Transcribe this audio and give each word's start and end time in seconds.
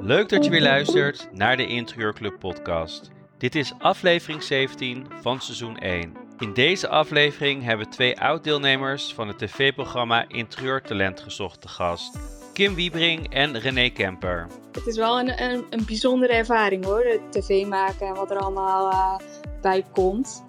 Leuk 0.00 0.28
dat 0.28 0.44
je 0.44 0.50
weer 0.50 0.62
luistert 0.62 1.28
naar 1.32 1.56
de 1.56 1.66
Interieurclub 1.66 2.38
podcast. 2.38 3.10
Dit 3.38 3.54
is 3.54 3.74
aflevering 3.78 4.42
17 4.42 5.06
van 5.20 5.40
seizoen 5.40 5.78
1. 5.78 6.16
In 6.38 6.52
deze 6.52 6.88
aflevering 6.88 7.64
hebben 7.64 7.86
we 7.86 7.92
twee 7.92 8.20
oud-deelnemers 8.20 9.14
van 9.14 9.28
het 9.28 9.38
tv-programma 9.38 10.28
Interieur 10.28 10.82
Talent 10.82 11.20
gezocht 11.20 11.60
te 11.60 11.68
gast. 11.68 12.18
Kim 12.52 12.74
Wiebring 12.74 13.34
en 13.34 13.58
René 13.58 13.88
Kemper. 13.88 14.46
Het 14.72 14.86
is 14.86 14.96
wel 14.96 15.20
een, 15.20 15.42
een, 15.42 15.64
een 15.70 15.84
bijzondere 15.86 16.32
ervaring 16.32 16.84
hoor, 16.84 17.20
tv 17.30 17.66
maken 17.66 18.06
en 18.06 18.14
wat 18.14 18.30
er 18.30 18.38
allemaal 18.38 18.92
uh, 18.92 19.16
bij 19.60 19.84
komt. 19.92 20.44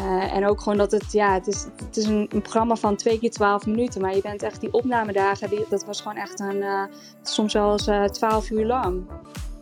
Uh, 0.00 0.34
en 0.34 0.46
ook 0.46 0.60
gewoon 0.60 0.78
dat 0.78 0.92
het, 0.92 1.12
ja, 1.12 1.34
het 1.34 1.46
is, 1.46 1.66
het 1.86 1.96
is 1.96 2.04
een, 2.04 2.26
een, 2.28 2.42
programma 2.42 2.76
van 2.76 2.96
twee 2.96 3.18
keer 3.18 3.30
12 3.30 3.66
minuten. 3.66 4.00
Maar 4.00 4.14
je 4.14 4.22
bent 4.22 4.42
echt 4.42 4.60
die 4.60 4.72
opnamedagen, 4.72 5.50
die, 5.50 5.64
dat 5.68 5.84
was 5.84 6.00
gewoon 6.00 6.16
echt 6.16 6.40
een, 6.40 6.56
uh, 6.56 6.82
soms 7.22 7.52
wel 7.52 7.72
eens 7.72 8.18
12 8.18 8.50
uur 8.50 8.66
lang. 8.66 9.06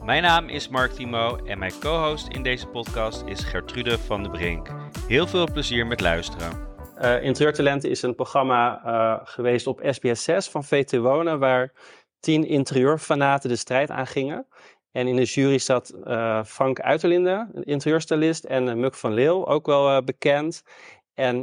Mijn 0.05 0.23
naam 0.23 0.49
is 0.49 0.69
Mark 0.69 0.93
Timo 0.93 1.37
en 1.37 1.59
mijn 1.59 1.73
co-host 1.81 2.29
in 2.29 2.43
deze 2.43 2.67
podcast 2.67 3.23
is 3.27 3.41
Gertrude 3.41 3.99
van 3.99 4.23
de 4.23 4.31
Brink. 4.31 4.69
Heel 5.09 5.27
veel 5.27 5.53
plezier 5.53 5.87
met 5.87 6.01
luisteren. 6.01 6.51
Uh, 7.03 7.23
Interieurtalenten 7.23 7.91
is 7.91 8.03
een 8.03 8.15
programma 8.15 8.83
uh, 8.87 9.21
geweest 9.25 9.67
op 9.67 9.81
SBS 9.91 10.23
6 10.23 10.49
van 10.49 10.65
VT 10.65 10.97
Wonen, 10.97 11.39
waar 11.39 11.73
tien 12.21 12.47
interieurfanaten 12.47 13.49
de 13.49 13.57
strijd 13.57 13.91
aangingen. 13.91 14.47
En 14.95 15.07
in 15.07 15.17
de 15.17 15.25
jury 15.25 15.59
zat 15.59 15.95
uh, 16.05 16.45
Frank 16.45 16.81
Uiterlinde, 16.81 17.49
een 17.53 17.65
interieurstylist, 17.65 18.45
en 18.45 18.81
Muk 18.81 18.95
van 18.95 19.13
Leeuw, 19.13 19.47
ook 19.47 19.67
wel 19.67 20.05
bekend. 20.05 20.63
En 21.15 21.43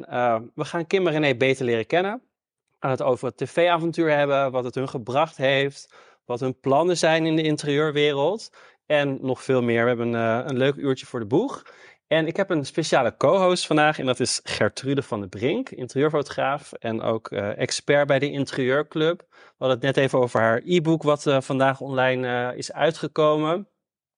we 0.55 0.66
gaan 0.66 0.88
Kim 0.88 1.08
en 1.08 1.14
René 1.14 1.36
beter 1.36 1.66
leren 1.66 1.86
kennen. 1.86 2.14
We 2.14 2.77
gaan 2.80 2.91
het 2.91 3.02
over 3.02 3.27
het 3.27 3.38
tv-avontuur 3.38 4.18
hebben, 4.18 4.52
wat 4.52 4.64
het 4.64 4.76
hun 4.76 4.90
gebracht 4.90 5.38
heeft, 5.38 5.94
wat 6.26 6.40
hun 6.40 6.60
plannen 6.60 6.98
zijn 6.98 7.26
in 7.26 7.35
de 7.35 7.41
interieurwereld. 7.41 8.49
En 8.85 9.18
nog 9.21 9.43
veel 9.43 9.62
meer. 9.62 9.82
We 9.82 9.88
hebben 9.88 10.13
een 10.13 10.58
leuk 10.58 10.76
uurtje 10.76 11.05
voor 11.05 11.20
de 11.20 11.26
boeg. 11.26 11.65
En 12.12 12.27
ik 12.27 12.37
heb 12.37 12.49
een 12.49 12.65
speciale 12.65 13.17
co-host 13.17 13.65
vandaag 13.65 13.99
en 13.99 14.05
dat 14.05 14.20
is 14.20 14.40
Gertrude 14.43 15.01
van 15.01 15.21
de 15.21 15.27
Brink, 15.27 15.70
interieurfotograaf 15.70 16.73
en 16.73 17.01
ook 17.01 17.31
uh, 17.31 17.57
expert 17.57 18.07
bij 18.07 18.20
de 18.20 18.31
Interieurclub. 18.31 19.20
We 19.29 19.35
hadden 19.57 19.77
het 19.77 19.85
net 19.85 19.98
even 19.98 20.20
over 20.20 20.40
haar 20.40 20.62
e-book 20.65 21.03
wat 21.03 21.26
uh, 21.26 21.41
vandaag 21.41 21.81
online 21.81 22.27
uh, 22.27 22.57
is 22.57 22.71
uitgekomen. 22.71 23.68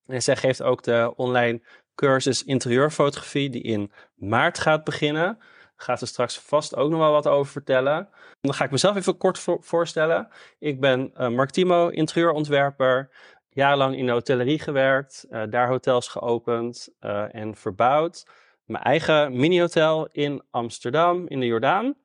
En 0.05 0.21
zij 0.21 0.35
geeft 0.35 0.61
ook 0.61 0.83
de 0.83 1.13
online 1.15 1.61
cursus 1.95 2.43
interieurfotografie 2.43 3.49
die 3.49 3.61
in 3.61 3.91
maart 4.15 4.59
gaat 4.59 4.83
beginnen. 4.83 5.37
Gaat 5.75 5.99
ze 5.99 6.05
straks 6.05 6.39
vast 6.39 6.75
ook 6.75 6.89
nog 6.89 6.99
wel 6.99 7.11
wat 7.11 7.27
over 7.27 7.51
vertellen. 7.51 8.09
Dan 8.41 8.53
ga 8.53 8.63
ik 8.63 8.71
mezelf 8.71 8.95
even 8.95 9.17
kort 9.17 9.39
vo 9.39 9.57
voorstellen. 9.61 10.27
Ik 10.59 10.79
ben 10.79 11.11
Mark 11.15 11.49
Timo, 11.49 11.87
interieurontwerper 11.87 13.09
jarenlang 13.53 13.97
in 13.97 14.05
de 14.05 14.11
hotellerie 14.11 14.59
gewerkt, 14.59 15.25
uh, 15.29 15.43
daar 15.49 15.67
hotels 15.67 16.07
geopend 16.07 16.89
uh, 17.01 17.35
en 17.35 17.55
verbouwd. 17.55 18.27
Mijn 18.65 18.83
eigen 18.83 19.39
mini-hotel 19.39 20.07
in 20.11 20.43
Amsterdam, 20.51 21.27
in 21.27 21.39
de 21.39 21.45
Jordaan, 21.45 21.95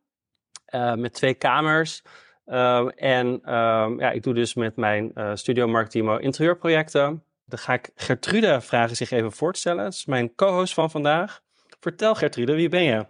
uh, 0.75 0.95
met 0.95 1.13
twee 1.13 1.35
kamers. 1.35 2.03
en 2.95 3.41
ja, 3.99 4.11
ik 4.11 4.23
doe 4.23 4.35
dus 4.35 4.55
met 4.55 4.77
mijn 4.77 5.13
studio 5.35 5.67
Mark 5.67 5.89
Timo 5.89 6.17
interieurprojecten. 6.17 7.23
Dan 7.47 7.59
ga 7.59 7.73
ik 7.73 7.91
Gertrude 7.95 8.61
vragen 8.61 8.97
zich 8.97 9.11
even 9.11 9.33
voor 9.33 9.53
te 9.53 9.61
stellen. 9.61 9.85
Dat 9.85 9.93
is 9.93 10.07
mijn 10.07 10.35
co-host 10.35 10.75
van 10.75 10.91
vandaag. 10.91 11.43
Vertel 11.81 12.15
Gertrude, 12.15 12.55
wie 12.55 12.69
ben 12.69 12.83
je? 12.83 13.07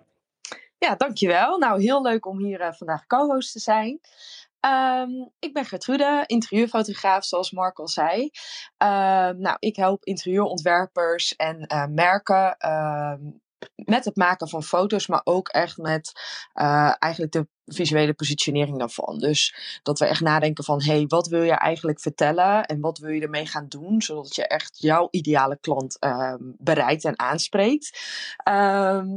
Ja, 0.78 0.94
dankjewel. 0.94 1.58
Nou, 1.58 1.82
heel 1.82 2.02
leuk 2.02 2.26
om 2.26 2.38
hier 2.38 2.74
vandaag 2.74 3.06
co-host 3.06 3.52
te 3.52 3.58
zijn. 3.58 4.00
Um, 4.68 5.30
ik 5.38 5.52
ben 5.52 5.64
Gertrude, 5.64 6.24
interieurfotograaf, 6.26 7.24
zoals 7.24 7.50
Mark 7.50 7.78
al 7.78 7.88
zei. 7.88 8.22
Um, 8.22 9.40
nou, 9.40 9.56
ik 9.58 9.76
help 9.76 10.04
interieurontwerpers 10.04 11.36
en 11.36 11.64
uh, 11.72 11.86
merken 11.86 12.70
um, 12.70 13.40
met 13.74 14.04
het 14.04 14.16
maken 14.16 14.48
van 14.48 14.62
foto's, 14.62 15.06
maar 15.06 15.20
ook 15.24 15.48
echt 15.48 15.76
met 15.76 16.12
uh, 16.54 16.94
eigenlijk 16.98 17.32
de 17.32 17.46
visuele 17.64 18.14
positionering 18.14 18.78
daarvan. 18.78 19.18
Dus 19.18 19.54
dat 19.82 19.98
we 19.98 20.06
echt 20.06 20.20
nadenken 20.20 20.64
van, 20.64 20.82
hey, 20.82 21.04
wat 21.06 21.26
wil 21.26 21.42
je 21.42 21.52
eigenlijk 21.52 22.00
vertellen 22.00 22.64
en 22.64 22.80
wat 22.80 22.98
wil 22.98 23.10
je 23.10 23.20
ermee 23.20 23.46
gaan 23.46 23.68
doen, 23.68 24.02
zodat 24.02 24.34
je 24.34 24.46
echt 24.46 24.78
jouw 24.80 25.08
ideale 25.10 25.58
klant 25.60 25.98
bereikt 26.40 27.04
en 27.04 27.18
aanspreekt. 27.18 28.00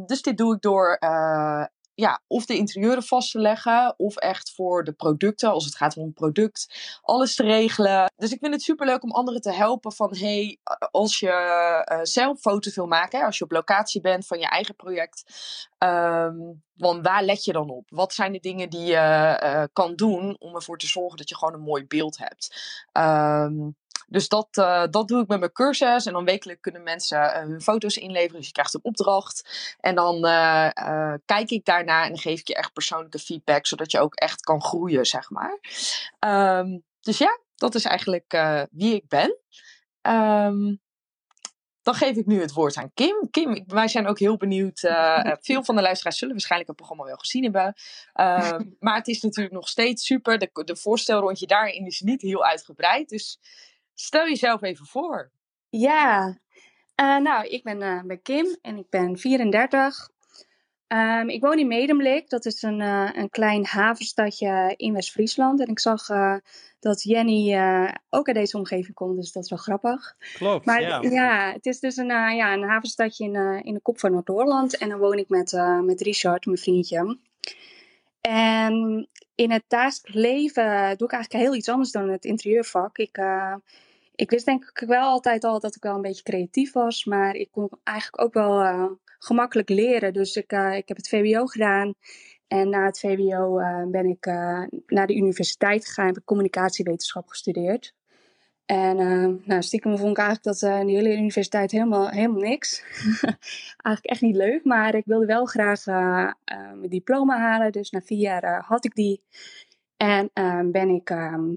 dus 0.06 0.22
dit 0.22 0.38
doe 0.38 0.56
ik 0.56 0.62
door 0.62 0.98
uh, 1.00 1.64
ja, 2.01 2.22
of 2.28 2.45
de 2.45 2.57
interieuren 2.57 3.03
vast 3.03 3.31
te 3.31 3.39
leggen, 3.39 3.94
of 3.97 4.16
echt 4.16 4.51
voor 4.56 4.84
de 4.84 4.91
producten, 4.91 5.50
als 5.51 5.66
het 5.66 5.75
gaat 5.75 5.97
om 5.97 6.03
een 6.03 6.13
product, 6.13 6.67
alles 7.01 7.35
te 7.35 7.44
regelen. 7.44 8.12
Dus 8.16 8.31
ik 8.31 8.39
vind 8.39 8.53
het 8.53 8.62
super 8.62 8.85
leuk 8.85 9.03
om 9.03 9.12
anderen 9.12 9.41
te 9.41 9.51
helpen 9.51 9.91
van, 9.94 10.16
hey, 10.17 10.59
als 10.91 11.19
je 11.19 11.28
uh, 11.91 12.00
zelf 12.03 12.39
foto's 12.39 12.75
wil 12.75 12.88
maken, 12.88 13.25
als 13.25 13.38
je 13.38 13.44
op 13.44 13.51
locatie 13.51 14.01
bent 14.01 14.28
van 14.28 14.39
je 14.39 14.47
eigen 14.47 14.75
project, 14.75 15.23
want 16.75 17.06
waar 17.06 17.23
let 17.23 17.45
je 17.45 17.53
dan 17.53 17.69
op? 17.69 17.89
Wat 17.89 18.13
zijn 18.13 18.31
de 18.31 18.39
dingen 18.39 18.69
die 18.69 18.85
je 18.85 19.39
uh, 19.44 19.63
kan 19.73 19.95
doen 19.95 20.35
om 20.39 20.56
ervoor 20.56 20.78
te 20.78 20.88
zorgen 20.88 21.18
dat 21.18 21.29
je 21.29 21.38
gewoon 21.38 21.53
een 21.53 21.59
mooi 21.59 21.85
beeld 21.85 22.18
hebt? 22.18 22.56
Um, 22.94 23.75
dus 24.12 24.28
dat, 24.28 24.48
uh, 24.60 24.84
dat 24.90 25.08
doe 25.08 25.22
ik 25.22 25.28
met 25.28 25.40
mijn 25.40 25.52
cursus. 25.52 26.06
En 26.06 26.14
dan 26.14 26.26
wekelijk 26.26 26.62
kunnen 26.62 26.84
mensen 26.84 27.20
uh, 27.20 27.36
hun 27.36 27.62
foto's 27.62 27.98
inleveren. 27.98 28.38
Dus 28.38 28.46
je 28.46 28.52
krijgt 28.52 28.74
een 28.74 28.84
opdracht. 28.84 29.76
En 29.80 29.96
dan 29.96 30.16
uh, 30.16 31.14
kijk 31.26 31.50
ik 31.50 31.66
daarna 31.66 32.06
en 32.06 32.18
geef 32.18 32.40
ik 32.40 32.48
je 32.48 32.56
echt 32.56 32.74
persoonlijke 32.74 33.20
feedback. 33.20 33.66
Zodat 33.66 33.92
je 33.92 34.00
ook 34.00 34.16
echt 34.16 34.42
kan 34.42 34.62
groeien, 34.62 35.06
zeg 35.06 35.30
maar. 35.30 35.60
Um, 36.60 36.84
dus 37.02 37.18
ja, 37.18 37.40
dat 37.56 37.76
is 37.76 37.86
eigenlijk 37.86 38.38
wie 38.72 38.96
ik 38.96 39.08
ben. 39.08 39.38
Um, 40.02 40.82
dan 41.82 41.94
geef 41.94 42.16
ik 42.16 42.26
nu 42.26 42.42
het 42.42 42.54
woord 42.54 42.78
aan 42.78 42.94
Kim. 42.94 43.28
Kim, 43.32 43.64
wij 43.68 43.88
zijn 43.88 44.08
ook 44.08 44.20
heel 44.20 44.38
benieuwd. 44.38 44.84
Uh, 44.84 45.34
veel 45.42 45.64
van 45.64 45.76
de 45.76 45.82
luisteraars 45.82 46.18
zullen 46.18 46.34
waarschijnlijk 46.34 46.70
het 46.70 46.80
programma 46.80 47.06
wel 47.06 47.18
gezien 47.18 47.44
hebben. 47.44 47.74
Uh, 48.16 48.60
maar 48.80 48.96
het 48.96 49.08
is 49.08 49.22
natuurlijk 49.22 49.56
nog 49.56 49.68
steeds 49.68 50.06
super. 50.06 50.38
De, 50.38 50.50
de 50.66 50.76
voorstelrondje 50.76 51.48
daarin 51.48 51.86
is 51.86 52.00
niet 52.00 52.22
heel 52.22 52.46
uitgebreid. 52.46 53.10
Dus 53.10 53.40
Stel 54.01 54.28
jezelf 54.28 54.62
even 54.62 54.85
voor. 54.85 55.31
Ja, 55.69 56.28
uh, 57.01 57.17
nou, 57.17 57.47
ik 57.47 57.63
ben, 57.63 57.81
uh, 57.81 58.01
ben, 58.03 58.22
Kim 58.22 58.57
en 58.62 58.78
ik 58.78 58.89
ben 58.89 59.17
34. 59.17 60.09
Um, 60.88 61.29
ik 61.29 61.41
woon 61.41 61.59
in 61.59 61.67
Medemblik, 61.67 62.29
dat 62.29 62.45
is 62.45 62.62
een, 62.62 62.79
uh, 62.79 63.09
een 63.13 63.29
klein 63.29 63.66
havenstadje 63.66 64.73
in 64.78 64.94
West-Friesland. 64.94 65.59
En 65.59 65.67
ik 65.67 65.79
zag 65.79 66.06
dat 66.79 67.03
Jenny 67.03 67.56
ook 68.09 68.28
uit 68.28 68.35
deze 68.35 68.57
omgeving 68.57 68.94
komt, 68.94 69.16
dus 69.16 69.31
dat 69.31 69.44
is 69.44 69.50
wel 69.50 69.59
grappig. 69.59 70.16
Klopt, 70.33 70.66
maar, 70.66 70.81
ja. 70.81 71.01
ja. 71.01 71.51
het 71.51 71.66
is 71.66 71.79
dus 71.79 71.97
een, 71.97 72.35
ja, 72.35 72.53
een 72.53 72.69
havenstadje 72.69 73.23
in, 73.23 73.63
in 73.63 73.73
de 73.73 73.81
kop 73.81 74.00
van 74.00 74.12
Noord-Holland. 74.12 74.78
En 74.78 74.89
dan 74.89 75.00
woon 75.00 75.18
ik 75.18 75.29
met, 75.29 75.51
met 75.83 76.01
Richard, 76.01 76.45
mijn 76.45 76.57
vriendje. 76.57 77.18
En 78.22 79.07
in 79.35 79.51
het 79.51 79.63
dagelijks 79.68 80.13
leven 80.13 80.97
doe 80.97 81.07
ik 81.07 81.13
eigenlijk 81.13 81.44
heel 81.44 81.56
iets 81.56 81.69
anders 81.69 81.91
dan 81.91 82.09
het 82.09 82.25
interieurvak. 82.25 82.97
Ik, 82.97 83.18
uh, 83.18 83.56
ik 84.22 84.30
wist 84.30 84.46
denk 84.46 84.72
ik 84.74 84.88
wel 84.88 85.02
altijd 85.02 85.44
al 85.44 85.59
dat 85.59 85.76
ik 85.76 85.84
wel 85.84 85.96
een 85.96 86.02
beetje 86.02 86.24
creatief 86.24 86.74
was, 86.74 87.06
maar 87.06 87.36
ik 87.36 87.52
kon 87.52 87.70
eigenlijk 87.84 88.24
ook 88.24 88.34
wel 88.34 88.62
uh, 88.62 88.86
gemakkelijk 89.20 89.70
leren. 89.70 90.14
Dus 90.14 90.36
ik, 90.36 90.52
uh, 90.52 90.76
ik 90.76 90.88
heb 90.88 90.98
het 90.98 91.08
VWO 91.08 91.46
gedaan 91.46 91.94
en 92.48 92.70
na 92.70 92.86
het 92.86 93.00
VWO 93.00 93.56
ben 93.92 94.06
ik 94.06 94.26
naar 94.86 95.08
de 95.08 95.16
universiteit 95.16 95.88
gegaan, 95.88 96.06
heb 96.06 96.18
ik 96.18 96.26
communicatiewetenschap 96.26 97.28
gestudeerd. 97.28 97.94
En 98.66 98.96
nou, 99.46 99.62
stiekem 99.62 99.98
vond 99.98 100.18
ik 100.18 100.24
eigenlijk 100.24 100.60
dat 100.60 100.72
uh, 100.72 100.86
die 100.86 100.96
hele 100.96 101.16
universiteit 101.16 101.72
helemaal, 101.72 102.10
helemaal 102.10 102.42
niks. 102.42 102.84
eigenlijk 103.86 104.06
echt 104.06 104.22
niet 104.22 104.36
leuk, 104.36 104.64
maar 104.64 104.96
ik 104.96 105.06
wilde 105.06 105.26
wel 105.26 105.46
graag 105.46 105.86
mijn 105.86 106.90
diploma 106.90 107.38
halen. 107.38 107.72
Dus 107.72 107.90
na 107.90 108.02
vier 108.02 108.20
jaar 108.20 108.64
had 108.66 108.86
ik 108.86 108.96
die. 108.96 109.22
En 109.98 110.31
ben 110.72 110.90
ik 110.90 111.10
ehm, 111.10 111.54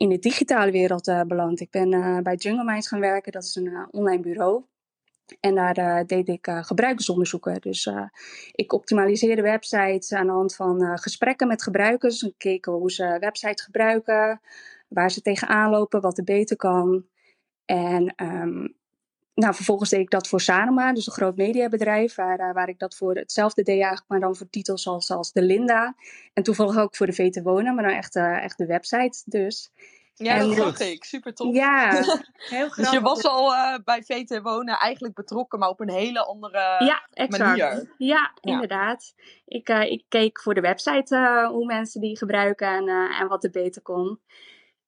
in 0.00 0.08
de 0.08 0.18
digitale 0.18 0.70
wereld 0.70 1.24
beland. 1.26 1.60
Ik 1.60 1.70
ben 1.70 2.22
bij 2.22 2.34
Jungle 2.34 2.64
Minds 2.64 2.88
gaan 2.88 3.00
werken, 3.00 3.32
dat 3.32 3.44
is 3.44 3.54
een 3.54 3.88
online 3.90 4.22
bureau. 4.22 4.64
En 5.40 5.54
daar 5.54 6.06
deed 6.06 6.28
ik 6.28 6.48
gebruikersonderzoeken. 6.50 7.60
Dus 7.60 7.90
ik 8.52 8.72
optimaliseerde 8.72 9.42
websites 9.42 10.12
aan 10.12 10.26
de 10.26 10.32
hand 10.32 10.54
van 10.54 10.98
gesprekken 10.98 11.48
met 11.48 11.62
gebruikers. 11.62 12.22
Ik 12.22 12.34
keek 12.36 12.64
hoe 12.64 12.90
ze 12.90 13.16
websites 13.20 13.62
gebruiken 13.62 14.40
waar 14.88 15.10
ze 15.10 15.20
tegenaan 15.20 15.70
lopen, 15.70 16.00
wat 16.00 16.18
er 16.18 16.24
beter 16.24 16.56
kan. 16.56 17.06
En 17.64 18.14
um, 18.16 18.74
nou, 19.40 19.54
vervolgens 19.54 19.90
deed 19.90 20.00
ik 20.00 20.10
dat 20.10 20.28
voor 20.28 20.40
Sanoma, 20.40 20.92
dus 20.92 21.06
een 21.06 21.12
groot 21.12 21.36
mediabedrijf, 21.36 22.14
waar, 22.14 22.40
uh, 22.40 22.52
waar 22.52 22.68
ik 22.68 22.78
dat 22.78 22.94
voor 22.96 23.14
hetzelfde 23.14 23.62
deed 23.62 23.74
eigenlijk, 23.78 24.08
maar 24.08 24.20
dan 24.20 24.36
voor 24.36 24.50
titels 24.50 24.82
zoals, 24.82 25.10
als 25.10 25.32
de 25.32 25.42
Linda. 25.42 25.94
En 26.32 26.42
toevallig 26.42 26.78
ook 26.78 26.96
voor 26.96 27.06
de 27.06 27.12
VT 27.12 27.42
Wonen, 27.42 27.74
maar 27.74 27.84
dan 27.84 27.92
echt, 27.96 28.16
uh, 28.16 28.44
echt 28.44 28.58
de 28.58 28.66
website 28.66 29.22
dus. 29.24 29.70
Ja, 30.14 30.36
En- 30.36 30.46
dat 30.48 30.56
zag 30.56 30.88
ik. 30.88 31.04
Super 31.04 31.34
tof. 31.34 31.54
Ja, 31.54 31.90
heel 31.94 32.02
grappig. 32.68 32.74
Dus 32.76 32.90
je 32.90 33.00
was 33.00 33.24
al 33.24 33.54
eh, 33.54 33.78
bij 33.84 34.02
VT 34.02 34.40
Wonen 34.42 34.78
eigenlijk 34.78 35.14
betrokken, 35.14 35.58
maar 35.58 35.68
op 35.68 35.80
een 35.80 35.90
hele 35.90 36.24
andere 36.24 36.58
Ja, 36.84 37.06
exact. 37.12 37.44
manier. 37.44 37.94
Ja, 37.98 38.32
inderdaad. 38.40 39.14
Ik, 39.46 39.68
eh, 39.68 39.90
ik 39.90 40.04
keek 40.08 40.40
voor 40.40 40.54
de 40.54 40.60
website 40.60 41.16
eh, 41.16 41.48
hoe 41.48 41.66
mensen 41.66 42.00
die 42.00 42.16
gebruiken 42.18 42.68
en, 42.68 42.88
eh, 42.88 43.20
en 43.20 43.28
wat 43.28 43.44
er 43.44 43.50
beter 43.50 43.82
kon. 43.82 44.20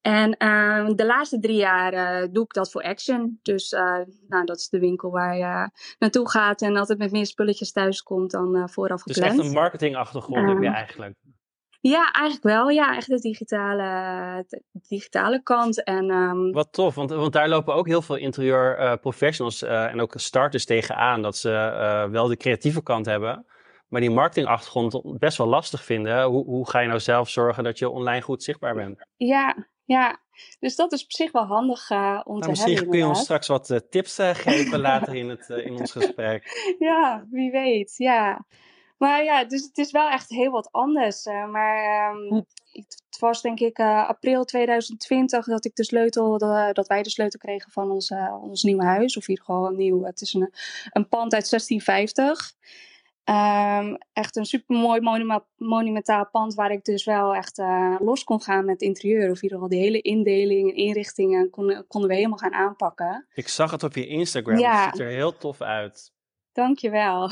En 0.02 0.36
ehm, 0.36 0.94
de 0.94 1.06
laatste 1.06 1.38
drie 1.38 1.56
jaar 1.56 1.92
eh, 1.92 2.28
doe 2.30 2.44
ik 2.44 2.52
dat 2.52 2.70
voor 2.70 2.82
Action. 2.82 3.38
Dus 3.42 3.72
eh, 3.72 3.98
nou, 4.28 4.44
dat 4.44 4.56
is 4.58 4.68
de 4.68 4.78
winkel 4.78 5.10
waar 5.10 5.36
je 5.36 5.70
naartoe 5.98 6.30
gaat 6.30 6.62
en 6.62 6.76
altijd 6.76 6.98
met 6.98 7.12
meer 7.12 7.26
spulletjes 7.26 7.72
thuis 7.72 8.02
komt 8.02 8.30
dan 8.30 8.56
eh, 8.56 8.66
vooraf 8.66 9.02
Dus 9.02 9.16
gepland. 9.16 9.38
echt 9.38 9.46
een 9.48 9.52
marketingachtergrond 9.54 10.48
heb 10.48 10.58
je 10.58 10.64
Ja. 10.64 10.74
eigenlijk. 10.74 11.14
Ja, 11.80 12.10
eigenlijk 12.12 12.44
wel. 12.44 12.68
Ja, 12.68 12.96
echt 12.96 13.08
de 13.08 13.18
digitale, 13.20 14.44
de 14.48 14.62
digitale 14.88 15.42
kant. 15.42 15.84
En 15.84 16.10
ehm, 16.10 16.50
Wat 16.50 16.72
tof, 16.72 16.94
want, 16.94 17.10
want 17.10 17.32
daar 17.32 17.48
lopen 17.48 17.74
ook 17.74 17.86
heel 17.86 18.02
veel 18.02 18.16
interieur 18.16 18.76
eh, 18.78 18.96
professionals 19.00 19.62
eh, 19.62 19.84
en 19.84 20.00
ook 20.00 20.12
starters 20.16 20.64
tegenaan. 20.64 21.22
Dat 21.22 21.36
ze 21.36 21.50
eh, 21.54 22.04
wel 22.10 22.26
de 22.26 22.36
creatieve 22.36 22.82
kant 22.82 23.06
hebben, 23.06 23.46
maar 23.88 24.00
die 24.00 24.10
marketingachtergrond 24.10 25.18
best 25.18 25.38
wel 25.38 25.46
lastig 25.46 25.84
vinden. 25.84 26.22
Hoe, 26.24 26.44
hoe 26.44 26.70
ga 26.70 26.80
je 26.80 26.88
nou 26.88 27.00
zelf 27.00 27.28
zorgen 27.28 27.64
dat 27.64 27.78
je 27.78 27.88
online 27.88 28.20
goed 28.22 28.42
zichtbaar 28.42 28.74
bent? 28.74 29.06
ja, 29.16 29.66
ja, 29.84 30.20
dus 30.60 30.76
dat 30.76 30.92
is 30.92 31.04
op 31.04 31.12
zich 31.12 31.32
wel 31.32 31.44
handig 31.44 31.90
eh, 31.90 32.20
om 32.24 32.32
Nou, 32.32 32.40
te 32.42 32.48
misschien 32.48 32.72
hebben. 32.72 32.90
kun 32.90 32.98
je 33.00 33.06
ons 33.06 33.20
straks 33.20 33.46
wat 33.48 33.70
eh, 33.70 33.78
tips 33.90 34.18
eh, 34.18 34.34
geven 34.46 34.80
later 34.80 35.14
in, 35.14 35.28
het, 35.28 35.48
in 35.48 35.76
ons 35.76 35.92
gesprek. 35.92 36.44
Ja, 36.78 37.26
wie 37.30 37.50
weet, 37.50 37.94
ja. 37.96 38.44
Maar 38.98 39.24
ja, 39.24 39.44
dus 39.44 39.62
het 39.62 39.78
is 39.78 39.90
wel 39.90 40.08
echt 40.08 40.28
heel 40.28 40.50
wat 40.50 40.68
anders. 40.72 41.24
eh, 41.24 41.46
maar 41.48 41.76
ehm, 41.76 42.34
het 42.72 43.16
was 43.18 43.42
denk 43.42 43.60
ik 43.60 43.78
eh, 43.78 44.08
april 44.08 44.44
2020 44.44 45.46
dat 45.46 45.64
ik 45.64 45.74
de 45.76 45.84
sleutel, 45.84 46.38
de- 46.38 46.70
dat 46.72 46.86
wij 46.86 47.02
de 47.02 47.10
sleutel 47.10 47.38
kregen 47.38 47.70
van 47.70 47.90
ons, 47.90 48.12
ons 48.42 48.62
nieuwe 48.62 48.84
huis. 48.84 49.16
Of 49.16 49.22
in 49.22 49.28
ieder 49.30 49.44
geval 49.44 49.66
een 49.66 49.76
nieuw, 49.76 50.04
het 50.04 50.20
is 50.20 50.32
een, 50.34 50.52
een 50.90 51.08
pand 51.08 51.32
uit 51.34 51.50
1650. 51.50 52.52
Ehm, 53.24 53.94
echt 54.12 54.36
een 54.36 54.44
super 54.44 54.76
mooi 54.76 55.00
monuma- 55.00 55.46
monumentaal 55.56 56.28
pand 56.30 56.54
waar 56.54 56.70
ik 56.70 56.84
dus 56.84 57.04
wel 57.04 57.34
echt 57.34 57.58
eh, 57.58 57.96
los 57.98 58.24
kon 58.24 58.40
gaan 58.42 58.64
met 58.64 58.72
het 58.74 58.82
interieur. 58.82 59.30
Of 59.30 59.36
in 59.36 59.42
ieder 59.42 59.58
geval 59.58 59.68
die 59.68 59.80
hele 59.80 60.00
indeling 60.00 60.70
en 60.70 60.76
inrichtingen 60.76 61.50
konden, 61.50 61.86
konden 61.86 62.10
we 62.10 62.16
helemaal 62.16 62.38
gaan 62.38 62.52
aanpakken. 62.52 63.26
Ik 63.34 63.48
zag 63.48 63.70
het 63.70 63.82
op 63.82 63.94
je 63.94 64.06
Instagram, 64.06 64.58
Ja. 64.58 64.84
het 64.84 64.90
ziet 64.96 65.00
er 65.06 65.12
heel 65.12 65.36
tof 65.36 65.60
uit. 65.60 66.12
Dankjewel. 66.52 67.30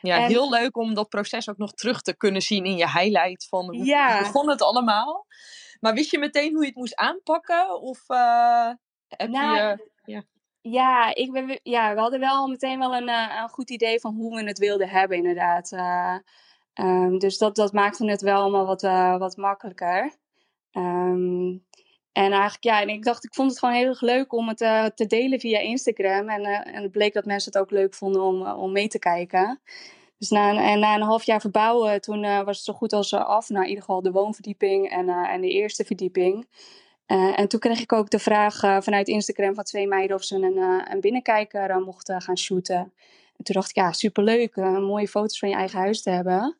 Ja, 0.00 0.16
En- 0.22 0.26
heel 0.26 0.50
leuk 0.50 0.76
om 0.76 0.94
dat 0.94 1.08
proces 1.08 1.48
ook 1.48 1.56
nog 1.58 1.72
terug 1.72 2.00
te 2.02 2.16
kunnen 2.16 2.42
zien 2.42 2.64
in 2.64 2.76
je 2.76 2.90
highlight 2.90 3.48
van 3.48 3.64
hoe 3.64 3.84
Ja. 3.84 4.18
begon 4.22 4.48
het 4.48 4.62
allemaal. 4.62 5.26
Maar 5.80 5.94
wist 5.94 6.10
je 6.10 6.18
meteen 6.18 6.52
hoe 6.52 6.60
je 6.60 6.66
het 6.68 6.76
moest 6.76 6.96
aanpakken? 6.96 7.80
Of 7.80 8.04
eh, 8.08 8.70
heb 9.08 9.28
Nou, 9.28 9.56
je... 9.56 9.90
Ja, 10.04 10.22
ik 11.14 11.32
ben, 11.32 11.60
ja, 11.62 11.94
we 11.94 12.00
hadden 12.00 12.20
wel 12.20 12.48
meteen 12.48 12.78
wel 12.78 12.96
een, 12.96 13.08
eh, 13.08 13.40
een 13.42 13.48
goed 13.48 13.70
idee 13.70 14.00
van 14.00 14.14
hoe 14.14 14.36
we 14.36 14.46
het 14.46 14.58
wilden 14.58 14.88
hebben, 14.88 15.16
inderdaad. 15.16 15.72
Eh, 15.72 16.16
ehm, 16.74 17.18
dus 17.18 17.38
dat, 17.38 17.56
dat 17.56 17.72
maakte 17.72 18.06
het 18.06 18.20
wel 18.20 18.40
allemaal 18.40 18.66
wat, 18.66 18.82
eh, 18.82 19.18
wat 19.18 19.36
makkelijker. 19.36 20.14
Ehm, 20.72 21.48
en 22.12 22.32
eigenlijk, 22.32 22.64
ja, 22.64 22.80
en 22.80 22.88
ik 22.88 23.04
dacht, 23.04 23.24
ik 23.24 23.34
vond 23.34 23.50
het 23.50 23.58
gewoon 23.58 23.74
heel 23.74 23.88
erg 23.88 24.00
leuk 24.00 24.32
om 24.32 24.48
het 24.48 24.58
te 24.96 25.06
delen 25.06 25.40
via 25.40 25.58
Instagram. 25.58 26.28
En, 26.28 26.44
en 26.44 26.82
het 26.82 26.92
bleek 26.92 27.12
dat 27.12 27.24
mensen 27.24 27.52
het 27.52 27.60
ook 27.60 27.70
leuk 27.70 27.94
vonden 27.94 28.22
om, 28.22 28.46
om 28.46 28.72
mee 28.72 28.88
te 28.88 28.98
kijken. 28.98 29.60
Dus 30.18 30.30
na 30.30 30.50
een, 30.50 30.58
en 30.58 30.78
na 30.78 30.94
een 30.94 31.02
half 31.02 31.24
jaar 31.24 31.40
verbouwen, 31.40 32.00
toen 32.00 32.20
was 32.20 32.56
het 32.56 32.64
zo 32.64 32.72
goed 32.72 32.92
als 32.92 33.14
af. 33.14 33.48
Nou, 33.48 33.62
in 33.62 33.68
ieder 33.68 33.84
geval 33.84 34.02
de 34.02 34.12
woonverdieping 34.12 34.90
en, 34.90 35.08
en 35.08 35.40
de 35.40 35.50
eerste 35.50 35.84
verdieping. 35.84 36.46
Eh, 37.06 37.38
en 37.38 37.48
toen 37.48 37.60
kreeg 37.60 37.80
ik 37.80 37.92
ook 37.92 38.10
de 38.10 38.18
vraag 38.18 38.62
eh, 38.62 38.80
vanuit 38.80 39.08
Instagram 39.08 39.54
van 39.54 39.64
twee 39.64 39.86
meiden 39.86 40.16
of 40.16 40.24
ze 40.24 40.36
een, 40.36 40.56
eh, 40.56 40.92
een 40.92 41.00
binnenkijker 41.00 41.80
mochten 41.80 42.20
gaan 42.22 42.38
shooten. 42.38 42.92
En 43.36 43.44
toen 43.44 43.54
dacht 43.54 43.68
ik, 43.68 43.76
ja, 43.76 43.92
superleuk, 43.92 44.56
mooie 44.56 45.08
foto's 45.08 45.38
van 45.38 45.48
je 45.48 45.54
eigen 45.54 45.78
huis 45.78 46.02
te 46.02 46.10
hebben. 46.10 46.58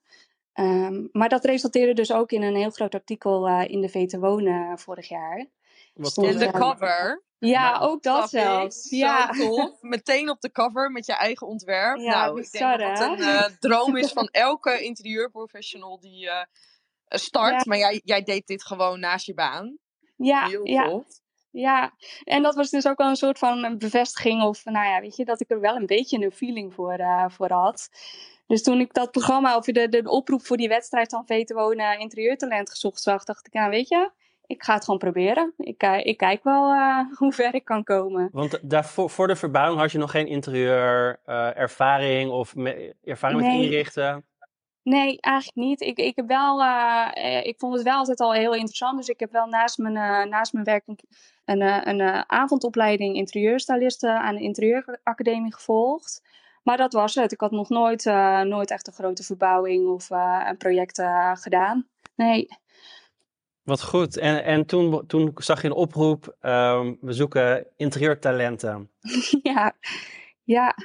Ehm, 0.54 1.06
maar 1.12 1.28
dat 1.28 1.44
resulteerde 1.44 1.94
dus 1.94 2.12
ook 2.12 2.32
in 2.32 2.42
een 2.42 2.56
heel 2.56 2.70
groot 2.70 2.94
artikel 2.94 3.46
eh, 3.48 3.70
in 3.70 3.80
de 3.80 3.88
VT 3.88 4.16
Wonen 4.16 4.70
eh, 4.70 4.76
vorig 4.76 5.08
jaar. 5.08 5.46
Wat 5.94 6.10
Stond 6.10 6.26
En 6.26 6.32
tof. 6.38 6.52
de 6.52 6.58
cover. 6.58 7.22
Ja, 7.38 7.70
Nou, 7.70 7.82
ook 7.90 8.02
dat 8.02 8.30
zelfs. 8.30 8.82
Zo 8.82 8.96
Ja. 8.96 9.30
tof. 9.30 9.82
Meteen 9.94 10.30
op 10.30 10.40
de 10.40 10.50
cover 10.52 10.90
met 10.90 11.06
je 11.06 11.12
eigen 11.12 11.46
ontwerp. 11.46 11.98
Ja, 11.98 12.10
nou, 12.10 12.40
ik 12.40 12.50
denk 12.50 12.78
dat 12.78 12.98
hè? 12.98 13.06
dat 13.06 13.20
een 13.20 13.26
eh, 13.26 13.44
droom 13.58 13.96
is 13.96 14.12
van 14.12 14.28
elke 14.48 14.82
interieurprofessional 14.82 16.00
die 16.00 16.30
eh, 16.30 16.44
start. 17.08 17.52
Ja. 17.54 17.62
Maar 17.64 17.78
jij, 17.78 18.00
jij 18.04 18.22
deed 18.22 18.46
dit 18.46 18.64
gewoon 18.64 19.00
naast 19.00 19.26
je 19.26 19.34
baan. 19.34 19.78
Ja, 20.16 20.46
Heel 20.48 20.66
ja, 20.66 21.02
ja, 21.50 21.92
en 22.24 22.42
dat 22.42 22.54
was 22.54 22.70
dus 22.70 22.86
ook 22.88 22.98
wel 22.98 23.08
een 23.08 23.16
soort 23.16 23.38
van 23.38 23.64
een 23.64 23.78
bevestiging 23.78 24.42
of, 24.42 24.64
nou 24.64 24.86
ja, 24.86 25.00
weet 25.00 25.16
je, 25.16 25.24
dat 25.24 25.40
ik 25.40 25.50
er 25.50 25.60
wel 25.60 25.76
een 25.76 25.86
beetje 25.86 26.24
een 26.24 26.32
feeling 26.32 26.74
voor, 26.74 26.92
eh, 26.92 27.24
voor 27.28 27.50
had. 27.50 27.88
Dus 28.46 28.62
toen 28.62 28.80
ik 28.80 28.94
dat 28.94 29.10
programma 29.10 29.56
of 29.56 29.64
de, 29.64 29.88
de 29.88 30.10
oproep 30.10 30.46
voor 30.46 30.56
die 30.56 30.68
wedstrijd 30.68 31.10
van 31.10 31.26
VT 31.26 31.52
Wonen 31.52 31.98
interieurtalent 31.98 32.70
gezocht 32.70 33.02
zag, 33.02 33.24
dacht 33.24 33.46
ik, 33.46 33.52
nou 33.52 33.70
weet 33.70 33.88
je, 33.88 34.10
ik 34.46 34.62
ga 34.62 34.74
het 34.74 34.84
gewoon 34.84 34.98
proberen. 34.98 35.54
Ik, 35.56 35.82
eh, 35.82 36.06
ik 36.06 36.16
kijk 36.16 36.44
wel 36.44 36.72
eh, 36.72 36.98
hoe 37.18 37.32
ver 37.32 37.54
ik 37.54 37.64
kan 37.64 37.84
komen. 37.84 38.28
Want 38.32 38.58
daarvoor, 38.62 39.10
voor 39.10 39.26
de 39.26 39.36
verbouwing 39.36 39.80
had 39.80 39.92
je 39.92 39.98
nog 39.98 40.10
geen 40.10 40.26
interieur 40.26 41.20
eh, 41.24 41.56
ervaring 41.58 42.30
of 42.30 42.54
me- 42.54 42.94
ervaring 43.04 43.40
met 43.40 43.52
inrichten? 43.52 44.24
Nee, 44.84 45.20
eigenlijk 45.20 45.56
niet. 45.56 45.80
Ik, 45.80 45.98
ik, 45.98 46.16
heb 46.16 46.26
wel, 46.26 46.62
eh, 46.62 47.08
eh, 47.14 47.46
ik 47.46 47.58
vond 47.58 47.74
het 47.74 47.82
wel 47.82 47.96
altijd 47.96 48.20
al 48.20 48.32
heel 48.32 48.54
interessant. 48.54 48.96
Dus 48.96 49.08
ik 49.08 49.20
heb 49.20 49.32
wel 49.32 49.46
naast 49.46 49.78
mijn, 49.78 49.96
eh, 49.96 50.30
naast 50.30 50.52
mijn 50.52 50.64
werk 50.64 50.86
een, 50.86 50.98
een, 51.44 51.88
een 51.88 52.24
avondopleiding 52.30 53.16
interieurstylisten 53.16 54.20
aan 54.20 54.34
de 54.34 54.42
interieuracademie 54.42 55.54
gevolgd. 55.54 56.22
Maar 56.62 56.76
dat 56.76 56.92
was 56.92 57.14
het. 57.14 57.32
Ik 57.32 57.40
had 57.40 57.50
nog 57.50 57.68
nooit, 57.68 58.04
nooit 58.44 58.70
echt 58.70 58.86
een 58.86 58.92
grote 58.92 59.22
verbouwing 59.22 59.88
of 59.88 60.10
een 60.10 60.56
project 60.56 61.02
gedaan. 61.34 61.88
Nee. 62.14 62.48
Wat 63.62 63.82
goed. 63.82 64.18
En, 64.18 64.44
en 64.44 64.66
toen, 64.66 65.06
toen 65.06 65.32
zag 65.34 65.62
je 65.62 65.66
een 65.66 65.74
oproep, 65.74 66.36
ehm, 66.40 66.94
we 67.00 67.12
zoeken 67.12 67.66
interieurtalenten. 67.76 68.90
ja. 69.42 69.72
ja. 70.42 70.76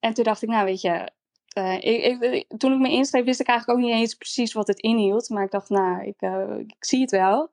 En 0.00 0.14
toen 0.14 0.24
dacht 0.24 0.42
ik, 0.42 0.48
nou 0.48 0.64
weet 0.64 0.80
je, 0.80 1.10
eh, 1.54 1.74
ik, 1.74 2.20
ik- 2.20 2.58
toen 2.58 2.72
ik 2.72 2.78
me 2.78 2.90
inschreef 2.90 3.24
wist 3.24 3.40
ik 3.40 3.46
eigenlijk 3.46 3.78
ook 3.78 3.84
niet 3.84 3.94
eens 3.94 4.14
precies 4.14 4.52
wat 4.52 4.66
het 4.66 4.80
inhield. 4.80 5.28
Maar 5.28 5.44
ik 5.44 5.50
dacht, 5.50 5.68
nou, 5.68 6.04
ik, 6.06 6.14
eh, 6.20 6.58
ik 6.58 6.84
zie 6.84 7.00
het 7.00 7.10
wel. 7.10 7.50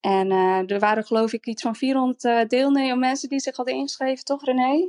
En 0.00 0.30
eh, 0.30 0.70
er 0.70 0.78
waren 0.78 1.04
geloof 1.04 1.32
ik 1.32 1.46
iets 1.46 1.62
van 1.62 1.74
400 1.74 2.24
eh 2.24 2.40
deelnemers, 2.46 2.98
mensen 2.98 3.28
die 3.28 3.40
zich 3.40 3.56
hadden 3.56 3.74
ingeschreven, 3.74 4.24
toch 4.24 4.44
René? 4.44 4.88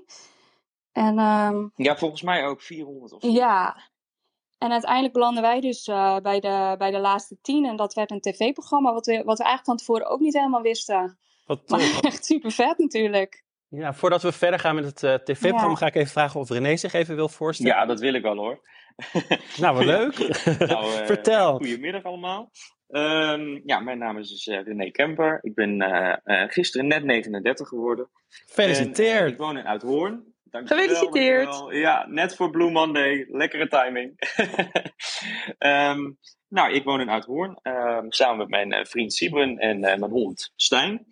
En 0.91 1.17
ehm, 1.19 1.67
Ja, 1.75 1.97
volgens 1.97 2.21
mij 2.21 2.45
ook 2.47 2.61
400 2.61 3.13
of 3.13 3.21
zo. 3.21 3.29
ja, 3.29 3.77
en 4.57 4.71
uiteindelijk 4.71 5.13
belanden 5.13 5.41
wij 5.41 5.59
dus 5.59 5.87
eh, 5.87 6.17
bij, 6.17 6.39
de, 6.39 6.75
bij 6.77 6.91
de 6.91 6.99
laatste 6.99 7.37
tien. 7.41 7.65
En 7.65 7.75
dat 7.75 7.93
werd 7.93 8.11
een 8.11 8.19
tv-programma, 8.21 8.93
wat 8.93 9.05
we, 9.05 9.13
wat 9.23 9.37
we 9.37 9.43
eigenlijk 9.43 9.65
van 9.65 9.77
tevoren 9.77 10.07
ook 10.07 10.19
niet 10.19 10.33
helemaal 10.33 10.61
wisten. 10.61 11.17
Wat 11.45 11.59
Maar 11.69 11.99
echt 12.01 12.25
super 12.25 12.51
vet 12.51 12.77
natuurlijk. 12.77 13.43
Ja, 13.69 13.93
voordat 13.93 14.21
we 14.21 14.31
verder 14.31 14.59
gaan 14.59 14.75
met 14.75 14.85
het 14.85 15.03
eh, 15.03 15.13
tv-programma, 15.13 15.69
Ja. 15.69 15.75
ga 15.75 15.85
ik 15.85 15.95
even 15.95 16.11
vragen 16.11 16.39
of 16.39 16.49
René 16.49 16.75
zich 16.77 16.93
even 16.93 17.15
wil 17.15 17.29
voorstellen. 17.29 17.75
Ja, 17.75 17.85
dat 17.85 17.99
wil 17.99 18.13
ik 18.13 18.21
wel 18.21 18.35
hoor. 18.37 18.61
Nou, 19.61 19.75
wat 19.75 19.85
leuk. 19.85 20.17
Nou, 20.69 20.93
eh, 20.93 21.05
Vertel. 21.05 21.57
Goedemiddag 21.57 22.03
allemaal. 22.03 22.51
Ehm, 22.87 23.59
ja, 23.65 23.79
mijn 23.79 23.97
naam 23.97 24.17
is 24.17 24.29
dus 24.29 24.47
eh, 24.47 24.63
René 24.63 24.91
Kemper. 24.91 25.39
Ik 25.41 25.53
ben 25.55 25.81
eh, 25.81 26.15
eh, 26.43 26.49
gisteren 26.49 26.87
net 26.87 27.03
39 27.03 27.67
geworden. 27.67 28.05
En, 28.05 28.35
Gefeliciteerd. 28.47 29.31
ik 29.31 29.37
woon 29.37 29.57
in 29.57 29.67
Uithoorn. 29.67 30.33
Dankjewel, 30.43 30.83
Gefeliciteerd. 30.83 31.63
Ja, 31.69 32.05
net 32.07 32.35
voor 32.35 32.49
Blue 32.49 32.71
Monday. 32.71 33.25
Lekkere 33.29 33.67
timing. 33.67 34.13
Ehm, 35.57 36.11
nou, 36.47 36.73
ik 36.73 36.83
woon 36.83 37.01
in 37.01 37.09
Uithoorn. 37.09 37.59
ehm, 37.61 38.05
samen 38.09 38.37
met 38.49 38.67
mijn 38.69 38.85
vriend 38.85 39.13
Sibren 39.13 39.57
en 39.57 39.83
eh, 39.83 39.97
mijn 39.99 40.11
hond 40.11 40.51
Stijn. 40.55 41.05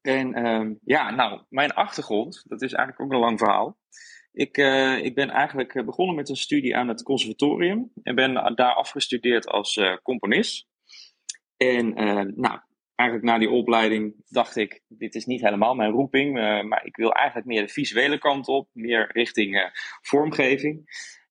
En 0.00 0.34
ehm, 0.34 0.74
ja, 0.84 1.10
nou, 1.10 1.42
mijn 1.48 1.72
achtergrond, 1.72 2.44
dat 2.48 2.62
is 2.62 2.72
eigenlijk 2.72 3.04
ook 3.04 3.12
een 3.12 3.26
lang 3.26 3.38
verhaal. 3.38 3.78
Ik, 4.32 4.56
eh, 4.56 5.04
ik 5.04 5.14
ben 5.14 5.30
eigenlijk 5.30 5.74
eh, 5.74 5.84
begonnen 5.84 6.16
met 6.16 6.28
een 6.28 6.36
studie 6.36 6.76
aan 6.76 6.88
het 6.88 7.02
conservatorium 7.02 7.90
en 8.02 8.14
ben 8.14 8.34
daar 8.54 8.74
afgestudeerd 8.74 9.46
als 9.46 9.76
eh, 9.76 9.96
componist. 10.02 10.68
En 11.56 11.94
nou, 12.36 12.60
eigenlijk 12.94 13.30
na 13.30 13.38
die 13.38 13.50
opleiding 13.50 14.14
dacht 14.28 14.56
ik, 14.56 14.82
dit 14.88 15.14
is 15.14 15.26
niet 15.26 15.40
helemaal 15.40 15.74
mijn 15.74 15.90
roeping, 15.90 16.32
maar 16.68 16.84
ik 16.84 16.96
wil 16.96 17.12
eigenlijk 17.12 17.46
meer 17.46 17.62
de 17.62 17.72
visuele 17.72 18.18
kant 18.18 18.48
op, 18.48 18.68
meer 18.72 19.10
richting 19.12 19.70
vormgeving. 20.00 20.84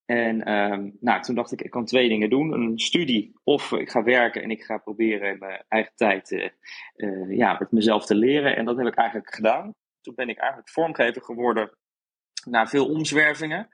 En 0.10 0.44
ehm, 0.44 0.90
nou, 1.00 1.22
toen 1.22 1.36
dacht 1.36 1.52
ik, 1.52 1.62
ik 1.62 1.70
kan 1.70 1.86
twee 1.86 2.10
dingen 2.10 2.30
doen. 2.30 2.54
Een 2.54 2.80
studie 2.80 3.34
of 3.44 3.72
ik 3.72 3.90
ga 3.90 4.04
werken 4.04 4.44
en 4.44 4.52
ik 4.52 4.64
ga 4.64 4.78
proberen 4.78 5.32
in 5.32 5.38
mijn 5.40 5.64
eigen 5.68 5.92
tijd 5.96 6.32
eh, 6.32 6.50
eh, 6.96 7.38
ja, 7.38 7.56
met 7.60 7.72
mezelf 7.72 8.06
te 8.06 8.16
leren. 8.16 8.56
En 8.56 8.66
dat 8.66 8.78
heb 8.78 8.88
ik 8.88 8.96
eigenlijk 8.96 9.36
gedaan. 9.36 9.74
Toen 10.02 10.16
ben 10.16 10.30
ik 10.30 10.38
eigenlijk 10.38 10.70
vormgever 10.70 11.22
geworden 11.22 11.78
na 12.46 12.68
veel 12.68 12.88
omzwervingen. 12.88 13.70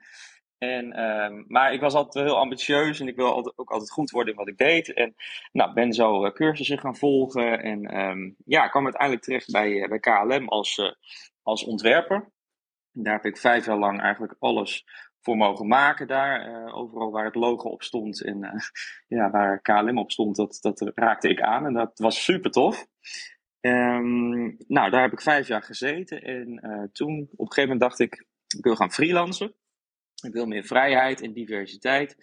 En, 0.58 0.92
ehm, 0.92 1.42
maar 1.46 1.72
ik 1.72 1.80
was 1.80 1.94
altijd 1.94 2.24
heel 2.24 2.38
ambitieus 2.38 3.00
en 3.00 3.08
ik 3.08 3.16
wil 3.16 3.32
altijd, 3.32 3.58
ook 3.58 3.70
altijd 3.70 3.90
goed 3.90 4.10
worden 4.10 4.32
in 4.32 4.38
wat 4.38 4.48
ik 4.48 4.58
deed. 4.58 4.92
En 4.92 5.14
nou, 5.52 5.72
ben 5.72 5.92
zo 5.92 6.24
uh, 6.24 6.32
cursussen 6.32 6.78
gaan 6.78 6.96
volgen. 6.96 7.62
En 7.62 7.98
um, 8.00 8.36
ja, 8.44 8.68
kwam 8.68 8.84
uiteindelijk 8.84 9.22
terecht 9.22 9.50
bij, 9.50 9.88
bij 9.88 9.98
KLM 9.98 10.48
als, 10.48 10.96
als 11.42 11.64
ontwerper. 11.64 12.30
Daar 12.92 13.12
heb 13.12 13.24
ik 13.24 13.36
vijf 13.36 13.66
jaar 13.66 13.78
lang 13.78 14.00
eigenlijk 14.00 14.34
alles 14.38 14.84
voor 15.26 15.36
mogen 15.36 15.66
maken 15.66 16.06
daar. 16.06 16.48
Uh, 16.48 16.76
overal 16.76 17.10
waar 17.10 17.24
het 17.24 17.34
logo 17.34 17.68
op 17.68 17.82
stond 17.82 18.24
en 18.24 18.44
uh, 18.44 18.52
ja, 19.18 19.30
waar 19.30 19.60
KLM 19.60 19.98
op 19.98 20.10
stond, 20.10 20.36
dat, 20.36 20.58
dat 20.60 20.90
raakte 20.94 21.28
ik 21.28 21.40
aan. 21.40 21.66
En 21.66 21.72
dat 21.72 21.98
was 21.98 22.24
super 22.24 22.50
tof. 22.50 22.86
Um, 23.60 24.56
nou, 24.68 24.90
daar 24.90 25.02
heb 25.02 25.12
ik 25.12 25.20
vijf 25.20 25.48
jaar 25.48 25.62
gezeten. 25.62 26.22
En 26.22 26.60
uh, 26.62 26.82
toen, 26.92 27.28
op 27.30 27.46
een 27.46 27.52
gegeven 27.52 27.62
moment 27.62 27.80
dacht 27.80 27.98
ik, 27.98 28.26
ik 28.56 28.64
wil 28.64 28.76
gaan 28.76 28.92
freelancen. 28.92 29.54
Ik 30.24 30.32
wil 30.32 30.46
meer 30.46 30.64
vrijheid 30.64 31.22
en 31.22 31.32
diversiteit. 31.32 32.16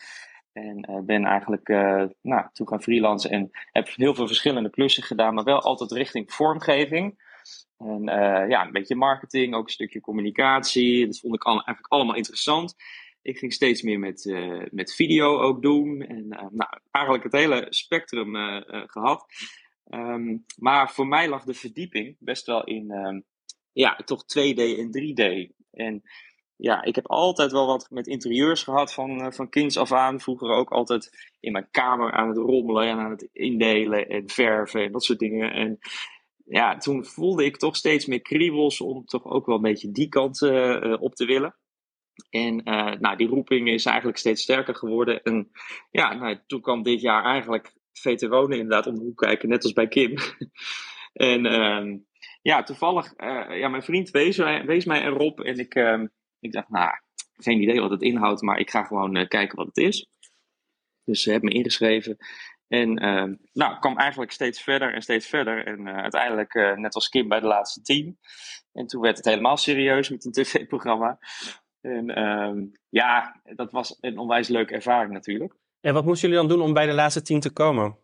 En 0.52 1.04
ben 1.06 1.26
eigenlijk 1.26 1.68
nou, 2.22 2.48
toen 2.52 2.68
gaan 2.68 2.82
freelancen 2.82 3.30
en 3.30 3.50
heb 3.72 3.88
heel 3.96 4.16
veel 4.16 4.28
verschillende 4.28 4.70
klussen 4.70 5.04
gedaan, 5.04 5.34
maar 5.34 5.44
wel 5.44 5.62
altijd 5.62 5.92
richting 5.92 6.34
vormgeving. 6.34 7.18
En 7.86 8.02
uh, 8.02 8.50
ja, 8.50 8.66
een 8.66 8.72
beetje 8.72 8.96
marketing, 8.96 9.56
ook 9.56 9.66
een 9.66 9.72
stukje 9.72 10.02
communicatie. 10.02 11.06
Dat 11.06 11.20
vond 11.20 11.36
ik 11.36 11.44
al, 11.44 11.54
eigenlijk 11.54 11.88
allemaal 11.88 12.16
interessant. 12.16 12.76
Ik 13.22 13.38
ging 13.38 13.54
steeds 13.54 13.82
meer 13.82 14.00
met, 14.00 14.26
uh, 14.26 14.64
met 14.72 14.96
video 14.96 15.40
ook 15.40 15.62
doen. 15.62 16.02
En 16.02 16.26
uh, 16.30 16.40
nou, 16.52 16.70
eigenlijk 16.92 17.24
het 17.24 17.34
hele 17.34 17.66
spectrum 17.70 18.36
gehad. 18.88 19.26
Um, 19.90 20.46
maar 20.58 20.92
voor 20.92 21.08
mij 21.08 21.30
lag 21.30 21.44
de 21.44 21.54
verdieping 21.54 22.16
best 22.20 22.46
wel 22.46 22.64
in 22.64 22.92
um, 22.92 23.24
ja, 23.74 23.96
toch 24.06 24.24
2D 24.24 24.58
en 24.58 24.90
3D. 24.98 25.54
En 25.72 26.04
ja, 26.56 26.84
ik 26.84 26.96
heb 26.96 27.08
altijd 27.08 27.52
wel 27.52 27.66
wat 27.66 27.88
met 27.90 28.08
interieurs 28.08 28.64
gehad 28.64 28.94
van, 28.94 29.34
van 29.34 29.50
kinds 29.50 29.78
af 29.78 29.92
aan. 29.92 30.20
Vroeger 30.20 30.50
ook 30.50 30.72
altijd 30.72 31.34
in 31.40 31.52
mijn 31.52 31.68
kamer 31.72 32.12
aan 32.12 32.28
het 32.28 32.38
rommelen 32.38 32.88
en 32.88 32.98
aan 32.98 33.12
het 33.12 33.30
indelen 33.32 34.10
en 34.10 34.30
verven 34.30 34.84
en 34.84 34.92
dat 34.92 35.04
soort 35.04 35.20
dingen. 35.20 35.54
En 35.54 35.80
ja, 36.44 36.78
toen 36.78 37.06
voelde 37.06 37.46
ik 37.46 37.58
toch 37.58 37.76
steeds 37.76 38.06
meer 38.06 38.22
kriebels 38.22 38.82
om 38.82 39.06
toch 39.06 39.26
ook 39.26 39.46
wel 39.46 39.56
een 39.56 39.62
beetje 39.62 39.92
die 39.92 40.10
kant 40.10 40.42
uh, 40.42 40.96
op 41.00 41.16
te 41.16 41.26
willen. 41.26 41.56
En 42.30 42.70
uh, 42.70 42.94
nou, 43.00 43.18
die 43.18 43.28
roeping 43.28 43.70
is 43.70 43.86
eigenlijk 43.86 44.18
steeds 44.18 44.42
sterker 44.42 44.76
geworden. 44.76 45.24
En 45.24 45.52
ja, 45.92 46.14
nou, 46.14 46.40
toen 46.48 46.62
kwam 46.62 46.84
dit 46.84 47.02
jaar 47.02 47.24
eigenlijk 47.24 47.74
VT 47.92 48.28
Wonen 48.28 48.58
inderdaad 48.58 48.88
om 48.88 48.96
de 48.96 49.04
hoek 49.04 49.18
kijken, 49.18 49.50
net 49.50 49.64
als 49.64 49.74
bij 49.74 49.88
Kim. 49.88 50.16
en 51.14 51.46
uh, 51.46 52.00
ja, 52.42 52.64
toevallig, 52.64 53.14
ja, 53.60 53.68
mijn 53.68 53.84
vriend 53.84 54.10
wees, 54.10 54.38
wees 54.66 54.86
mij 54.86 55.04
erop 55.04 55.42
en 55.42 55.58
ik, 55.58 55.76
ehm, 55.76 56.08
ik 56.40 56.52
dacht, 56.52 56.70
nou, 56.70 56.92
geen 57.34 57.62
idee 57.62 57.82
wat 57.82 57.92
het 57.92 58.02
inhoudt, 58.02 58.42
maar 58.42 58.60
ik 58.60 58.70
ga 58.70 58.84
gewoon 58.84 59.28
kijken 59.28 59.58
wat 59.58 59.68
het 59.68 59.78
is. 59.78 60.08
Dus 61.06 61.26
heb 61.26 61.42
me 61.42 61.52
ingeschreven. 61.52 62.18
En 62.68 63.04
uh, 63.04 63.36
nou, 63.54 63.80
kwam 63.80 63.98
eigenlijk 63.98 64.32
steeds 64.32 64.62
verder 64.62 64.94
en 64.94 65.02
steeds 65.02 65.28
verder. 65.28 65.66
En 65.66 65.80
uh, 65.80 65.98
uiteindelijk, 65.98 66.54
uh, 66.54 66.76
net 66.76 66.96
als 66.96 67.10
Kim 67.10 67.28
bij 67.28 67.40
de 67.40 67.48
laatste 67.48 67.82
tien. 67.82 68.20
En 68.74 68.88
toen 68.88 69.02
werd 69.02 69.18
het 69.18 69.26
helemaal 69.26 69.58
serieus 69.58 70.10
met 70.10 70.26
een 70.26 70.32
tv-programma. 70.32 71.20
En 71.82 72.20
uh, 72.20 72.68
ja, 72.90 73.42
dat 73.44 73.72
was 73.72 73.98
een 74.00 74.18
onwijs 74.18 74.48
leuke 74.48 74.74
ervaring 74.74 75.14
natuurlijk. 75.14 75.54
En 75.82 75.94
wat 75.94 76.06
moesten 76.06 76.30
jullie 76.30 76.48
dan 76.48 76.58
doen 76.58 76.66
om 76.68 76.74
bij 76.74 76.86
de 76.86 76.94
laatste 76.94 77.22
tien 77.22 77.40
te 77.40 77.54
komen? 77.54 77.98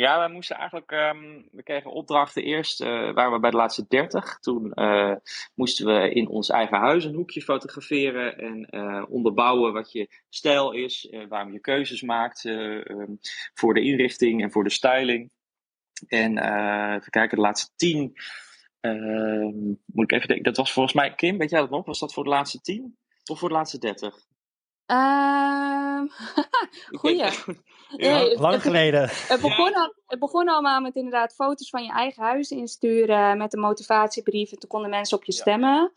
Ja, 0.00 0.26
we 0.26 0.32
moesten 0.32 0.56
eigenlijk, 0.56 0.90
um, 0.90 1.48
we 1.52 1.62
kregen 1.62 1.90
opdrachten 1.90 2.42
eerst, 2.42 2.80
uh, 2.80 2.88
waren 3.12 3.32
we 3.32 3.40
bij 3.40 3.50
de 3.50 3.56
laatste 3.56 3.84
30. 3.88 4.38
Toen 4.38 4.72
uh, 4.74 5.14
moesten 5.54 5.86
we 5.86 6.10
in 6.10 6.28
ons 6.28 6.48
eigen 6.48 6.78
huis 6.78 7.04
een 7.04 7.14
hoekje 7.14 7.42
fotograferen 7.42 8.38
en 8.38 8.66
uh, 8.70 9.04
onderbouwen 9.08 9.72
wat 9.72 9.92
je 9.92 10.08
stijl 10.28 10.72
is, 10.72 11.12
waarom 11.28 11.52
je 11.52 11.60
keuzes 11.60 12.02
maakt 12.02 12.44
um, 12.44 13.18
voor 13.54 13.74
de 13.74 13.80
inrichting 13.80 14.42
en 14.42 14.50
voor 14.50 14.64
de 14.64 14.70
styling. 14.70 15.30
En 16.06 16.38
even 16.96 17.10
kijken, 17.10 17.36
de 17.36 17.42
laatste 17.42 17.72
10, 17.76 18.12
ehm, 18.80 19.68
moet 19.86 20.04
ik 20.04 20.12
even 20.12 20.28
denken, 20.28 20.44
dat 20.44 20.56
was 20.56 20.72
volgens 20.72 20.94
mij, 20.94 21.14
Kim, 21.14 21.38
weet 21.38 21.50
jij 21.50 21.60
dat 21.60 21.70
nog? 21.70 21.86
Was 21.86 21.98
dat 21.98 22.12
voor 22.12 22.24
de 22.24 22.30
laatste 22.30 22.60
10 22.60 22.96
of 23.30 23.38
voor 23.38 23.48
de 23.48 23.54
laatste 23.54 23.78
30? 23.78 24.29
Uh, 26.00 26.02
goeie. 26.90 27.16
Ja, 27.16 27.32
nee, 27.96 28.38
lang 28.38 28.52
het, 28.52 28.62
geleden. 28.62 29.08
Het 29.10 29.40
begon, 29.40 29.74
al, 29.74 29.94
het 30.06 30.18
begon 30.18 30.48
allemaal 30.48 30.80
met 30.80 30.96
inderdaad 30.96 31.34
foto's 31.34 31.70
van 31.70 31.82
je 31.84 31.90
eigen 31.90 32.22
huis 32.22 32.50
insturen 32.50 33.38
met 33.38 33.54
een 33.54 33.60
motivatiebrief. 33.60 34.52
En 34.52 34.58
toen 34.58 34.68
konden 34.68 34.90
mensen 34.90 35.16
op 35.16 35.24
je 35.24 35.32
stemmen. 35.32 35.92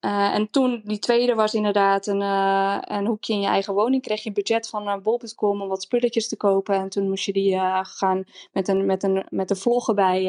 Uh, 0.00 0.34
en 0.34 0.50
toen, 0.50 0.82
die 0.84 0.98
tweede 0.98 1.34
was 1.34 1.54
inderdaad 1.54 2.06
een, 2.06 2.20
uh, 2.20 2.78
een 2.80 3.06
hoekje 3.06 3.32
in 3.32 3.40
je 3.40 3.46
eigen 3.46 3.74
woning. 3.74 4.02
Kreeg 4.02 4.22
je 4.22 4.28
een 4.28 4.34
budget 4.34 4.68
van 4.68 4.88
uh, 4.88 4.96
bol.com 4.96 5.62
om 5.62 5.68
wat 5.68 5.82
spulletjes 5.82 6.28
te 6.28 6.36
kopen. 6.36 6.74
En 6.74 6.88
toen 6.88 7.08
moest 7.08 7.24
je 7.24 7.32
die 7.32 7.58
gaan 7.82 8.24
met 8.52 8.68
een, 8.68 8.86
met 8.86 9.02
een, 9.02 9.26
met 9.28 9.50
een 9.50 9.56
vlog 9.56 9.88
erbij 9.88 10.24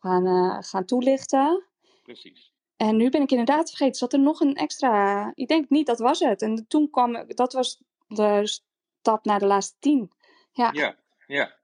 gaan, 0.00 0.62
gaan 0.64 0.84
toelichten. 0.84 1.64
Precies. 2.02 2.49
En 2.80 2.96
nu 2.96 3.10
ben 3.10 3.22
ik 3.22 3.30
inderdaad 3.30 3.68
vergeten, 3.68 3.94
zat 3.94 4.12
er 4.12 4.20
nog 4.20 4.40
een 4.40 4.54
extra. 4.54 5.32
Ik 5.34 5.48
denk 5.48 5.68
niet, 5.68 5.86
dat 5.86 5.98
was 5.98 6.18
het. 6.18 6.42
En 6.42 6.64
toen 6.68 6.90
kwam, 6.90 7.24
dat 7.28 7.52
was 7.52 7.82
de 8.06 8.40
stap 8.44 9.24
naar 9.24 9.38
de 9.38 9.46
laatste 9.46 9.76
tien. 9.78 10.12
Ja, 10.52 10.70
ja. 10.72 10.96
Ja, 11.26 11.56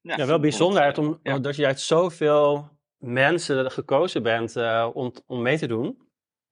ja, 0.00 0.16
ja 0.16 0.26
wel 0.26 0.40
bijzonder 0.40 0.98
om, 0.98 1.20
ja. 1.22 1.38
dat 1.38 1.56
je 1.56 1.66
uit 1.66 1.80
zoveel 1.80 2.68
mensen 2.96 3.70
gekozen 3.70 4.22
bent 4.22 4.56
uh, 4.56 4.88
om, 4.92 5.12
om 5.26 5.42
mee 5.42 5.58
te 5.58 5.66
doen. 5.66 5.98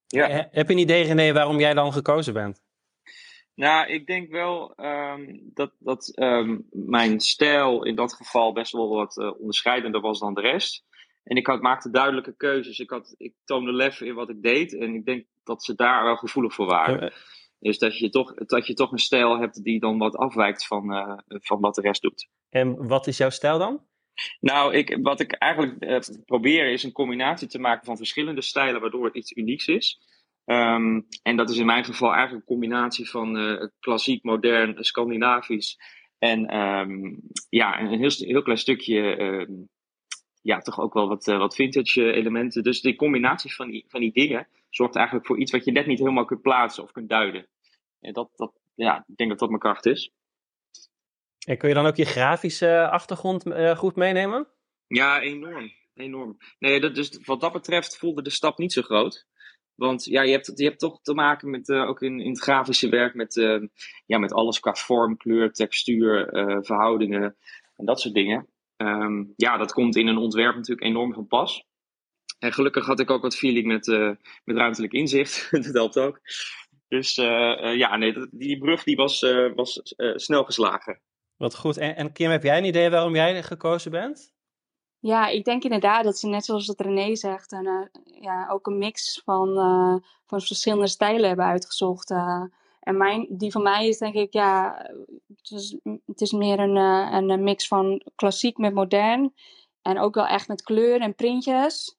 Ja. 0.06 0.48
Heb 0.50 0.68
je 0.68 0.75
een 0.75 0.80
idee, 0.80 1.04
René, 1.04 1.32
waarom 1.32 1.58
jij 1.58 1.75
dan 1.75 1.92
gekozen 1.92 2.32
bent? 2.34 2.62
Nou, 3.54 3.86
ik 3.86 4.06
denk 4.06 4.30
wel 4.30 4.72
um, 4.76 5.40
dat, 5.54 5.72
dat 5.78 6.12
um, 6.14 6.66
mijn 6.70 7.20
stijl 7.20 7.84
in 7.84 7.94
dat 7.94 8.12
geval 8.12 8.52
best 8.52 8.72
wel 8.72 8.88
wat 8.88 9.16
uh, 9.16 9.40
onderscheidender 9.40 10.00
was 10.00 10.18
dan 10.18 10.34
de 10.34 10.40
rest. 10.40 10.84
En 11.26 11.37
ik 11.37 11.47
had, 11.47 11.61
maakte 11.61 11.90
duidelijke 11.90 12.37
keuzes. 12.37 12.78
Ik, 12.78 12.90
had, 12.90 13.14
ik 13.16 13.35
toonde 13.45 13.73
lef 13.73 14.00
in 14.00 14.14
wat 14.14 14.28
ik 14.28 14.42
deed. 14.42 14.78
En 14.78 14.95
ik 14.95 15.04
denk 15.04 15.26
dat 15.45 15.64
ze 15.64 15.75
daar 15.75 16.04
wel 16.04 16.16
gevoelig 16.16 16.54
voor 16.54 16.66
waren. 16.66 17.12
Dus 17.59 17.78
dat 17.78 17.99
je, 17.99 18.09
toch, 18.09 18.35
dat 18.35 18.66
je 18.66 18.75
toch 18.75 18.92
een 18.92 18.99
stijl 18.99 19.38
hebt 19.38 19.62
die 19.64 19.80
dan 19.80 19.99
wat 19.99 20.16
afwijkt 20.16 20.66
van, 20.66 20.92
uh, 20.92 21.18
van 21.28 21.61
wat 21.61 21.75
de 21.75 21.80
rest 21.80 22.02
doet. 22.02 22.28
En 22.50 22.88
wat 22.88 23.06
is 23.06 23.16
jouw 23.16 23.30
stijl 23.30 23.59
dan? 23.59 23.83
Nou, 24.40 24.75
ik, 24.75 24.99
wat 25.02 25.21
ik 25.21 25.33
eigenlijk 25.33 25.85
uh, 25.85 25.99
probeer 26.25 26.73
is 26.73 26.83
een 26.83 26.92
combinatie 26.92 27.49
te 27.49 27.59
maken 27.59 27.85
van 27.85 27.97
verschillende 27.97 28.42
stijlen, 28.42 28.80
waardoor 28.80 29.04
het 29.04 29.14
iets 29.14 29.37
unieks 29.37 29.66
is. 29.66 30.00
Um, 30.45 31.06
en 31.23 31.37
dat 31.37 31.50
is 31.50 31.56
in 31.56 31.66
mijn 31.66 31.85
geval 31.85 32.12
eigenlijk 32.12 32.40
een 32.40 32.54
combinatie 32.54 33.11
van 33.11 33.37
uh, 33.37 33.66
klassiek, 33.80 34.23
modern, 34.23 34.85
Scandinavisch. 34.85 35.78
En 36.18 36.56
um, 36.56 37.21
ja, 37.49 37.80
een 37.80 37.99
heel, 37.99 38.11
heel 38.11 38.42
klein 38.42 38.59
stukje 38.59 39.16
ja, 40.46 40.58
toch 40.60 40.80
ook 40.80 40.94
wel 40.94 41.08
wat, 41.08 41.26
uh, 41.26 41.38
wat 41.38 41.54
vintage 41.54 42.12
elementen. 42.12 42.62
Dus 42.62 42.80
die 42.80 42.96
combinatie 42.96 43.54
van 43.54 43.70
die, 43.70 43.84
van 43.88 44.00
die 44.00 44.12
dingen 44.12 44.48
zorgt 44.70 44.96
eigenlijk 44.96 45.26
voor 45.26 45.38
iets 45.38 45.52
wat 45.52 45.64
je 45.64 45.72
net 45.72 45.86
niet 45.86 45.98
helemaal 45.98 46.24
kunt 46.24 46.42
plaatsen 46.42 46.82
of 46.82 46.92
kunt 46.92 47.08
duiden. 47.08 47.46
En 48.00 48.12
dat, 48.12 48.30
dat, 48.36 48.52
ja, 48.74 49.04
ik 49.08 49.16
denk 49.16 49.30
dat 49.30 49.38
dat 49.38 49.48
mijn 49.48 49.60
kracht 49.60 49.86
is. 49.86 50.12
En 51.46 51.58
kun 51.58 51.68
je 51.68 51.74
dan 51.74 51.86
ook 51.86 51.96
je 51.96 52.04
grafische 52.04 52.88
achtergrond 52.90 53.46
uh, 53.46 53.76
goed 53.76 53.96
meenemen? 53.96 54.46
Ja, 54.86 55.20
enorm. 55.20 55.72
enorm. 55.94 56.36
Nee, 56.58 56.80
dat, 56.80 56.94
dus 56.94 57.18
wat 57.24 57.40
dat 57.40 57.52
betreft 57.52 57.98
voelde 57.98 58.22
de 58.22 58.30
stap 58.30 58.58
niet 58.58 58.72
zo 58.72 58.82
groot. 58.82 59.26
Want 59.74 60.04
ja, 60.04 60.22
je 60.22 60.32
hebt, 60.32 60.52
je 60.54 60.64
hebt 60.64 60.78
toch 60.78 61.00
te 61.02 61.14
maken 61.14 61.50
met, 61.50 61.68
uh, 61.68 61.88
ook 61.88 62.02
in, 62.02 62.20
in 62.20 62.30
het 62.30 62.40
grafische 62.40 62.88
werk, 62.88 63.14
met, 63.14 63.36
uh, 63.36 63.62
ja, 64.06 64.18
met 64.18 64.32
alles 64.32 64.60
qua 64.60 64.74
vorm, 64.74 65.16
kleur, 65.16 65.52
textuur, 65.52 66.28
verhoudingen 66.62 67.36
en 67.76 67.84
dat 67.84 68.00
soort 68.00 68.14
dingen. 68.14 68.48
Um, 68.76 69.33
ja, 69.37 69.56
dat 69.56 69.73
komt 69.73 69.97
in 69.97 70.06
een 70.06 70.16
ontwerp 70.16 70.54
natuurlijk 70.54 70.87
enorm 70.87 71.12
van 71.12 71.26
pas. 71.26 71.64
En 72.38 72.52
gelukkig 72.52 72.87
had 72.87 73.00
ik 73.00 73.11
ook 73.11 73.23
wat 73.23 73.37
feeling 73.37 73.66
met, 73.66 73.87
uh, 73.87 74.11
met 74.45 74.56
ruimtelijk 74.56 74.92
inzicht. 74.92 75.49
dat 75.64 75.64
helpt 75.64 75.99
ook. 75.99 76.21
Dus 76.88 77.16
uh, 77.16 77.26
uh, 77.26 77.76
ja, 77.76 77.97
nee, 77.97 78.28
die 78.30 78.59
brug 78.59 78.83
die 78.83 78.97
was, 78.97 79.21
was 79.54 79.80
snel 80.14 80.45
geslagen. 80.45 81.00
Wat 81.37 81.56
goed. 81.56 81.76
En, 81.76 81.97
en, 81.97 82.12
Kim, 82.12 82.30
heb 82.30 82.42
jij 82.42 82.59
een 82.59 82.64
idee 82.64 82.90
waarom 82.90 83.14
jij 83.14 83.42
gekozen 83.42 83.90
bent? 83.90 84.35
Ja, 84.99 85.28
ik 85.28 85.45
denk 85.45 85.62
inderdaad 85.62 86.04
dat 86.04 86.18
ze 86.18 86.28
net 86.28 86.45
zoals 86.45 86.66
het 86.66 86.80
René 86.80 87.14
zegt, 87.14 87.52
een, 87.52 87.90
ja, 88.21 88.49
ook 88.49 88.66
een 88.66 88.78
mix 88.78 89.23
van, 89.25 89.54
van 90.26 90.40
verschillende 90.40 90.88
stijlen 90.88 91.28
hebben 91.28 91.47
uitgezocht. 91.47 92.11
En 92.87 92.97
mijn, 92.97 93.26
die 93.31 93.50
van 93.50 93.62
mij 93.62 93.88
is 93.88 93.99
denk 93.99 94.14
ik, 94.14 94.33
ja, 94.33 94.87
het 95.37 95.50
is, 95.50 95.76
het 96.07 96.21
is 96.21 96.33
meer 96.33 96.59
een, 96.59 96.76
uh, 96.76 97.09
een 97.11 97.43
mix 97.43 97.69
van 97.69 98.02
klassiek 98.14 98.57
met 98.59 98.75
modern. 98.75 99.35
En 99.83 99.99
ook 99.99 100.14
wel 100.14 100.26
echt 100.26 100.49
met 100.49 100.62
kleur 100.62 101.00
en 101.00 101.14
printjes. 101.14 101.97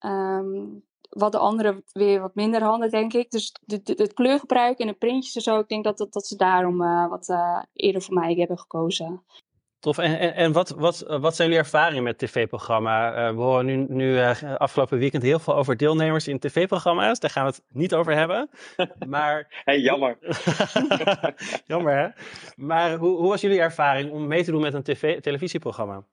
Um, 0.00 0.84
wat 1.08 1.32
de 1.32 1.38
andere 1.38 1.82
weer 1.92 2.20
wat 2.20 2.34
minder 2.34 2.62
handen, 2.62 2.90
denk 2.90 3.12
ik. 3.12 3.30
Dus 3.30 3.54
het 3.66 4.12
kleurgebruik 4.12 4.78
en 4.78 4.86
de 4.86 4.92
printjes 4.92 5.34
en 5.34 5.42
zo, 5.42 5.58
ik 5.58 5.68
denk 5.68 5.84
dat, 5.84 5.98
dat, 5.98 6.12
dat 6.12 6.26
ze 6.26 6.36
daarom 6.36 6.82
uh, 6.82 7.08
wat 7.08 7.34
eerder 7.72 8.02
voor 8.02 8.14
mij 8.14 8.34
hebben 8.34 8.58
gekozen. 8.58 9.22
Tof. 9.84 9.98
En, 9.98 10.18
en, 10.18 10.34
en 10.34 10.52
wat, 10.52 10.68
wat, 10.70 11.04
wat 11.06 11.36
zijn 11.36 11.48
jullie 11.48 11.64
ervaringen 11.64 12.02
met 12.02 12.18
tv-programma? 12.18 13.28
Uh, 13.28 13.34
we 13.34 13.42
horen 13.42 13.66
nu, 13.66 13.86
nu 13.88 14.12
uh, 14.14 14.42
afgelopen 14.56 14.98
weekend 14.98 15.22
heel 15.22 15.38
veel 15.38 15.56
over 15.56 15.76
deelnemers 15.76 16.28
in 16.28 16.38
tv-programma's. 16.38 17.18
Daar 17.20 17.30
gaan 17.30 17.44
we 17.44 17.50
het 17.50 17.62
niet 17.68 17.94
over 17.94 18.16
hebben. 18.16 18.50
Maar... 19.06 19.62
hey, 19.64 19.80
jammer. 19.80 20.18
jammer, 21.66 21.96
hè? 21.96 22.08
Maar 22.56 22.94
hoe, 22.94 23.16
hoe 23.16 23.28
was 23.28 23.40
jullie 23.40 23.60
ervaring 23.60 24.10
om 24.10 24.26
mee 24.26 24.44
te 24.44 24.50
doen 24.50 24.60
met 24.60 24.74
een 24.74 24.82
tv 24.82 25.20
televisieprogramma? 25.20 26.04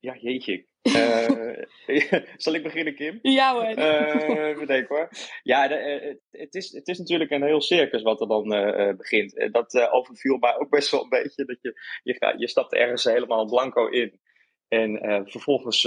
Ja, 0.00 0.16
jeetje. 0.20 0.66
Uh, 0.82 1.62
zal 2.36 2.54
ik 2.54 2.62
beginnen, 2.62 2.94
Kim? 2.94 3.18
Ja 3.22 3.52
hoor. 3.52 3.78
Uh, 3.78 4.46
even 4.48 4.66
denken 4.66 4.96
hoor. 4.96 5.08
Ja, 5.42 5.68
de, 5.68 6.20
het, 6.30 6.54
is, 6.54 6.72
het 6.72 6.88
is 6.88 6.98
natuurlijk 6.98 7.30
een 7.30 7.42
heel 7.42 7.60
circus 7.60 8.02
wat 8.02 8.20
er 8.20 8.28
dan 8.28 8.48
begint. 8.96 9.48
Dat 9.52 9.88
overviel 9.90 10.36
mij 10.36 10.58
ook 10.58 10.70
best 10.70 10.90
wel 10.90 11.02
een 11.02 11.08
beetje. 11.08 11.44
Dat 11.44 11.58
je, 11.60 11.80
je, 12.02 12.14
gaat, 12.14 12.40
je 12.40 12.48
stapt 12.48 12.74
ergens 12.74 13.04
helemaal 13.04 13.46
blanco 13.46 13.86
in. 13.86 14.20
En 14.68 15.24
vervolgens 15.26 15.80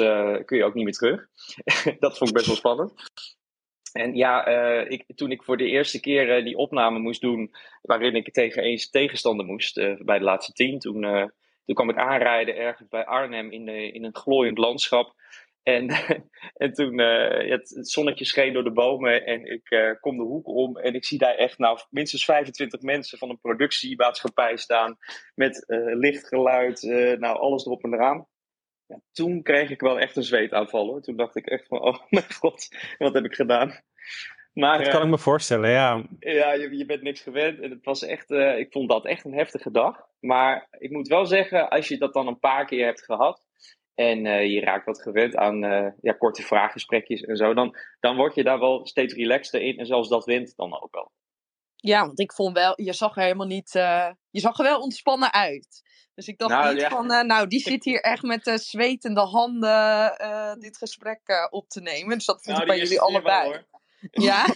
kun 0.46 0.58
je 0.58 0.64
ook 0.64 0.74
niet 0.74 0.84
meer 0.84 0.94
terug. 0.94 1.28
dat 2.00 2.18
vond 2.18 2.30
ik 2.30 2.36
best 2.36 2.48
wel 2.48 2.56
spannend. 2.56 2.94
En 3.92 4.16
ja, 4.16 4.46
ik, 4.88 5.04
toen 5.16 5.32
ik 5.32 5.44
voor 5.44 5.58
de 5.58 5.70
eerste 5.70 6.00
keer 6.00 6.44
die 6.44 6.58
opname 6.58 7.00
moest 7.00 7.22
doen, 7.22 7.52
waarin 7.82 8.16
ik 8.16 8.34
tegen 8.34 8.64
eens 8.64 8.90
tegenstander 8.90 9.46
moest 9.46 9.76
bij 10.06 10.18
de 10.18 10.26
laatste 10.26 10.52
tien, 10.52 10.80
toen 10.80 11.32
toen 11.66 11.76
kwam 11.76 11.90
ik 11.90 11.98
aanrijden 11.98 12.56
ergens 12.56 12.88
bij 12.88 13.06
Arnhem 13.06 13.52
in, 13.52 13.66
de, 13.66 13.92
in 13.92 14.04
een 14.04 14.16
glooiend 14.16 14.58
landschap. 14.58 15.14
En, 15.64 15.90
en 16.64 16.74
toen 16.74 17.00
uh, 17.00 17.50
het, 17.50 17.78
zonnetje 17.82 18.26
scheen 18.26 18.54
door 18.54 18.64
de 18.64 18.72
bomen 18.72 19.26
en 19.26 19.46
ik 19.46 19.72
uh, 19.72 19.92
kom 20.00 20.18
de 20.18 20.24
hoek 20.24 20.48
om 20.48 20.78
en 20.78 20.94
ik 20.94 21.06
zie 21.06 21.18
daar 21.18 21.36
echt 21.36 21.58
nou 21.58 21.80
minstens 21.90 22.26
25 22.26 22.82
mensen 22.82 23.18
van 23.18 23.30
een 23.30 23.40
productiemaatschappij 23.40 24.58
staan 24.58 24.98
met 25.36 25.64
uh, 25.68 25.96
licht, 25.96 26.28
geluid, 26.28 26.82
nou 27.20 27.38
alles 27.38 27.66
erop 27.66 27.84
en 27.84 27.94
eraan. 27.94 28.28
Ja, 28.86 29.02
toen 29.12 29.42
kreeg 29.42 29.70
ik 29.70 29.82
wel 29.82 30.00
echt 30.00 30.16
een 30.16 30.24
zweetaanval 30.24 30.88
hoor. 30.88 31.02
Toen 31.02 31.16
dacht 31.16 31.36
ik 31.36 31.46
echt 31.46 31.68
van, 31.68 31.82
oh 31.82 31.98
mijn 32.10 32.34
god, 32.34 32.68
wat 32.98 33.14
heb 33.14 33.26
ik 33.26 33.34
gedaan? 33.34 33.82
Maar, 34.54 34.78
dat 34.78 34.88
kan 34.88 35.02
ik 35.02 35.10
me 35.10 35.18
voorstellen, 35.18 35.70
ja. 35.70 36.04
Ja, 36.20 36.54
je, 36.54 36.78
je 36.78 36.86
bent 36.86 37.02
niks 37.02 37.22
gewend 37.22 37.60
en 37.60 37.70
het 37.70 37.86
was 37.86 38.04
echt, 38.04 38.32
ik 38.32 38.72
vond 38.72 38.90
dat 38.90 39.06
echt 39.06 39.26
een 39.26 39.34
heftige 39.34 39.72
dag. 39.72 40.10
Maar 40.20 40.68
ik 40.80 40.92
moet 40.92 41.08
wel 41.08 41.26
zeggen, 41.26 41.70
als 41.70 41.88
je 41.88 41.98
dat 41.98 42.14
dan 42.14 42.28
een 42.28 42.40
paar 42.40 42.66
keer 42.66 42.86
hebt 42.86 43.04
gehad 43.04 43.44
en 43.96 44.26
uh, 44.26 44.46
je 44.46 44.60
raakt 44.60 44.86
wat 44.86 45.02
gewend 45.02 45.36
aan 45.36 45.64
uh, 45.64 45.88
ja, 46.02 46.14
korte 46.14 46.42
vraaggesprekjes 46.42 47.22
en 47.22 47.36
zo, 47.36 47.54
dan, 47.54 47.78
dan 48.00 48.16
word 48.16 48.36
je 48.36 48.44
daar 48.44 48.60
wel 48.60 48.88
steeds 48.88 49.14
relaxter 49.14 49.62
in 49.62 49.78
en 49.78 49.86
zelfs 49.86 50.10
dat 50.10 50.26
wint 50.26 50.54
dan 50.56 50.82
ook 50.82 50.94
wel. 50.94 51.12
Ja, 51.76 52.06
want 52.06 52.20
ik 52.20 52.34
vond 52.34 52.58
wel, 52.58 52.82
je 52.82 52.94
zag 52.94 53.16
er 53.16 53.24
helemaal 53.24 53.48
niet, 53.48 53.76
uh, 53.76 54.12
je 54.30 54.40
zag 54.40 54.58
er 54.58 54.64
wel 54.64 54.80
ontspannen 54.80 55.34
uit. 55.34 55.90
Dus 56.14 56.28
ik 56.28 56.38
dacht 56.38 56.52
nou, 56.52 56.74
niet 56.74 56.82
ja. 56.82 56.90
van, 56.90 57.08
nou 57.08 57.48
die 57.48 57.60
zit 57.70 57.84
hier 57.84 58.02
echt 58.02 58.24
met 58.24 58.48
uh, 58.48 58.56
zwetende 58.56 59.22
handen 59.22 60.60
dit 60.60 60.78
gesprek 60.78 61.48
op 61.50 61.70
te 61.70 61.82
nemen. 61.82 62.18
Dus 62.18 62.26
dat 62.26 62.44
vond 62.44 62.58
nou, 62.58 62.62
ik 62.62 62.68
bij 62.68 62.78
jullie 62.78 63.02
allebei. 63.02 63.66
Ja? 64.12 64.46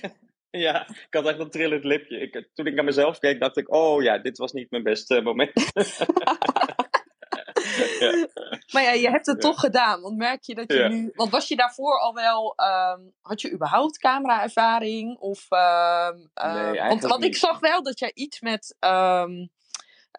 Ja, 0.49 0.87
ik 0.87 1.07
had 1.09 1.27
echt 1.27 1.39
een 1.39 1.49
trillend 1.49 1.83
lipje. 1.83 2.19
Ik, 2.19 2.49
toen 2.53 2.67
ik 2.67 2.73
naar 2.73 2.83
mezelf 2.83 3.19
keek, 3.19 3.39
dacht 3.39 3.57
ik, 3.57 3.73
oh 3.73 4.03
ja, 4.03 4.17
dit 4.17 4.37
was 4.37 4.51
niet 4.51 4.71
mijn 4.71 4.83
beste 4.83 5.21
moment. 5.21 5.51
ja. 7.99 8.27
Maar 8.73 8.83
ja, 8.83 8.91
je 8.91 9.09
hebt 9.09 9.25
het 9.25 9.41
toch 9.41 9.59
gedaan. 9.59 10.01
Want 10.01 10.17
merk 10.17 10.43
je 10.43 10.55
dat 10.55 10.73
je 10.73 10.87
nu... 10.89 11.11
Want 11.13 11.31
was 11.31 11.47
je 11.47 11.55
daarvoor 11.55 11.99
al 11.99 12.13
wel... 12.13 12.55
Um, 12.95 13.13
had 13.21 13.41
je 13.41 13.51
überhaupt 13.51 13.97
camera-ervaring? 13.97 15.17
Of, 15.17 15.47
um, 15.49 16.29
nee, 16.33 16.79
want, 16.79 17.01
want 17.01 17.23
ik 17.23 17.35
zag 17.35 17.59
wel 17.59 17.83
dat 17.83 17.99
jij 17.99 18.11
iets 18.13 18.41
met... 18.41 18.75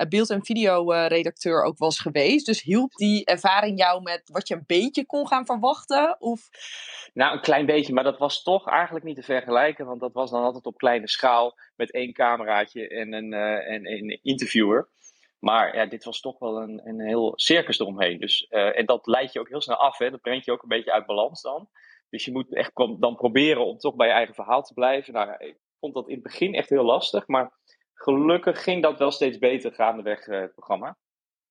Um, 0.01 0.09
beeld- 0.09 0.31
en 0.31 0.45
videoredacteur 0.45 1.65
ook 1.65 1.79
was 1.79 1.99
geweest. 1.99 2.47
Dus 2.47 2.63
hielp 2.63 2.93
die 2.93 3.25
ervaring 3.25 3.79
jou 3.79 4.03
met 4.03 4.23
wat 4.33 4.49
je 4.49 4.55
een 4.55 4.65
beetje 4.67 5.07
kon 5.07 5.27
gaan 5.27 5.47
verwachten? 5.47 6.17
Of... 6.19 6.49
Nou, 7.15 7.35
een 7.35 7.41
klein 7.41 7.67
beetje, 7.67 7.93
maar 7.93 8.05
dat 8.05 8.19
was 8.19 8.43
toch 8.43 8.69
eigenlijk 8.69 9.05
niet 9.05 9.17
te 9.17 9.23
vergelijken. 9.23 9.87
Want 9.87 10.01
dat 10.01 10.13
was 10.13 10.31
dan 10.31 10.43
altijd 10.43 10.67
op 10.67 10.77
kleine 10.77 11.09
schaal 11.09 11.59
met 11.77 11.93
één 11.93 12.13
cameraatje 12.13 12.89
en 12.89 13.13
een, 13.13 13.33
uh, 13.33 13.71
en 13.71 13.91
een 13.91 14.19
interviewer. 14.23 14.89
Maar 15.39 15.77
ja, 15.77 15.87
dit 15.87 16.05
was 16.05 16.21
toch 16.21 16.39
wel 16.39 16.63
een, 16.63 16.81
een 16.85 17.01
heel 17.01 17.33
circus 17.37 17.79
eromheen. 17.79 18.21
Dus, 18.21 18.47
uh, 18.51 18.79
en 18.79 18.87
dat 18.87 19.07
leidt 19.07 19.33
je 19.33 19.41
ook 19.41 19.49
heel 19.49 19.61
snel 19.61 19.77
af. 19.77 19.99
Hè? 19.99 20.11
Dat 20.11 20.21
brengt 20.21 20.45
je 20.45 20.53
ook 20.53 20.63
een 20.63 20.69
beetje 20.69 20.93
uit 20.93 21.07
balans 21.07 21.43
dan. 21.43 21.69
Dus 22.11 22.25
je 22.25 22.33
moet 22.33 22.55
echt 22.55 22.73
dan 22.75 23.17
proberen 23.17 23.67
om 23.67 23.79
toch 23.79 23.95
bij 23.95 24.07
je 24.07 24.13
eigen 24.13 24.35
verhaal 24.35 24.63
te 24.63 24.75
blijven. 24.75 25.13
Nou, 25.13 25.35
ik 25.39 25.57
vond 25.81 25.95
dat 25.95 26.09
in 26.09 26.15
het 26.15 26.23
begin 26.23 26.55
echt 26.55 26.69
heel 26.69 26.85
lastig. 26.85 27.27
Maar 27.27 27.53
gelukkig 27.97 28.63
ging 28.63 28.83
dat 28.83 28.99
wel 28.99 29.11
steeds 29.11 29.39
beter 29.39 29.73
gaandeweg 29.73 30.27
uh, 30.27 30.41
het 30.41 30.53
programma. 30.53 30.97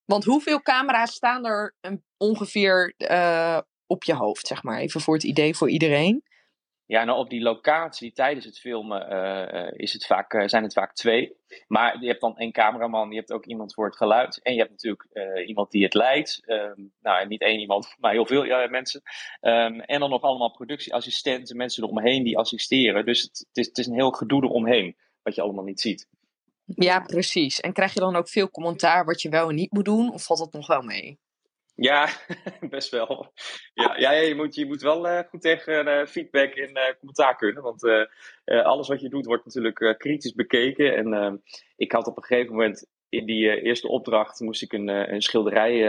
Want 0.06 0.24
hoeveel 0.24 0.62
camera's 0.62 1.14
staan 1.14 1.46
er 1.46 1.76
ongeveer 2.18 2.94
uh, 2.98 3.60
op 3.88 4.04
je 4.04 4.14
hoofd, 4.14 4.48
zeg 4.48 4.64
maar? 4.64 4.80
Even 4.80 5.02
voor 5.02 5.14
het 5.14 5.24
idee 5.24 5.56
voor 5.56 5.70
iedereen. 5.70 6.24
Ja, 6.88 7.04
nou 7.04 7.20
op 7.20 7.30
die 7.30 7.42
locatie 7.42 8.12
tijdens 8.12 8.46
het 8.46 8.60
filmen 8.60 9.12
uh, 9.12 9.72
is 9.74 9.94
het 9.94 10.06
vaak, 10.06 10.34
uh, 10.34 10.48
zijn 10.48 10.64
het 10.64 10.74
vaak 10.74 10.94
twee. 10.94 11.36
Maar 11.68 12.02
je 12.02 12.08
hebt 12.08 12.22
dan 12.22 12.38
één 12.38 12.52
cameraman, 12.52 13.10
je 13.10 13.16
hebt 13.16 13.32
ook 13.32 13.46
iemand 13.46 13.74
voor 13.74 13.86
het 13.86 13.96
geluid. 13.96 14.42
En 14.42 14.54
je 14.54 14.60
hebt 14.60 14.72
natuurlijk 14.72 15.08
uh, 15.14 15.48
iemand 15.48 15.72
die 15.72 15.84
het 15.84 15.94
leidt. 15.94 16.42
Um, 16.46 16.94
nou, 17.02 17.28
niet 17.28 17.42
één 17.42 17.60
iemand, 17.60 17.94
maar 18.00 18.12
heel 18.12 18.26
veel 18.26 18.46
ja, 18.46 18.68
mensen. 18.68 19.02
Um, 19.42 19.82
en 19.82 20.00
dan 20.00 20.10
nog 20.10 20.22
allemaal 20.22 20.52
productieassistenten, 20.52 21.58
mensen 21.58 21.84
eromheen 21.84 22.24
die 22.24 22.38
assisteren. 22.38 23.06
Dus 23.06 23.22
het, 23.22 23.46
het, 23.48 23.58
is, 23.58 23.68
het 23.68 23.78
is 23.78 23.88
een 23.88 23.94
heel 23.94 24.12
gedoe 24.12 24.44
eromheen, 24.44 24.96
wat 25.22 25.36
je 25.36 25.42
allemaal 25.42 25.64
niet 25.64 25.82
ziet. 25.82 26.10
Ja, 26.66 27.00
precies. 27.00 27.60
En 27.60 27.74
krijg 27.74 27.94
je 27.94 28.00
dan 28.00 28.16
ook 28.16 28.30
veel 28.30 28.50
commentaar 28.50 29.06
wat 29.06 29.22
je 29.22 29.30
wel 29.30 29.50
en 29.50 29.56
niet 29.56 29.72
moet 29.72 29.86
doen? 29.86 30.14
Of 30.14 30.24
valt 30.24 30.40
dat 30.40 30.54
nog 30.54 30.68
wel 30.68 30.82
mee? 30.82 31.20
Ja, 31.76 32.10
best 32.70 32.90
wel. 32.90 33.32
Ja, 33.74 34.12
je, 34.12 34.36
moet, 34.36 34.56
je 34.56 34.66
moet 34.66 34.82
wel 34.82 35.08
uh, 35.08 35.20
goed 35.30 35.42
tegen 35.42 35.88
uh, 35.88 36.06
feedback 36.06 36.54
en 36.54 36.70
uh, 36.70 36.84
commentaar 37.00 37.36
kunnen. 37.36 37.64
Want 37.64 38.08
alles 38.46 38.88
wat 38.88 39.02
je 39.02 39.10
doet 39.10 39.26
wordt 39.26 39.46
natuurlijk 39.46 39.96
kritisch 39.98 40.34
bekeken. 40.34 40.96
En 40.96 41.42
ik 41.76 41.92
had 41.92 42.08
op 42.08 42.18
een 42.18 42.24
gegeven 42.24 42.52
moment 42.52 42.88
in 43.10 43.26
die 43.26 43.62
eerste 43.62 43.88
opdracht 43.88 44.40
moest 44.40 44.62
ik 44.62 44.74
een, 44.74 44.88
een 44.88 45.22
schilderij 45.22 45.82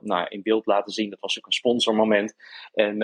nou, 0.00 0.26
in 0.28 0.42
beeld 0.42 0.66
laten 0.66 0.92
zien. 0.92 1.10
Dat 1.10 1.20
was 1.20 1.38
ook 1.38 1.46
een 1.46 1.52
sponsormoment. 1.52 2.34
En 2.72 2.96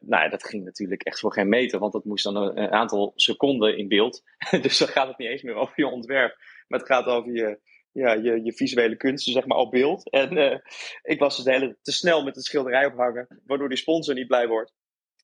nou, 0.00 0.30
dat 0.30 0.44
ging 0.44 0.64
natuurlijk 0.64 1.02
echt 1.02 1.20
voor 1.20 1.32
geen 1.32 1.48
meter, 1.48 1.78
want 1.78 1.92
dat 1.92 2.04
moest 2.04 2.24
dan 2.24 2.36
een 2.36 2.70
aantal 2.70 3.12
seconden 3.16 3.76
in 3.76 3.88
beeld. 3.88 4.22
dus 4.62 4.78
dan 4.78 4.88
gaat 4.88 5.08
het 5.08 5.18
niet 5.18 5.28
eens 5.28 5.42
meer 5.42 5.54
over 5.54 5.74
je 5.76 5.86
ontwerp, 5.86 6.36
maar 6.68 6.78
het 6.78 6.88
gaat 6.88 7.06
over 7.06 7.32
je, 7.32 7.60
ja, 7.92 8.12
je, 8.12 8.44
je 8.44 8.52
visuele 8.52 8.96
kunsten 8.96 9.32
zeg 9.32 9.46
maar, 9.46 9.58
op 9.58 9.70
beeld. 9.70 10.10
En 10.10 10.36
uh, 10.36 10.58
ik 11.02 11.18
was 11.18 11.36
dus 11.36 11.44
de 11.44 11.52
hele 11.52 11.78
te 11.82 11.92
snel 11.92 12.24
met 12.24 12.34
het 12.34 12.44
schilderij 12.44 12.86
ophangen, 12.86 13.42
waardoor 13.46 13.68
die 13.68 13.78
sponsor 13.78 14.14
niet 14.14 14.26
blij 14.26 14.48
wordt. 14.48 14.72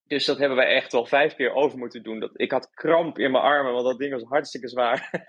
Dus 0.07 0.25
dat 0.25 0.39
hebben 0.39 0.57
wij 0.57 0.75
echt 0.75 0.93
wel 0.93 1.07
vijf 1.07 1.35
keer 1.35 1.53
over 1.53 1.79
moeten 1.79 2.03
doen. 2.03 2.21
Dat, 2.21 2.31
ik 2.41 2.51
had 2.51 2.71
kramp 2.71 3.19
in 3.19 3.31
mijn 3.31 3.45
armen, 3.45 3.73
want 3.73 3.85
dat 3.85 3.99
ding 3.99 4.13
was 4.13 4.23
hartstikke 4.23 4.69
zwaar. 4.69 5.11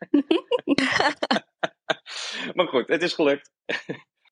maar 2.55 2.67
goed, 2.67 2.87
het 2.87 3.01
is 3.01 3.13
gelukt. 3.13 3.51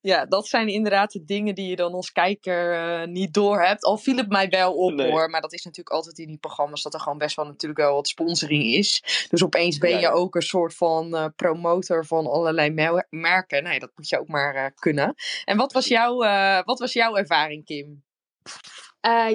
Ja, 0.04 0.26
dat 0.26 0.48
zijn 0.48 0.68
inderdaad 0.68 1.12
de 1.12 1.24
dingen 1.24 1.56
die 1.56 1.70
je 1.70 1.76
dan 1.76 1.94
als 1.94 2.12
kijker 2.12 2.74
uh, 2.74 3.08
niet 3.08 3.34
door 3.34 3.62
hebt. 3.62 3.84
Al 3.84 3.98
viel 3.98 4.18
het 4.18 4.30
mij 4.30 4.50
wel 4.50 4.74
op 4.74 5.00
hoor. 5.00 5.30
Maar 5.30 5.42
dat 5.42 5.54
is 5.54 5.64
natuurlijk 5.64 5.96
altijd 5.96 6.18
in 6.18 6.28
die 6.28 6.38
programma's 6.38 6.82
dat 6.82 6.94
er 6.94 7.00
gewoon 7.00 7.18
best 7.18 7.36
wel 7.36 7.46
natuurlijk 7.46 7.80
wel 7.80 7.94
wat 7.94 8.08
sponsoring 8.08 8.64
is. 8.64 9.04
Dus 9.30 9.44
opeens 9.44 9.78
ben 9.78 10.00
je 10.00 10.10
ook 10.10 10.36
een 10.36 10.42
soort 10.42 10.76
van 10.76 11.16
uh, 11.16 11.26
promotor 11.36 12.06
van 12.06 12.28
allerlei 12.28 12.70
merken. 13.10 13.64
Nee, 13.64 13.80
dat 13.80 13.92
moet 13.96 14.10
je 14.10 14.20
ook 14.20 14.28
maar 14.28 14.56
uh, 14.56 14.66
kunnen. 14.76 15.16
En 15.46 15.58
wat 15.58 15.74
was, 15.74 15.88
jouw, 15.88 16.18
wat 16.64 16.80
was 16.80 16.94
jouw 16.94 17.16
ervaring, 17.16 17.66
Kim? 17.66 18.04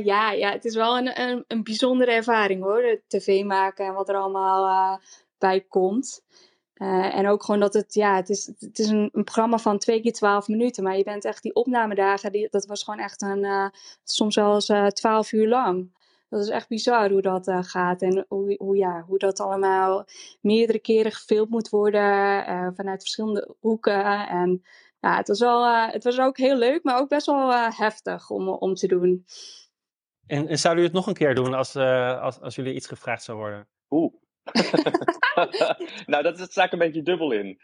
ja, 0.04 0.32
ja, 0.32 0.52
het 0.52 0.64
is 0.64 0.74
wel 0.74 0.98
een, 0.98 1.20
een, 1.20 1.44
een 1.46 1.62
bijzondere 1.62 2.10
ervaring 2.12 2.62
hoor. 2.62 2.82
De 2.82 3.02
tv 3.06 3.44
maken 3.44 3.86
en 3.86 3.94
wat 3.94 4.08
er 4.08 4.16
allemaal 4.16 5.00
bij 5.38 5.60
komt. 5.60 6.22
Uh, 6.78 7.14
en 7.14 7.28
ook 7.28 7.42
gewoon 7.42 7.60
dat 7.60 7.74
het, 7.74 7.94
ja, 7.94 8.16
het 8.16 8.28
is, 8.28 8.46
het 8.58 8.78
is 8.78 8.88
een, 8.88 9.08
een, 9.12 9.24
programma 9.24 9.58
van 9.58 9.78
twee 9.78 10.00
keer 10.00 10.12
twaalf 10.12 10.48
minuten. 10.48 10.82
Maar 10.82 10.96
je 10.96 11.04
bent 11.04 11.24
echt 11.24 11.42
die 11.42 11.54
opnamedagen, 11.54 12.32
die, 12.32 12.48
dat 12.50 12.66
was 12.66 12.84
gewoon 12.84 13.00
echt 13.00 13.22
een, 13.22 13.44
uh, 13.44 13.68
soms 14.04 14.34
wel 14.34 14.54
eens 14.54 14.68
uh, 14.68 14.86
twaalf 14.86 15.32
uur 15.32 15.48
lang. 15.48 15.96
Dat 16.28 16.40
is 16.40 16.48
echt 16.48 16.68
bizar 16.68 17.10
hoe 17.10 17.22
dat 17.22 17.50
gaat. 17.60 18.02
En 18.02 18.24
hoe, 18.28 18.54
hoe, 18.58 18.76
ja, 18.76 19.04
hoe 19.06 19.18
dat 19.18 19.40
allemaal 19.40 20.04
meerdere 20.40 20.78
keren 20.78 21.12
gefilmd 21.12 21.50
moet 21.50 21.68
worden. 21.68 22.74
vanuit 22.74 23.00
verschillende 23.00 23.54
hoeken. 23.60 24.28
En 24.28 24.62
ja, 25.00 25.16
het 25.16 25.28
was, 25.28 25.40
wel, 25.40 25.86
het 25.86 26.04
was 26.04 26.18
ook 26.18 26.36
heel 26.36 26.56
leuk, 26.56 26.82
maar 26.82 26.98
ook 26.98 27.08
best 27.08 27.26
wel 27.26 27.52
heftig 27.54 28.30
om, 28.30 28.48
om 28.48 28.74
te 28.74 28.86
doen. 28.86 29.24
En, 30.26 30.48
en 30.48 30.58
zouden 30.58 30.82
jullie 30.82 30.98
het 30.98 31.06
nog 31.06 31.06
een 31.06 31.24
keer 31.24 31.34
doen 31.34 31.54
als, 31.54 31.76
als, 31.76 32.40
als 32.40 32.54
jullie 32.54 32.74
iets 32.74 32.86
gevraagd 32.86 33.22
zou 33.22 33.38
worden? 33.38 33.68
Oeh. 33.90 34.12
nou, 36.06 36.22
dat, 36.22 36.38
sta 36.38 36.64
ik 36.64 36.72
een 36.72 36.78
beetje 36.78 37.02
dubbel 37.02 37.32
in. 37.32 37.60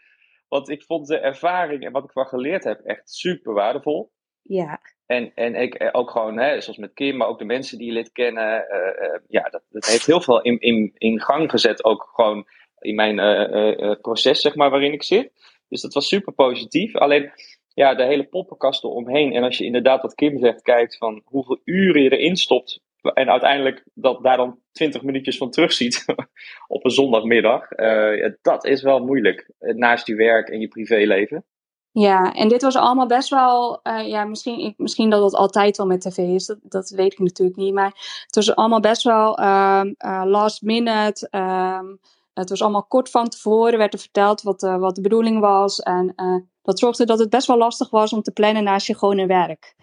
Want 0.47 0.69
ik 0.69 0.83
vond 0.83 1.07
de 1.07 1.17
ervaring 1.17 1.85
en 1.85 1.91
wat 1.91 2.03
ik 2.03 2.11
van 2.11 2.25
geleerd 2.25 2.63
heb 2.63 2.79
echt 2.79 3.09
super 3.09 3.53
waardevol. 3.53 4.11
Ja. 4.41 4.81
En, 5.05 5.31
en 5.35 5.55
ik 5.55 5.73
eh, 5.73 5.89
ook 5.91 6.09
gewoon, 6.09 6.37
hè, 6.37 6.61
zoals 6.61 6.77
met 6.77 6.93
Kim, 6.93 7.17
maar 7.17 7.27
ook 7.27 7.39
de 7.39 7.45
mensen 7.45 7.77
die 7.77 7.87
je 7.87 7.93
lid 7.93 8.11
kennen. 8.11 8.65
Uh, 8.71 9.07
uh, 9.07 9.19
ja, 9.27 9.41
dat, 9.49 9.61
dat, 9.69 9.85
heeft 9.85 10.05
heel 10.05 10.21
veel 10.21 10.41
in, 10.41 10.59
in, 10.59 10.91
in 10.97 11.21
gang 11.21 11.49
gezet. 11.49 11.83
Ook 11.83 12.11
gewoon 12.13 12.47
in 12.79 12.95
mijn 12.95 13.19
uh, 13.19 13.95
proces, 14.01 14.41
zeg 14.41 14.55
maar, 14.55 14.69
waarin 14.69 14.93
ik 14.93 15.03
zit. 15.03 15.31
Dus 15.69 15.81
dat 15.81 15.93
was 15.93 16.07
super 16.07 16.33
positief. 16.33 16.95
Alleen 16.95 17.31
ja, 17.73 17.95
de 17.95 18.03
hele 18.03 18.23
poppenkast 18.23 18.83
eromheen. 18.83 19.33
En 19.33 19.43
als 19.43 19.57
je 19.57 19.65
inderdaad, 19.65 20.01
wat 20.01 20.15
Kim 20.15 20.39
zegt, 20.39 20.61
kijkt 20.61 20.97
van 20.97 21.21
hoeveel 21.25 21.59
uren 21.63 22.01
je 22.01 22.17
erin 22.17 22.35
stopt. 22.35 22.81
En 23.13 23.29
uiteindelijk 23.29 23.83
dat 23.93 24.23
daar 24.23 24.37
dan 24.37 24.59
20 24.71 25.01
minuutjes 25.01 25.37
van 25.37 25.51
terugziet 25.51 26.05
op 26.67 26.85
een 26.85 26.91
zondagmiddag. 26.91 27.71
Uh, 27.71 28.31
dat 28.41 28.65
is 28.65 28.81
wel 28.81 28.99
moeilijk. 28.99 29.49
Naast 29.59 30.07
je 30.07 30.15
werk 30.15 30.49
en 30.49 30.59
je 30.59 30.67
privéleven. 30.67 31.45
Ja, 31.91 32.33
en 32.33 32.47
dit 32.47 32.61
was 32.61 32.75
allemaal 32.75 33.07
best 33.07 33.29
wel, 33.29 33.79
uh, 33.83 34.07
ja, 34.07 34.25
misschien, 34.25 34.59
ik, 34.59 34.73
misschien 34.77 35.09
dat 35.09 35.23
het 35.23 35.35
altijd 35.35 35.77
wel 35.77 35.85
met 35.85 36.01
tv 36.01 36.17
is, 36.17 36.45
dat, 36.45 36.57
dat 36.61 36.89
weet 36.89 37.13
ik 37.13 37.19
natuurlijk 37.19 37.57
niet. 37.57 37.73
Maar 37.73 38.21
het 38.25 38.35
was 38.35 38.55
allemaal 38.55 38.79
best 38.79 39.03
wel 39.03 39.39
um, 39.39 39.95
uh, 40.05 40.23
last 40.25 40.61
minute. 40.61 41.27
Um, 41.31 41.99
het 42.33 42.49
was 42.49 42.61
allemaal 42.61 42.85
kort 42.85 43.09
van 43.09 43.29
tevoren, 43.29 43.77
werd 43.77 43.93
er 43.93 43.99
verteld 43.99 44.41
wat, 44.41 44.61
wat 44.61 44.95
de 44.95 45.01
bedoeling 45.01 45.39
was. 45.39 45.79
En 45.79 46.15
dat 46.61 46.79
zorgde 46.79 47.05
dat 47.05 47.19
het 47.19 47.29
best 47.29 47.47
wel 47.47 47.57
lastig 47.57 47.89
was 47.89 48.13
om 48.13 48.21
te 48.21 48.31
plannen 48.31 48.63
naast 48.63 48.87
je 48.87 48.97
gewone 48.97 49.25
werk. 49.25 49.75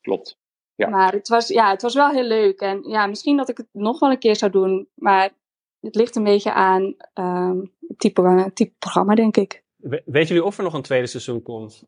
Klopt. 0.00 0.38
Ja. 0.76 0.88
Maar 0.88 1.12
het 1.12 1.28
was, 1.28 1.48
ja, 1.48 1.70
het 1.70 1.82
was 1.82 1.94
wel 1.94 2.10
heel 2.10 2.24
leuk. 2.24 2.60
En 2.60 2.82
ja, 2.88 3.06
misschien 3.06 3.36
dat 3.36 3.48
ik 3.48 3.56
het 3.56 3.68
nog 3.72 3.98
wel 3.98 4.10
een 4.10 4.18
keer 4.18 4.36
zou 4.36 4.50
doen. 4.50 4.88
Maar 4.94 5.30
het 5.80 5.94
ligt 5.94 6.16
een 6.16 6.24
beetje 6.24 6.52
aan 6.52 6.96
um, 7.14 7.72
het 7.88 7.98
type, 7.98 8.50
type 8.54 8.72
programma, 8.78 9.14
denk 9.14 9.36
ik. 9.36 9.62
Weet 10.04 10.28
jullie 10.28 10.44
of 10.44 10.58
er 10.58 10.64
nog 10.64 10.74
een 10.74 10.82
tweede 10.82 11.06
seizoen 11.06 11.42
komt? 11.42 11.84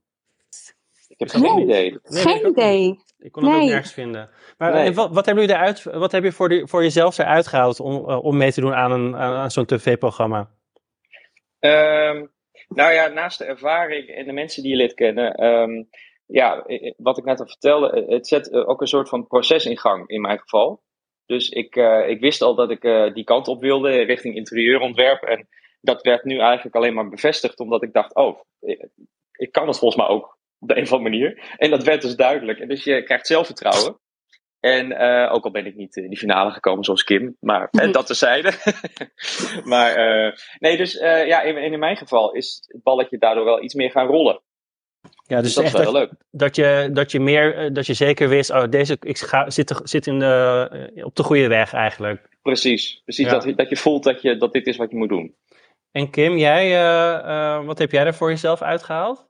Ik 1.08 1.18
heb 1.18 1.28
geen 1.28 1.58
idee. 1.58 1.98
Nee, 2.02 2.22
geen 2.22 2.46
idee. 2.46 3.00
Ik 3.18 3.32
kon 3.32 3.42
het 3.42 3.52
nee. 3.52 3.62
ook 3.62 3.68
nergens 3.68 3.92
vinden. 3.92 4.30
Maar 4.58 4.72
nee. 4.72 4.94
wat, 4.94 5.10
wat, 5.12 5.26
hebben 5.26 5.44
jullie 5.44 5.60
eruit, 5.60 5.82
wat 5.82 6.12
heb 6.12 6.24
je 6.24 6.32
voor, 6.32 6.48
die, 6.48 6.66
voor 6.66 6.82
jezelf 6.82 7.18
eruit 7.18 7.46
gehaald 7.46 7.80
om, 7.80 7.96
om 8.04 8.36
mee 8.36 8.52
te 8.52 8.60
doen 8.60 8.74
aan, 8.74 8.92
een, 8.92 9.16
aan 9.16 9.50
zo'n 9.50 9.66
tv-programma? 9.66 10.50
Um, 11.60 12.30
nou 12.68 12.92
ja, 12.92 13.06
naast 13.06 13.38
de 13.38 13.44
ervaring 13.44 14.08
en 14.08 14.26
de 14.26 14.32
mensen 14.32 14.62
die 14.62 14.70
je 14.70 14.76
lid 14.76 14.94
kennen, 14.94 15.44
um, 15.44 15.88
ja, 16.26 16.66
wat 16.96 17.18
ik 17.18 17.24
net 17.24 17.40
al 17.40 17.46
vertelde, 17.46 18.04
het 18.08 18.26
zet 18.26 18.52
ook 18.52 18.80
een 18.80 18.86
soort 18.86 19.08
van 19.08 19.26
proces 19.26 19.66
in 19.66 19.78
gang 19.78 20.08
in 20.08 20.20
mijn 20.20 20.38
geval. 20.38 20.84
Dus 21.26 21.48
ik, 21.48 21.76
uh, 21.76 22.08
ik 22.08 22.20
wist 22.20 22.42
al 22.42 22.54
dat 22.54 22.70
ik 22.70 22.84
uh, 22.84 23.14
die 23.14 23.24
kant 23.24 23.48
op 23.48 23.60
wilde 23.60 23.90
richting 23.90 24.34
interieurontwerp. 24.34 25.22
En 25.22 25.48
dat 25.80 26.02
werd 26.02 26.24
nu 26.24 26.38
eigenlijk 26.38 26.76
alleen 26.76 26.94
maar 26.94 27.08
bevestigd, 27.08 27.60
omdat 27.60 27.82
ik 27.82 27.92
dacht, 27.92 28.14
oh, 28.14 28.40
ik 29.32 29.52
kan 29.52 29.66
het 29.66 29.78
volgens 29.78 30.02
mij 30.02 30.10
ook 30.10 30.38
op 30.58 30.68
de 30.68 30.76
een 30.76 30.82
of 30.82 30.92
andere 30.92 31.10
manier. 31.10 31.54
En 31.56 31.70
dat 31.70 31.84
werd 31.84 32.02
dus 32.02 32.16
duidelijk. 32.16 32.58
En 32.58 32.68
dus 32.68 32.84
je 32.84 33.02
krijgt 33.02 33.26
zelfvertrouwen. 33.26 33.98
En 34.60 34.90
uh, 34.90 35.32
ook 35.32 35.44
al 35.44 35.50
ben 35.50 35.66
ik 35.66 35.74
niet 35.74 35.96
in 35.96 36.08
die 36.08 36.18
finale 36.18 36.50
gekomen 36.50 36.84
zoals 36.84 37.04
Kim, 37.04 37.36
maar 37.40 37.68
-hmm. 37.70 37.92
dat 37.92 38.06
terzijde. 38.06 38.52
maar 39.64 39.94
nee, 40.58 40.76
dus 40.76 40.92
ja, 41.02 41.42
in, 41.42 41.56
in, 41.56 41.78
mijn 41.78 41.96
geval 41.96 42.32
is 42.32 42.64
het 42.66 42.82
balletje 42.82 43.18
daardoor 43.18 43.44
wel 43.44 43.62
iets 43.62 43.74
meer 43.74 43.90
gaan 43.90 44.06
rollen. 44.06 44.42
Ja, 45.26 45.40
dus, 45.40 45.44
dus 45.44 45.54
dat 45.54 45.64
echt 45.64 45.74
is 45.74 45.80
wel 45.80 45.92
dat, 45.92 46.02
leuk. 46.02 46.10
Dat 46.30 46.56
je, 46.56 46.90
dat 46.92 47.12
je 47.12 47.20
meer, 47.20 47.72
dat 47.72 47.86
je 47.86 47.94
zeker 47.94 48.28
wist, 48.28 48.50
oh, 48.50 48.64
deze, 48.70 48.96
ik 49.00 49.18
ga, 49.18 49.50
zit, 49.50 49.80
zit 49.82 50.06
in 50.06 50.18
de, 50.18 51.02
op 51.04 51.16
de 51.16 51.22
goede 51.22 51.48
weg 51.48 51.72
eigenlijk. 51.72 52.28
Precies, 52.42 53.00
precies 53.04 53.26
ja. 53.26 53.38
dat, 53.38 53.56
dat 53.56 53.68
je 53.68 53.76
voelt 53.76 54.02
dat, 54.04 54.22
je, 54.22 54.36
dat 54.36 54.52
dit 54.52 54.66
is 54.66 54.76
wat 54.76 54.90
je 54.90 54.96
moet 54.96 55.08
doen. 55.08 55.34
En 55.90 56.10
Kim, 56.10 56.36
jij, 56.36 56.84
wat 57.64 57.78
heb 57.78 57.90
jij 57.90 58.04
er 58.04 58.14
voor 58.14 58.30
jezelf 58.30 58.62
uitgehaald? 58.62 59.26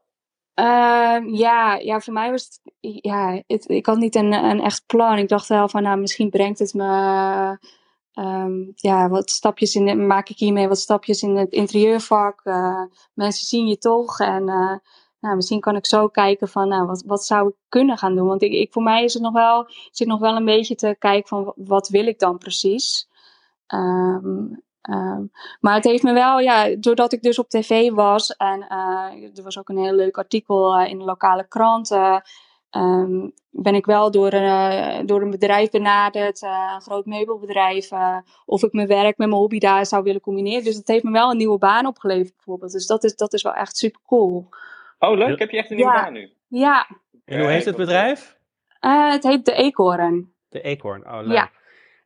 Uh, 0.60 1.18
ja, 1.38 1.74
ja, 1.74 2.00
voor 2.00 2.12
mij 2.12 2.30
was 2.30 2.44
het, 2.44 2.60
ja, 2.80 3.42
het, 3.46 3.68
ik 3.68 3.86
had 3.86 3.96
niet 3.96 4.14
een, 4.14 4.32
een 4.32 4.60
echt 4.60 4.82
plan. 4.86 5.18
Ik 5.18 5.28
dacht 5.28 5.48
wel 5.48 5.68
van, 5.68 5.82
nou, 5.82 6.00
misschien 6.00 6.30
brengt 6.30 6.58
het 6.58 6.74
me, 6.74 7.58
um, 8.14 8.72
ja, 8.74 9.08
wat 9.08 9.30
stapjes 9.30 9.74
in, 9.74 10.06
maak 10.06 10.28
ik 10.28 10.38
hiermee 10.38 10.68
wat 10.68 10.78
stapjes 10.78 11.22
in 11.22 11.36
het 11.36 11.52
interieurvak. 11.52 12.40
Uh, 12.44 12.82
mensen 13.14 13.46
zien 13.46 13.66
je 13.66 13.78
toch 13.78 14.20
en 14.20 14.48
uh, 14.48 14.76
nou, 15.20 15.36
misschien 15.36 15.60
kan 15.60 15.76
ik 15.76 15.86
zo 15.86 16.08
kijken 16.08 16.48
van, 16.48 16.68
nou, 16.68 16.86
wat, 16.86 17.02
wat 17.06 17.24
zou 17.24 17.48
ik 17.48 17.54
kunnen 17.68 17.98
gaan 17.98 18.14
doen? 18.14 18.26
Want 18.26 18.42
ik, 18.42 18.52
ik, 18.52 18.72
voor 18.72 18.82
mij 18.82 19.04
is 19.04 19.14
het 19.14 19.22
nog 19.22 19.32
wel, 19.32 19.66
zit 19.90 20.06
nog 20.06 20.20
wel 20.20 20.36
een 20.36 20.44
beetje 20.44 20.74
te 20.74 20.96
kijken 20.98 21.28
van, 21.28 21.52
wat 21.56 21.88
wil 21.88 22.06
ik 22.06 22.18
dan 22.18 22.38
precies? 22.38 23.08
Um, 23.74 24.64
maar 25.60 25.74
het 25.74 25.84
heeft 25.84 26.02
me 26.02 26.12
wel, 26.12 26.38
ja, 26.38 26.76
doordat 26.76 27.12
ik 27.12 27.22
dus 27.22 27.38
op 27.38 27.48
tv 27.48 27.90
was 27.90 28.36
en 28.36 28.66
uh, 28.68 29.36
er 29.36 29.42
was 29.42 29.58
ook 29.58 29.68
een 29.68 29.78
heel 29.78 29.92
leuk 29.92 30.18
artikel 30.18 30.80
uh, 30.80 30.90
in 30.90 30.98
de 30.98 31.04
lokale 31.04 31.48
krant, 31.48 31.90
um, 32.70 33.32
ben 33.50 33.74
ik 33.74 33.86
wel 33.86 34.10
door, 34.10 34.30
door 35.06 35.22
een 35.22 35.30
bedrijf 35.30 35.70
benaderd, 35.70 36.42
een 36.42 36.80
groot 36.80 37.06
meubelbedrijf, 37.06 37.90
of 38.44 38.62
ik 38.62 38.72
mijn 38.72 38.86
werk 38.86 39.18
met 39.18 39.28
mijn 39.28 39.40
hobby 39.40 39.58
daar 39.58 39.86
zou 39.86 40.02
willen 40.02 40.20
combineren. 40.20 40.64
Dus 40.64 40.76
het 40.76 40.88
heeft 40.88 41.04
me 41.04 41.10
wel 41.10 41.30
een 41.30 41.36
nieuwe 41.36 41.58
baan 41.58 41.86
opgeleverd 41.86 42.34
bijvoorbeeld. 42.34 42.72
Dus 42.72 42.86
dat 42.86 43.04
is, 43.04 43.16
dat 43.16 43.32
is 43.32 43.42
wel 43.42 43.54
echt 43.54 43.76
super 43.76 44.00
cool. 44.06 44.48
Oh, 44.98 45.16
leuk. 45.16 45.38
Heb 45.38 45.50
je 45.50 45.56
echt 45.56 45.70
een 45.70 45.76
nieuwe 45.76 45.92
ja. 45.92 46.02
baan 46.02 46.12
nu? 46.12 46.32
Ja. 46.48 46.86
En 47.24 47.40
hoe 47.40 47.48
heet 47.48 47.64
het 47.64 47.76
bedrijf? 47.76 48.36
het 48.80 49.22
heet 49.22 49.44
De 49.44 49.52
Eekhoorn. 49.52 50.32
De 50.48 50.60
Eekhoorn, 50.60 51.06
oh 51.06 51.20
leuk. 51.22 51.36
Ja. 51.36 51.50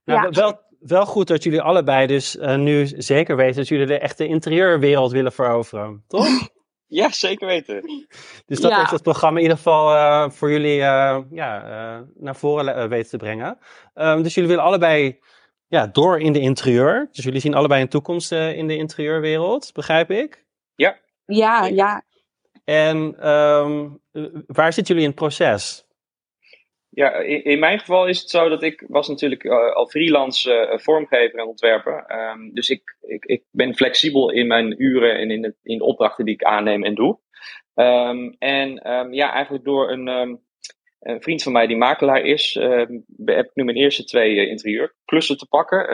Nou, 0.05 0.23
ja. 0.23 0.31
wel 0.31 0.69
wel 0.81 1.07
goed 1.07 1.29
dat 1.29 1.43
jullie 1.43 1.61
allebei 1.61 2.07
dus 2.07 2.37
uh, 2.37 2.57
nu 2.57 2.87
zeker 2.87 3.37
weten 3.37 3.57
dat 3.57 3.69
jullie 3.69 3.87
de 3.87 3.99
echte 3.99 4.27
interieurwereld 4.27 5.13
willen 5.13 5.33
veroveren, 5.33 6.05
toch? 6.07 6.27
Ja, 6.93 7.11
zeker 7.11 7.47
weten. 7.47 7.83
Dus 8.47 8.61
dat 8.61 8.71
ja. 8.71 8.79
heeft 8.79 8.91
het 8.91 9.03
programma 9.03 9.37
in 9.37 9.43
ieder 9.43 9.57
geval 9.57 9.95
uh, 9.95 10.31
voor 10.31 10.51
jullie 10.51 10.79
uh, 10.79 11.19
ja, 11.31 12.07
naar 12.15 12.37
voren 12.37 12.89
weten 12.89 13.11
te 13.11 13.17
brengen. 13.17 13.59
Um, 13.95 14.23
dus 14.23 14.35
jullie 14.35 14.49
willen 14.49 14.65
allebei 14.65 15.21
ja, 15.67 15.87
door 15.87 16.21
in 16.21 16.33
de 16.33 16.41
interieur. 16.41 17.09
Dus 17.13 17.25
jullie 17.25 17.41
zien 17.41 17.55
allebei 17.55 17.83
een 17.83 17.89
toekomst 17.89 18.33
in 18.33 18.67
de 18.67 18.77
interieurwereld, 18.77 19.71
begrijp 19.73 20.11
ik? 20.11 20.45
Ja. 20.75 20.99
Ja, 21.25 21.67
ja. 21.67 22.03
En 22.71 23.29
um, 23.29 24.01
waar 24.47 24.73
zitten 24.73 24.95
jullie 24.95 25.09
in 25.09 25.15
het 25.17 25.25
proces? 25.25 25.85
Ja, 26.89 27.13
in, 27.15 27.59
mijn 27.59 27.79
geval 27.79 28.07
is 28.07 28.21
het 28.21 28.31
zo 28.31 28.49
dat 28.49 28.63
ik 28.63 28.85
was 28.89 29.09
natuurlijk 29.09 29.45
uh, 29.45 29.73
al 29.73 29.87
freelance 29.87 30.69
uh, 30.73 30.79
vormgever 30.79 31.39
en 31.39 31.47
ontwerper. 31.47 32.05
Um, 32.33 32.55
dus 32.55 32.69
ik, 32.69 32.97
ik, 33.01 33.25
ik 33.25 33.45
ben 33.51 33.75
flexibel 33.75 34.31
in 34.31 34.47
mijn 34.47 34.83
uren 34.83 35.19
en 35.19 35.31
in 35.31 35.43
de, 35.43 35.55
in 35.63 35.79
de 35.79 35.85
opdrachten 35.85 36.25
die 36.25 36.35
ik 36.35 36.43
aanneem 36.43 36.85
en 36.85 36.95
doe. 36.95 37.19
Um, 37.75 38.37
en 38.39 38.81
ja, 39.11 39.33
eigenlijk 39.33 39.65
door 39.65 39.91
een, 39.91 40.41
een, 41.01 41.23
vriend 41.23 41.43
van 41.43 41.53
mij 41.53 41.67
die 41.67 41.77
makelaar 41.77 42.21
is, 42.21 42.55
heb 43.25 43.45
ik 43.45 43.51
nu 43.55 43.65
mijn 43.65 43.77
eerste 43.77 44.05
twee 44.05 44.35
uh, 44.35 44.49
interieurklussen 44.49 45.37
te 45.37 45.47
pakken. 45.47 45.89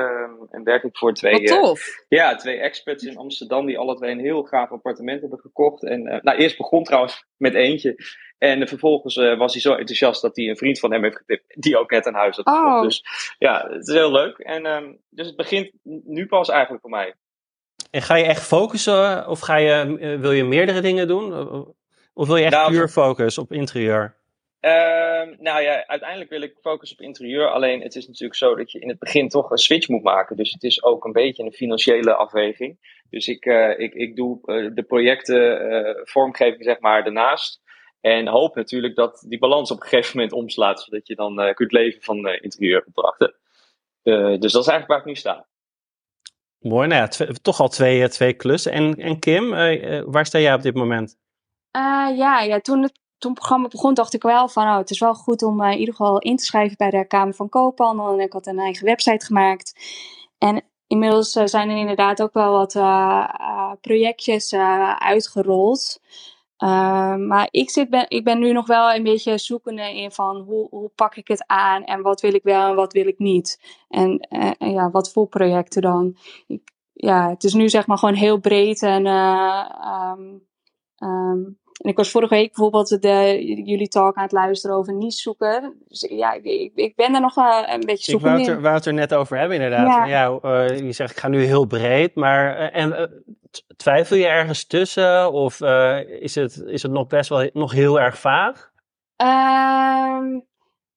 en 0.51 0.65
werk 0.65 0.83
ik 0.83 0.97
voor 0.97 1.15
twee, 1.15 1.33
Wat 1.33 1.47
tof. 1.47 2.05
ja, 2.09 2.37
twee 2.37 2.57
experts 2.57 3.05
in 3.05 3.17
Amsterdam 3.17 3.67
die 3.67 3.79
alle 3.79 3.97
twee 3.97 4.11
een 4.11 4.21
heel 4.21 4.43
gaaf 4.43 4.71
appartement 4.71 5.21
hebben 5.21 5.41
gekocht. 5.41 5.85
En 5.85 6.03
nou, 6.03 6.39
eerst 6.39 6.57
begon 6.57 6.85
trouwens 6.85 7.25
met 7.37 7.55
eentje. 7.55 7.97
En 8.39 8.69
vervolgens 8.69 9.17
uh, 9.17 9.39
was 9.39 9.53
hij 9.53 9.63
zo 9.63 9.73
enthousiast 9.73 10.23
dat 10.23 10.37
hij 10.37 10.49
een 10.49 10.57
vriend 10.57 10.79
van 10.79 10.93
hem 10.93 11.03
heeft 11.03 11.17
getipt, 11.17 11.63
die 11.63 11.79
ook 11.79 11.91
net 11.91 12.07
een 12.07 12.15
huis 12.15 12.37
had 12.37 12.49
gekocht. 12.49 12.77
Oh. 12.77 12.83
Dus 12.83 13.05
ja, 13.39 13.69
het 13.71 13.89
is 13.89 13.95
heel 13.95 14.13
leuk. 14.13 14.39
En 14.39 14.67
um, 14.67 14.99
dus 15.11 15.27
het 15.27 15.37
begint 15.37 15.71
nu 16.05 16.27
pas 16.27 16.49
eigenlijk 16.49 16.81
voor 16.81 16.91
mij. 16.91 17.15
En 17.91 18.03
ga 18.03 18.15
je 18.15 18.25
echt 18.25 18.43
focussen 18.43 19.29
of 19.29 19.41
ga 19.41 19.57
je, 19.57 19.97
uh, 19.99 20.21
wil 20.21 20.33
je 20.33 20.45
meerdere 20.45 20.81
dingen 20.81 21.09
doen? 21.09 21.33
Of 22.15 22.27
wil 22.27 22.37
je 22.37 22.45
echt 22.45 22.55
nou, 22.55 22.71
puur 22.71 22.89
focus 22.89 23.39
op 23.39 23.53
interieur? 23.53 24.17
Uh, 24.61 25.39
nou 25.39 25.63
ja, 25.63 25.87
uiteindelijk 25.87 26.31
wil 26.31 26.41
ik 26.41 26.59
focussen 26.61 26.99
op 26.99 27.05
interieur. 27.05 27.49
Alleen 27.49 27.83
het 27.83 27.95
is 27.95 28.07
natuurlijk 28.07 28.39
zo 28.39 28.55
dat 28.55 28.73
je 28.73 28.79
in 28.79 28.89
het 28.89 28.99
begin 28.99 29.29
toch 29.29 29.51
een 29.51 29.59
switch 29.59 29.89
moet 29.89 30.03
maken. 30.03 30.37
Dus 30.37 30.53
het 30.53 30.63
is 30.63 30.83
ook 30.83 31.05
een 31.05 31.13
beetje 31.13 31.43
een 31.43 31.53
financiële 31.53 32.15
afweging. 32.15 32.79
Dus 33.11 33.29
ik, 33.29 33.45
uh, 33.45 33.79
ik, 33.79 33.95
ik 33.95 34.17
doe 34.17 34.39
uh, 34.45 34.71
de 34.75 34.83
projecten, 34.83 35.73
uh, 35.73 35.91
vormgeving 36.05 36.65
zeg 36.65 36.81
maar, 36.81 37.05
daarnaast. 37.05 37.61
En 38.01 38.29
hoop 38.29 38.55
natuurlijk 38.55 38.95
dat 38.97 39.25
die 39.29 39.39
balans 39.39 39.71
op 39.71 39.81
een 39.81 39.89
gegeven 39.89 40.17
moment 40.17 40.35
omslaat, 40.35 40.81
zodat 40.81 41.07
je 41.07 41.15
dan 41.15 41.41
uh, 41.41 41.55
kunt 41.55 41.73
leven 41.73 42.03
van 42.03 42.29
uh, 42.29 42.43
interieuropdrachten. 42.43 43.35
Uh, 44.03 44.39
dus 44.39 44.53
dat 44.53 44.63
is 44.63 44.69
eigenlijk 44.69 44.87
waar 44.87 44.99
ik 44.99 45.05
nu 45.05 45.15
sta. 45.15 45.47
Mooi, 46.59 46.89
nou 46.89 47.01
ja, 47.01 47.27
toch 47.43 47.61
al 47.61 47.69
twee, 47.69 48.09
twee 48.09 48.33
klussen. 48.33 48.73
En, 48.73 48.95
en 48.95 49.19
Kim, 49.19 49.51
waar 50.11 50.27
sta 50.27 50.39
jij 50.39 50.55
op 50.55 50.63
dit 50.63 50.75
moment? 50.75 51.19
ja, 52.17 52.41
ja, 52.41 52.61
toen 52.61 52.83
het 52.83 53.01
toen 53.19 53.31
het 53.31 53.41
programma 53.41 53.69
begon, 53.69 53.95
dacht 53.95 54.15
ik 54.15 54.23
wel 54.23 54.49
van, 54.49 54.67
oh, 54.67 54.77
het 54.77 54.91
is 54.91 54.99
wel 54.99 55.15
goed 55.15 55.43
om 55.43 55.63
in 55.63 55.79
ieder 55.79 55.95
geval 55.95 56.19
in 56.19 56.37
te 56.37 56.45
schrijven 56.45 56.77
bij 56.77 56.91
de 56.91 57.07
Kamer 57.07 57.35
van 57.35 57.49
Koophandel. 57.49 58.13
En 58.13 58.21
ik 58.21 58.33
had 58.33 58.47
een 58.47 58.59
eigen 58.59 58.85
website 58.85 59.27
gemaakt. 59.27 59.75
En 60.39 60.65
inmiddels 60.87 61.31
zijn 61.31 61.71
er 61.71 61.77
inderdaad 61.77 62.23
ook 62.23 62.33
wel 62.33 62.53
wat 62.53 62.73
projectjes 63.81 64.55
uitgerold. 64.99 66.01
Uh, 66.59 67.17
maar 67.17 67.49
ik, 67.51 67.71
zit 67.71 67.91
ben, 67.91 68.05
ik 68.09 68.25
ben 68.25 68.39
nu 68.39 68.53
nog 68.53 68.67
wel 68.67 68.95
een 68.95 69.03
beetje 69.03 69.39
zoekende 69.39 69.97
in 69.97 70.13
van 70.13 70.37
hoe, 70.37 70.69
hoe 70.71 70.91
pak 70.95 71.17
ik 71.17 71.29
het 71.29 71.47
aan 71.47 71.85
en 71.85 72.03
wat 72.03 72.21
wil 72.21 72.35
ik 72.35 72.43
wel 72.43 72.69
en 72.69 72.75
wat 72.75 72.93
wil 72.93 73.07
ik 73.07 73.19
niet. 73.19 73.61
En, 73.89 74.27
ja, 74.59 74.91
wat 74.91 75.13
voor 75.13 75.27
projecten 75.29 75.83
dan. 75.83 76.17
Ik, 76.47 76.73
ja, 76.93 77.29
het 77.29 77.45
is 77.45 77.55
nu 77.55 77.69
zeg 77.69 77.87
maar 77.87 77.99
gewoon 77.99 78.15
heel 78.15 78.39
breed 78.39 78.83
en 78.83 79.07
um, 79.07 80.43
um, 80.99 81.59
en 81.77 81.91
ik 81.91 81.97
was 81.97 82.11
vorige 82.11 82.35
week 82.35 82.47
bijvoorbeeld 82.47 83.03
de, 83.03 83.45
jullie 83.65 83.89
talk 83.89 84.17
aan 84.17 84.23
het 84.23 84.33
luisteren 84.33 84.77
over 84.77 84.95
niche 84.95 85.19
zoeken. 85.19 85.75
Dus 85.89 86.07
ja, 86.11 86.33
ik, 86.33 86.73
ik 86.75 86.97
ben 86.97 87.15
er 87.15 87.21
nog 87.21 87.35
wel 87.35 87.69
een 87.69 87.81
beetje 87.81 88.11
zoekende 88.11 88.39
Ik 88.41 88.45
wou 88.45 88.49
het, 88.49 88.49
er, 88.49 88.61
wou 88.61 88.75
het 88.75 88.87
er 88.87 88.95
net 88.95 89.15
over 89.15 89.39
hebben 89.39 89.57
inderdaad. 89.57 89.87
Ja. 89.87 90.05
ja 90.05 90.39
uh, 90.43 90.79
je 90.79 90.93
zegt 90.93 91.11
ik 91.11 91.19
ga 91.19 91.29
nu 91.29 91.45
heel 91.45 91.65
breed, 91.65 92.15
maar 92.15 92.59
uh, 92.59 92.77
en, 92.77 92.89
uh, 92.89 93.03
twijfel 93.77 94.17
je 94.17 94.27
ergens 94.27 94.67
tussen 94.67 95.33
of 95.33 95.61
is, 96.21 96.35
het, 96.35 96.63
is 96.67 96.83
het 96.83 96.93
nog 96.93 97.07
best 97.07 97.29
wel 97.29 97.51
nog 97.53 97.73
heel 97.73 98.01
erg 98.01 98.19
vaag? 98.19 98.71
Ehm, 99.17 100.41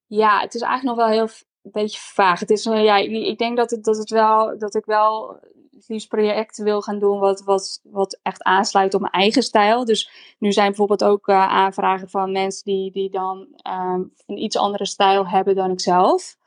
ja, 0.06 0.40
het 0.40 0.54
is 0.56 0.62
eigenlijk 0.62 0.98
nog 0.98 1.08
wel 1.08 1.16
heel 1.16 1.30
een 1.64 1.72
beetje 1.72 2.00
vaag. 2.00 2.40
Het 2.40 2.50
is, 2.50 2.64
ja, 2.64 2.98
ik 2.98 3.38
denk 3.38 3.58
dat, 3.58 3.70
het, 3.70 3.84
dat, 3.84 3.98
het 3.98 4.10
wel, 4.10 4.58
dat 4.58 4.76
ik 4.76 4.86
wel 4.86 5.40
liefst 5.88 6.08
projecten 6.08 6.64
wil 6.64 6.82
gaan 6.82 7.00
doen 7.00 7.20
wat, 7.20 7.44
wat, 7.44 7.80
wat 7.84 8.20
echt 8.22 8.44
aansluit 8.44 8.94
op 8.94 9.02
mijn 9.02 9.14
eigen 9.14 9.44
stijl. 9.44 9.86
Dus 9.86 10.36
nu 10.40 10.52
zijn 10.52 10.68
bijvoorbeeld 10.68 11.04
ook 11.04 11.28
uh, 11.28 11.48
aanvragen 11.48 12.10
van 12.10 12.32
mensen 12.32 12.64
die, 12.64 12.92
die 12.92 13.10
dan 13.10 13.48
um, 13.70 14.14
een 14.26 14.44
iets 14.44 14.58
andere 14.58 14.86
stijl 14.86 15.28
hebben 15.28 15.56
dan 15.56 15.72
ik 15.72 15.80
zelf. 15.80 16.38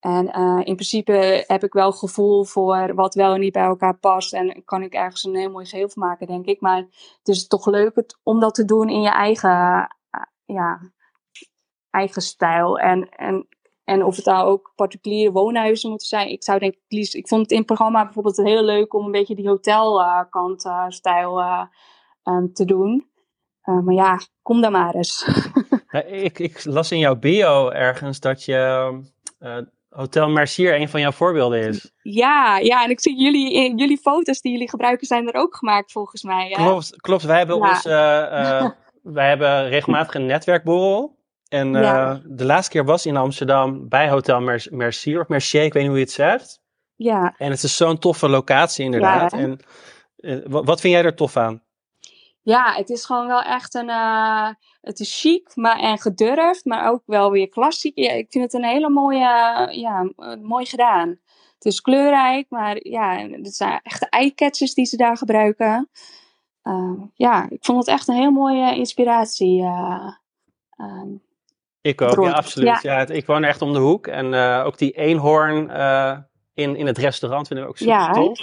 En 0.00 0.26
uh, 0.38 0.60
in 0.64 0.74
principe 0.74 1.44
heb 1.46 1.64
ik 1.64 1.72
wel 1.72 1.92
gevoel 1.92 2.44
voor 2.44 2.94
wat 2.94 3.14
wel 3.14 3.34
en 3.34 3.40
niet 3.40 3.52
bij 3.52 3.62
elkaar 3.62 3.96
past. 3.96 4.32
En 4.32 4.64
kan 4.64 4.82
ik 4.82 4.94
ergens 4.94 5.24
een 5.24 5.34
heel 5.34 5.50
mooi 5.50 5.66
geheel 5.66 5.88
van 5.88 6.02
maken, 6.02 6.26
denk 6.26 6.46
ik. 6.46 6.60
Maar 6.60 6.76
het 7.18 7.28
is 7.28 7.46
toch 7.46 7.66
leuk 7.66 7.94
het, 7.94 8.18
om 8.22 8.40
dat 8.40 8.54
te 8.54 8.64
doen 8.64 8.88
in 8.88 9.00
je 9.00 9.10
eigen, 9.10 9.50
uh, 9.50 10.22
ja, 10.44 10.80
eigen 11.90 12.22
stijl. 12.22 12.78
En, 12.78 13.08
en 13.08 13.48
en 13.84 14.04
of 14.04 14.16
het 14.16 14.24
daar 14.24 14.44
ook 14.44 14.72
particuliere 14.74 15.32
woonhuizen 15.32 15.88
moeten 15.88 16.06
zijn. 16.06 16.28
Ik 16.28 16.44
zou 16.44 16.58
denk 16.58 16.74
ik 16.74 16.80
liefst. 16.88 17.14
Ik 17.14 17.28
vond 17.28 17.40
het 17.42 17.50
in 17.50 17.56
het 17.56 17.66
programma 17.66 18.04
bijvoorbeeld 18.04 18.36
heel 18.36 18.62
leuk 18.62 18.94
om 18.94 19.04
een 19.04 19.10
beetje 19.10 19.34
die 19.34 19.48
hotelkant 19.48 20.64
uh, 20.64 20.84
stijl 20.88 21.40
uh, 21.40 21.62
um, 22.24 22.52
te 22.52 22.64
doen. 22.64 23.06
Uh, 23.64 23.80
maar 23.80 23.94
ja, 23.94 24.20
kom 24.42 24.60
dan 24.60 24.72
maar 24.72 24.94
eens. 24.94 25.28
ik, 26.06 26.38
ik, 26.38 26.64
las 26.64 26.92
in 26.92 26.98
jouw 26.98 27.16
bio 27.16 27.68
ergens 27.68 28.20
dat 28.20 28.44
je 28.44 28.92
Hotel 29.88 30.28
Mercier 30.28 30.80
een 30.80 30.88
van 30.88 31.00
jouw 31.00 31.12
voorbeelden 31.12 31.68
is. 31.68 31.92
Ja, 32.02 32.58
ja, 32.58 32.84
en 32.84 32.90
ik 32.90 33.00
zie 33.00 33.22
jullie, 33.22 33.74
jullie 33.76 33.98
foto's 33.98 34.40
die 34.40 34.52
jullie 34.52 34.70
gebruiken 34.70 35.06
zijn 35.06 35.28
er 35.28 35.40
ook 35.40 35.56
gemaakt 35.56 35.92
volgens 35.92 36.22
mij. 36.22 36.48
Hè? 36.48 36.64
Klopt, 36.64 37.00
klopt. 37.00 37.22
Wij 37.22 37.38
hebben 37.38 37.56
ja. 37.56 37.70
ons, 37.70 37.82
wij 39.18 39.28
hebben 39.28 39.68
regelmatig 39.68 40.14
een 40.14 40.26
netwerkborrel. 40.26 41.22
En 41.54 41.74
uh, 41.74 42.16
de 42.24 42.44
laatste 42.44 42.70
keer 42.70 42.84
was 42.84 43.06
in 43.06 43.16
Amsterdam 43.16 43.88
bij 43.88 44.08
Hotel 44.10 44.40
Mer 44.40 44.66
Mercier 44.70 45.20
of 45.20 45.28
Mercier, 45.28 45.62
ik 45.62 45.72
weet 45.72 45.82
niet 45.82 45.90
hoe 45.90 46.00
je 46.00 46.04
het 46.04 46.14
zegt. 46.14 46.60
Ja. 46.96 47.34
En 47.38 47.50
het 47.50 47.62
is 47.62 47.76
zo'n 47.76 47.98
toffe 47.98 48.28
locatie 48.28 48.84
inderdaad. 48.84 49.32
Ja, 49.32 49.38
en 49.38 49.58
uh, 50.16 50.44
wat 50.46 50.80
vind 50.80 50.92
jij 50.94 51.04
er 51.04 51.14
tof 51.14 51.36
aan? 51.36 51.62
Ja, 52.42 52.72
het 52.72 52.90
is 52.90 53.04
gewoon 53.04 53.26
wel 53.26 53.42
echt 53.42 53.74
een. 53.74 53.88
Uh, 53.88 54.48
het 54.80 55.00
is 55.00 55.20
chic 55.20 55.56
maar, 55.56 55.78
en 55.78 55.98
gedurfd, 55.98 56.64
maar 56.64 56.90
ook 56.90 57.02
wel 57.06 57.30
weer 57.30 57.48
klassiek. 57.48 57.98
Ja, 57.98 58.12
ik 58.12 58.26
vind 58.30 58.44
het 58.44 58.54
een 58.54 58.68
hele 58.68 58.88
mooie. 58.88 59.68
Ja, 59.70 60.12
mooi 60.42 60.66
gedaan. 60.66 61.08
Het 61.54 61.64
is 61.64 61.80
kleurrijk, 61.80 62.46
maar 62.48 62.76
ja, 62.82 63.28
het 63.28 63.54
zijn 63.54 63.80
echte 63.82 64.08
eyecatchers 64.08 64.74
die 64.74 64.84
ze 64.84 64.96
daar 64.96 65.16
gebruiken. 65.16 65.90
ja, 67.14 67.46
ik 67.50 67.64
vond 67.64 67.78
het 67.78 67.88
echt 67.88 68.08
een 68.08 68.14
heel 68.14 68.30
mooie 68.30 68.76
inspiratie. 68.76 69.62
Um, 70.76 71.23
ik 71.84 72.00
ook, 72.00 72.24
ja, 72.24 72.30
absoluut. 72.30 72.82
Ja. 72.82 73.00
ja. 73.00 73.08
ik 73.08 73.26
woon 73.26 73.44
echt 73.44 73.62
om 73.62 73.72
de 73.72 73.78
hoek. 73.78 74.06
En 74.06 74.32
uh, 74.32 74.62
ook 74.66 74.78
die 74.78 74.92
eenhoorn 74.92 75.70
uh, 75.70 76.18
in, 76.54 76.76
in 76.76 76.86
het 76.86 76.98
restaurant 76.98 77.46
vind 77.46 77.60
ik 77.60 77.66
ook 77.66 77.76
super 77.76 77.94
ja, 77.94 78.12
tof. 78.12 78.38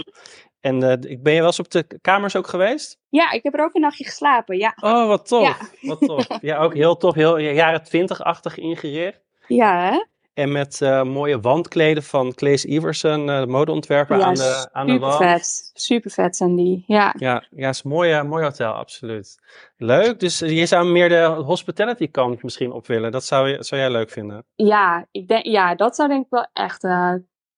En 0.59 0.75
uh, 0.75 1.19
ben 1.21 1.33
je 1.33 1.39
wel 1.39 1.45
eens 1.45 1.59
op 1.59 1.71
de 1.71 1.99
kamers 2.01 2.35
ook 2.35 2.47
geweest? 2.47 2.99
Ja, 3.09 3.31
ik 3.31 3.43
heb 3.43 3.53
er 3.53 3.63
ook 3.63 3.75
een 3.75 3.81
nachtje 3.81 4.03
geslapen, 4.03 4.57
ja. 4.57 4.73
Oh, 4.75 5.07
wat 5.07 5.27
tof. 5.27 5.73
Wat 5.81 5.99
tof. 5.99 6.27
Ja, 6.41 6.57
ook 6.57 6.73
heel 6.73 6.97
tof. 6.97 7.13
Heel 7.13 7.37
jaren 7.37 7.83
twintig-achtig 7.83 8.57
ingericht. 8.57 9.21
Ja, 9.47 9.91
hè? 9.91 10.05
En 10.41 10.51
met 10.51 10.79
uh, 10.81 11.03
mooie 11.03 11.39
wandkleden 11.39 12.03
van 12.03 12.33
Claes 12.33 12.65
Iversen, 12.65 13.27
uh, 13.27 13.39
de 13.39 13.47
modeontwerper 13.47 14.17
ja, 14.17 14.25
aan 14.25 14.33
de, 14.33 14.69
aan 14.71 14.87
de 14.87 14.99
wand. 14.99 15.13
Super 15.13 15.29
vet. 15.29 15.71
Super 15.73 16.11
vet 16.11 16.35
zijn 16.35 16.55
die, 16.55 16.83
ja. 16.87 17.13
Ja, 17.17 17.45
ja 17.49 17.69
is 17.69 17.83
een 17.83 17.89
mooi, 17.89 18.23
mooi 18.23 18.43
hotel, 18.43 18.73
absoluut. 18.73 19.39
Leuk, 19.77 20.19
dus 20.19 20.39
je 20.39 20.65
zou 20.65 20.87
meer 20.87 21.09
de 21.09 21.23
hospitality 21.23 22.11
kant 22.11 22.43
misschien 22.43 22.71
op 22.71 22.87
willen. 22.87 23.11
Dat 23.11 23.23
zou, 23.23 23.49
je, 23.49 23.63
zou 23.63 23.81
jij 23.81 23.91
leuk 23.91 24.09
vinden? 24.09 24.45
Ja, 24.55 25.07
ik 25.11 25.27
denk, 25.27 25.45
ja, 25.45 25.75
dat 25.75 25.95
zou 25.95 26.09
denk 26.09 26.23
ik 26.23 26.29
wel 26.29 26.47
echt 26.53 26.83
uh, 26.83 27.13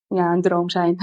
ja, 0.08 0.32
een 0.32 0.41
droom 0.41 0.69
zijn. 0.69 0.96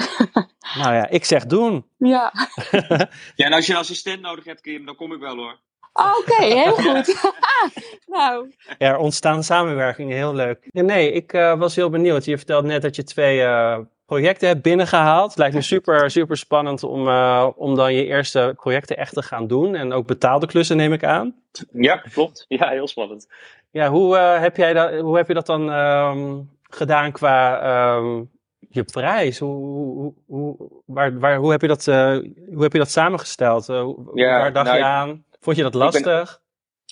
nou 0.81 0.95
ja, 0.95 1.09
ik 1.09 1.25
zeg 1.25 1.47
doen. 1.47 1.87
Ja. 1.97 2.33
ja, 3.37 3.47
en 3.47 3.53
als 3.53 3.67
je 3.67 3.73
een 3.73 3.79
assistent 3.79 4.21
nodig 4.21 4.45
hebt, 4.45 4.61
Kim, 4.61 4.87
dan 4.87 4.97
kom 4.97 5.13
ik 5.13 5.21
wel 5.21 5.37
hoor. 5.37 5.59
Oh, 5.93 6.17
Oké, 6.19 6.33
okay, 6.33 6.51
heel 6.51 6.75
goed. 6.75 7.35
nou. 8.17 8.53
Ja, 8.79 8.89
er 8.89 8.97
ontstaan 8.97 9.45
samenwerkingen, 9.45 10.17
heel 10.17 10.35
leuk. 10.35 10.69
Nee, 10.71 11.13
ik 11.13 11.33
uh, 11.33 11.59
was 11.59 11.77
heel 11.77 11.91
benieuwd. 11.91 12.25
Je 12.25 12.37
vertelde 12.37 12.69
net 12.69 12.83
dat 12.83 12.97
je 12.97 13.05
twee 13.05 13.39
uh, 13.39 13.79
projecten 14.07 14.49
hebt 14.49 14.63
binnengehaald. 14.63 15.29
Het 15.29 15.39
lijkt 15.39 15.55
me 15.55 15.63
super, 15.63 16.11
super 16.11 16.37
spannend 16.37 16.83
om, 16.83 17.09
uh, 17.09 17.49
om 17.57 17.75
dan 17.77 17.95
je 17.95 18.07
eerste 18.07 18.53
projecten 18.57 18.97
echt 18.97 19.15
te 19.15 19.23
gaan 19.23 19.47
doen. 19.47 19.75
En 19.75 19.93
ook 19.93 20.07
betaalde 20.07 20.47
klussen 20.47 20.77
neem 20.77 20.93
ik 20.93 21.05
aan. 21.05 21.35
Ja, 21.73 21.97
klopt. 21.97 22.45
Ja, 22.49 22.69
heel 22.69 22.89
spannend. 22.89 23.29
Ja, 23.71 23.89
hoe, 23.89 24.17
heb, 24.17 24.57
jij 24.57 24.73
dat, 24.73 25.01
hoe 25.01 25.17
heb 25.17 25.29
je 25.29 25.35
dat 25.35 25.47
dan 25.47 25.69
um, 25.69 26.51
gedaan 26.63 27.13
qua 27.13 27.97
um, 27.97 28.31
je 28.59 28.85
prijs? 28.85 29.39
Hoe, 29.39 29.55
hoe, 29.55 30.15
hoe, 30.27 30.57
waar, 30.87 31.19
waar, 31.19 31.37
hoe, 31.37 31.51
heb, 31.51 31.61
je 31.61 31.69
dat, 31.69 31.85
hoe 31.85 32.63
heb 32.63 32.73
je 32.73 32.79
dat 32.79 32.91
samengesteld? 32.91 33.67
ja, 34.15 34.39
waar 34.39 34.53
dacht 34.53 34.67
nou, 34.67 34.79
je 34.79 34.85
aan? 34.85 35.25
Vond 35.41 35.57
je 35.57 35.63
dat 35.63 35.75
lastig? 35.75 36.41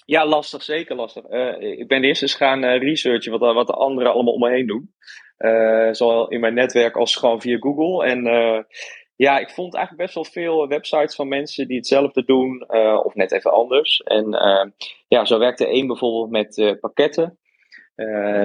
ja, 0.04 0.26
lastig, 0.26 0.62
zeker 0.62 0.96
lastig. 0.96 1.30
Uh, 1.30 1.61
ik 1.61 1.88
ben 1.88 2.04
eerst 2.04 2.22
eens 2.22 2.34
gaan 2.34 2.64
uh, 2.64 2.78
researchen 2.78 3.38
wat, 3.38 3.54
wat 3.54 3.66
de 3.66 3.72
anderen 3.72 4.12
allemaal 4.12 4.32
om 4.32 4.40
me 4.40 4.50
heen 4.50 4.66
doen. 4.66 4.92
Zowel 5.92 6.28
in 6.28 6.40
mijn 6.40 6.54
netwerk 6.54 6.96
als 6.96 7.16
gewoon 7.16 7.40
via 7.40 7.58
Google. 7.58 8.06
En 8.06 8.22
ja, 9.16 9.38
ik 9.38 9.50
vond 9.50 9.74
eigenlijk 9.74 10.04
best 10.04 10.14
wel 10.14 10.44
veel 10.44 10.68
websites 10.68 11.14
van 11.14 11.28
mensen 11.28 11.68
die 11.68 11.76
hetzelfde 11.76 12.24
doen, 12.24 12.68
of 13.04 13.14
net 13.14 13.32
even 13.32 13.52
anders. 13.52 14.02
En 14.02 14.37
ja, 15.08 15.24
zo 15.24 15.38
werkte 15.38 15.66
één 15.66 15.87
bijvoorbeeld 15.87 16.30
met 16.30 16.78
pakketten. 16.80 17.38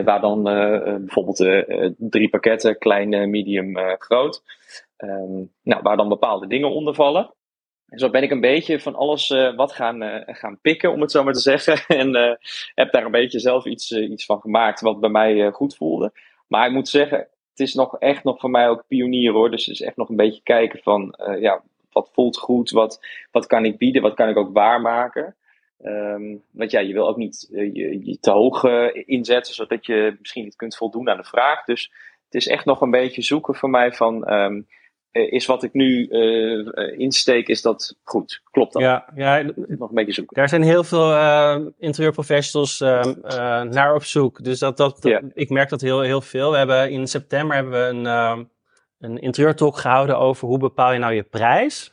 waar 0.06 0.22
dan 0.22 0.44
bijvoorbeeld 0.44 1.66
drie 1.98 2.30
pakketten, 2.30 2.78
klein, 2.78 3.30
medium, 3.30 3.78
groot. 3.98 4.44
Um, 4.98 5.52
nou, 5.64 5.82
waar 5.82 5.98
dan 5.98 6.10
bepaalde 6.10 6.48
dingen 6.48 6.72
onder 6.72 6.96
vallen. 6.96 7.34
Zo 7.96 8.10
ben 8.10 8.24
ik 8.24 8.32
een 8.32 8.42
beetje 8.42 8.80
van 8.80 8.96
alles 8.96 9.30
uh, 9.30 9.56
wat 9.56 9.72
gaan, 9.72 10.04
uh, 10.04 10.16
gaan 10.26 10.60
pikken, 10.62 10.92
om 10.92 11.02
het 11.02 11.12
zo 11.12 11.24
maar 11.24 11.34
te 11.34 11.40
zeggen. 11.40 11.78
en 12.00 12.16
uh, 12.16 12.34
heb 12.76 12.92
daar 12.92 13.06
een 13.06 13.12
beetje 13.12 13.40
zelf 13.40 13.66
iets, 13.66 13.92
iets 13.92 14.26
van 14.26 14.40
gemaakt 14.40 14.82
wat 14.82 15.00
bij 15.00 15.10
mij 15.10 15.52
goed 15.52 15.76
voelde. 15.76 16.12
Maar 16.48 16.68
ik 16.68 16.74
moet 16.74 16.90
zeggen, 16.90 17.18
het 17.50 17.60
is 17.60 17.74
nog 17.74 18.00
echt 18.00 18.24
nog 18.24 18.40
voor 18.40 18.50
mij 18.50 18.70
ook 18.70 18.88
pionier 18.88 19.32
hoor. 19.32 19.52
Dus 19.52 19.66
het 19.66 19.76
is 19.76 19.82
echt 19.82 19.96
nog 19.96 20.10
een 20.10 20.16
beetje 20.16 20.44
kijken 20.44 20.80
van, 20.80 21.16
ja, 21.40 21.64
wat 21.92 22.10
voelt 22.14 22.38
goed? 22.38 22.72
Wat, 22.72 23.06
wat 23.32 23.48
kan 23.48 23.66
ik 23.66 23.78
bieden? 23.78 24.02
Wat 24.02 24.14
kan 24.14 24.30
ik 24.30 24.38
ook 24.38 24.54
waarmaken? 24.54 25.36
Um, 25.84 26.44
want 26.52 26.72
ja, 26.72 26.80
je 26.80 26.94
wil 26.94 27.08
ook 27.08 27.18
niet 27.18 27.48
je, 27.52 28.18
te 28.20 28.32
hoog 28.32 28.64
inzetten, 29.06 29.54
zodat 29.54 29.86
je 29.86 30.16
misschien 30.20 30.44
niet 30.44 30.56
kunt 30.56 30.76
voldoen 30.76 31.10
aan 31.10 31.18
de 31.18 31.24
vraag. 31.24 31.64
Dus 31.64 31.92
het 32.26 32.42
is 32.42 32.48
echt 32.48 32.66
nog 32.66 32.82
een 32.82 32.92
beetje 32.92 33.22
zoeken 33.22 33.56
voor 33.56 33.70
mij 33.70 33.92
van... 33.92 34.34
Um, 34.34 34.58
eh, 34.58 34.64
is 35.14 35.46
wat 35.46 35.64
ik 35.64 35.74
nu 35.74 36.08
uh, 36.10 37.00
insteek, 37.00 37.48
is 37.48 37.62
dat 37.62 37.96
goed? 38.04 38.42
Klopt 38.52 38.74
dat? 38.74 38.82
Ja, 38.82 39.06
ja 39.16 39.42
nog 39.68 39.90
een 39.90 39.96
beetje 39.96 40.14
zoeken. 40.14 40.36
Daar 40.36 40.50
zijn 40.50 40.64
heel 40.64 40.84
veel 40.84 41.12
uh, 41.12 41.58
interieurprofessionals 41.78 42.80
naar 43.70 43.96
op 43.96 44.04
zoek. 44.04 44.44
Dus 44.44 44.60
dat, 44.60 44.78
dat, 44.78 44.98
ja. 45.02 45.22
ik 45.34 45.50
merk 45.50 45.70
dat 45.70 45.82
heel, 45.82 46.02
heel 46.02 46.22
veel. 46.22 46.52
We 46.52 46.58
hebben 46.58 46.92
in 46.92 47.08
september 47.08 47.56
hebben 47.56 47.74
we 47.74 48.10
een, 48.10 48.48
een 49.00 49.18
interieurtalk 49.18 49.78
gehouden 49.78 50.18
over 50.18 50.48
hoe 50.48 50.58
bepaal 50.60 50.94
je 50.94 51.00
nou 51.00 51.14
je 51.14 51.24
prijs. 51.24 51.93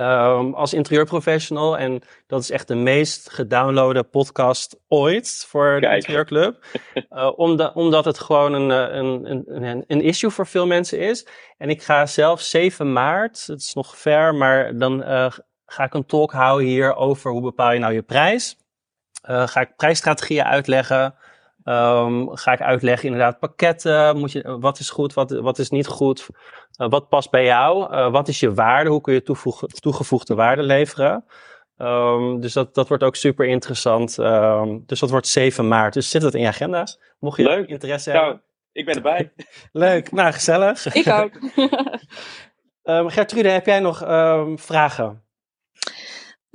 Um, 0.00 0.54
als 0.54 0.74
interieurprofessional. 0.74 1.78
En 1.78 2.02
dat 2.26 2.40
is 2.40 2.50
echt 2.50 2.68
de 2.68 2.74
meest 2.74 3.30
gedownloade 3.30 4.02
podcast 4.02 4.76
ooit 4.88 5.44
voor 5.48 5.80
de 5.80 5.94
Interieurclub. 5.94 6.64
uh, 7.10 7.30
omdat, 7.36 7.74
omdat 7.74 8.04
het 8.04 8.18
gewoon 8.18 8.52
een, 8.52 8.70
een, 8.70 9.44
een, 9.64 9.84
een 9.86 10.00
issue 10.00 10.30
voor 10.30 10.46
veel 10.46 10.66
mensen 10.66 10.98
is. 10.98 11.26
En 11.58 11.68
ik 11.68 11.82
ga 11.82 12.06
zelf 12.06 12.40
7 12.40 12.92
maart, 12.92 13.46
het 13.46 13.60
is 13.60 13.74
nog 13.74 13.98
ver, 13.98 14.34
maar 14.34 14.78
dan 14.78 15.00
uh, 15.00 15.30
ga 15.66 15.84
ik 15.84 15.94
een 15.94 16.06
talk 16.06 16.32
houden 16.32 16.66
hier 16.66 16.94
over 16.94 17.30
hoe 17.30 17.42
bepaal 17.42 17.72
je 17.72 17.78
nou 17.78 17.92
je 17.92 18.02
prijs. 18.02 18.56
Uh, 19.30 19.46
ga 19.46 19.60
ik 19.60 19.76
prijsstrategieën 19.76 20.44
uitleggen. 20.44 21.14
Um, 21.64 22.36
ga 22.36 22.52
ik 22.52 22.60
uitleggen 22.60 23.08
inderdaad 23.08 23.38
pakketten, 23.38 24.18
moet 24.18 24.32
je, 24.32 24.58
wat 24.60 24.78
is 24.78 24.90
goed, 24.90 25.14
wat, 25.14 25.30
wat 25.30 25.58
is 25.58 25.70
niet 25.70 25.86
goed, 25.86 26.28
uh, 26.80 26.88
wat 26.88 27.08
past 27.08 27.30
bij 27.30 27.44
jou, 27.44 27.94
uh, 27.94 28.10
wat 28.10 28.28
is 28.28 28.40
je 28.40 28.54
waarde, 28.54 28.90
hoe 28.90 29.00
kun 29.00 29.14
je 29.14 29.22
toegevoegde 29.80 30.34
waarde 30.34 30.62
leveren. 30.62 31.24
Um, 31.78 32.40
dus 32.40 32.52
dat, 32.52 32.74
dat 32.74 32.88
wordt 32.88 33.02
ook 33.02 33.16
super 33.16 33.46
interessant. 33.46 34.18
Um, 34.18 34.82
dus 34.86 35.00
dat 35.00 35.10
wordt 35.10 35.26
7 35.26 35.68
maart, 35.68 35.94
dus 35.94 36.10
zit 36.10 36.22
het 36.22 36.34
in 36.34 36.40
je 36.40 36.46
agenda, 36.46 36.86
mocht 37.18 37.36
je 37.36 37.42
Leuk. 37.42 37.68
interesse 37.68 38.12
nou, 38.12 38.24
hebben. 38.24 38.42
Ik 38.72 38.84
ben 38.84 38.94
erbij. 38.94 39.32
Leuk, 39.72 40.12
nou 40.12 40.32
gezellig. 40.32 40.94
Ik 40.94 41.08
ook. 41.08 41.32
Gertrude, 43.12 43.48
heb 43.48 43.66
jij 43.66 43.80
nog 43.80 43.98
vragen? 44.56 45.23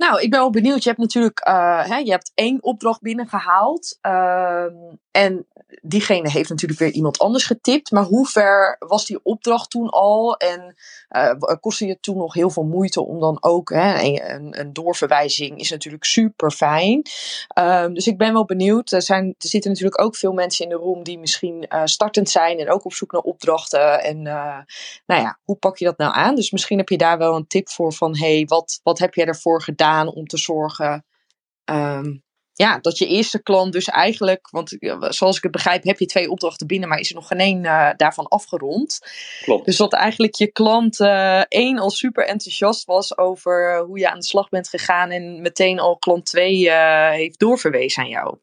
Nou, 0.00 0.20
ik 0.20 0.30
ben 0.30 0.38
wel 0.38 0.50
benieuwd. 0.50 0.82
Je 0.82 0.88
hebt 0.88 1.00
natuurlijk 1.00 1.46
uh, 1.48 1.88
hè, 1.88 1.96
je 1.96 2.10
hebt 2.10 2.32
één 2.34 2.62
opdracht 2.62 3.00
binnengehaald. 3.00 3.98
Uh, 4.02 4.64
en 5.10 5.46
diegene 5.82 6.30
heeft 6.30 6.48
natuurlijk 6.48 6.80
weer 6.80 6.90
iemand 6.90 7.18
anders 7.18 7.44
getipt. 7.44 7.90
Maar 7.90 8.04
hoe 8.04 8.26
ver 8.26 8.76
was 8.78 9.06
die 9.06 9.20
opdracht 9.22 9.70
toen 9.70 9.88
al? 9.88 10.36
En 10.36 10.74
uh, 11.10 11.32
kostte 11.60 11.86
je 11.86 12.00
toen 12.00 12.16
nog 12.16 12.34
heel 12.34 12.50
veel 12.50 12.62
moeite 12.62 13.06
om 13.06 13.20
dan 13.20 13.36
ook 13.40 13.70
hè, 13.70 14.02
een, 14.02 14.60
een 14.60 14.72
doorverwijzing 14.72 15.58
is 15.58 15.70
natuurlijk 15.70 16.04
super 16.04 16.50
fijn. 16.50 17.02
Um, 17.58 17.94
dus 17.94 18.06
ik 18.06 18.18
ben 18.18 18.32
wel 18.32 18.44
benieuwd. 18.44 18.92
Er, 18.92 19.02
zijn, 19.02 19.34
er 19.38 19.48
zitten 19.48 19.70
natuurlijk 19.70 20.00
ook 20.00 20.16
veel 20.16 20.32
mensen 20.32 20.64
in 20.64 20.70
de 20.70 20.76
room 20.76 21.02
die 21.02 21.18
misschien 21.18 21.66
uh, 21.68 21.82
startend 21.84 22.30
zijn 22.30 22.58
en 22.58 22.70
ook 22.70 22.84
op 22.84 22.92
zoek 22.92 23.12
naar 23.12 23.22
opdrachten. 23.22 24.02
En 24.02 24.16
uh, 24.16 24.58
nou 25.06 25.22
ja, 25.22 25.38
hoe 25.44 25.56
pak 25.56 25.78
je 25.78 25.84
dat 25.84 25.98
nou 25.98 26.14
aan? 26.14 26.34
Dus 26.34 26.50
misschien 26.50 26.78
heb 26.78 26.88
je 26.88 26.98
daar 26.98 27.18
wel 27.18 27.36
een 27.36 27.46
tip 27.46 27.68
voor 27.68 27.92
van 27.92 28.16
hey, 28.16 28.44
wat, 28.46 28.80
wat 28.82 28.98
heb 28.98 29.14
jij 29.14 29.26
ervoor 29.26 29.62
gedaan 29.62 30.08
om 30.08 30.26
te 30.26 30.38
zorgen 30.38 31.04
um, 31.64 32.22
ja, 32.60 32.78
dat 32.78 32.98
je 32.98 33.06
eerste 33.06 33.42
klant 33.42 33.72
dus 33.72 33.88
eigenlijk, 33.88 34.48
want 34.50 34.76
zoals 35.08 35.36
ik 35.36 35.42
het 35.42 35.52
begrijp, 35.52 35.82
heb 35.82 35.98
je 35.98 36.06
twee 36.06 36.30
opdrachten 36.30 36.66
binnen, 36.66 36.88
maar 36.88 36.98
is 36.98 37.08
er 37.08 37.14
nog 37.14 37.26
geen 37.26 37.38
één 37.38 37.64
uh, 37.64 37.90
daarvan 37.96 38.28
afgerond. 38.28 38.98
Klopt. 39.42 39.64
Dus 39.64 39.76
dat 39.76 39.92
eigenlijk 39.92 40.34
je 40.34 40.52
klant 40.52 41.00
uh, 41.00 41.42
één 41.48 41.78
al 41.78 41.90
super 41.90 42.26
enthousiast 42.26 42.84
was 42.84 43.18
over 43.18 43.78
hoe 43.78 43.98
je 43.98 44.10
aan 44.10 44.18
de 44.18 44.24
slag 44.24 44.48
bent 44.48 44.68
gegaan 44.68 45.10
en 45.10 45.42
meteen 45.42 45.78
al 45.78 45.96
klant 45.96 46.26
twee 46.26 46.60
uh, 46.60 47.10
heeft 47.10 47.38
doorverwezen 47.38 48.02
aan 48.02 48.08
jou. 48.08 48.36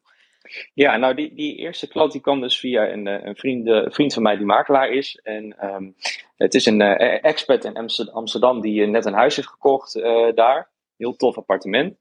Ja, 0.74 0.96
nou 0.96 1.14
die, 1.14 1.34
die 1.34 1.56
eerste 1.56 1.88
klant 1.88 2.12
die 2.12 2.20
kwam 2.20 2.40
dus 2.40 2.58
via 2.58 2.88
een, 2.88 3.06
een, 3.06 3.36
vriend, 3.36 3.66
een 3.66 3.92
vriend 3.92 4.12
van 4.12 4.22
mij 4.22 4.36
die 4.36 4.46
makelaar 4.46 4.90
is. 4.90 5.20
En 5.22 5.56
um, 5.74 5.94
het 6.36 6.54
is 6.54 6.66
een 6.66 6.80
expert 6.80 7.64
in 7.64 8.10
Amsterdam 8.12 8.60
die 8.60 8.86
net 8.86 9.04
een 9.04 9.14
huis 9.14 9.36
heeft 9.36 9.48
gekocht 9.48 9.92
daar. 10.34 10.70
Heel 10.96 11.16
tof 11.16 11.36
appartement. 11.36 11.96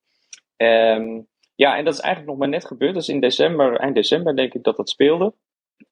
Um, 0.57 1.27
ja, 1.57 1.77
en 1.77 1.85
dat 1.85 1.93
is 1.93 1.99
eigenlijk 1.99 2.31
nog 2.31 2.39
maar 2.39 2.49
net 2.49 2.65
gebeurd. 2.65 2.93
Dus 2.93 3.09
in 3.09 3.19
december, 3.19 3.79
eind 3.79 3.95
december 3.95 4.35
denk 4.35 4.53
ik 4.53 4.63
dat 4.63 4.77
dat 4.77 4.89
speelde. 4.89 5.33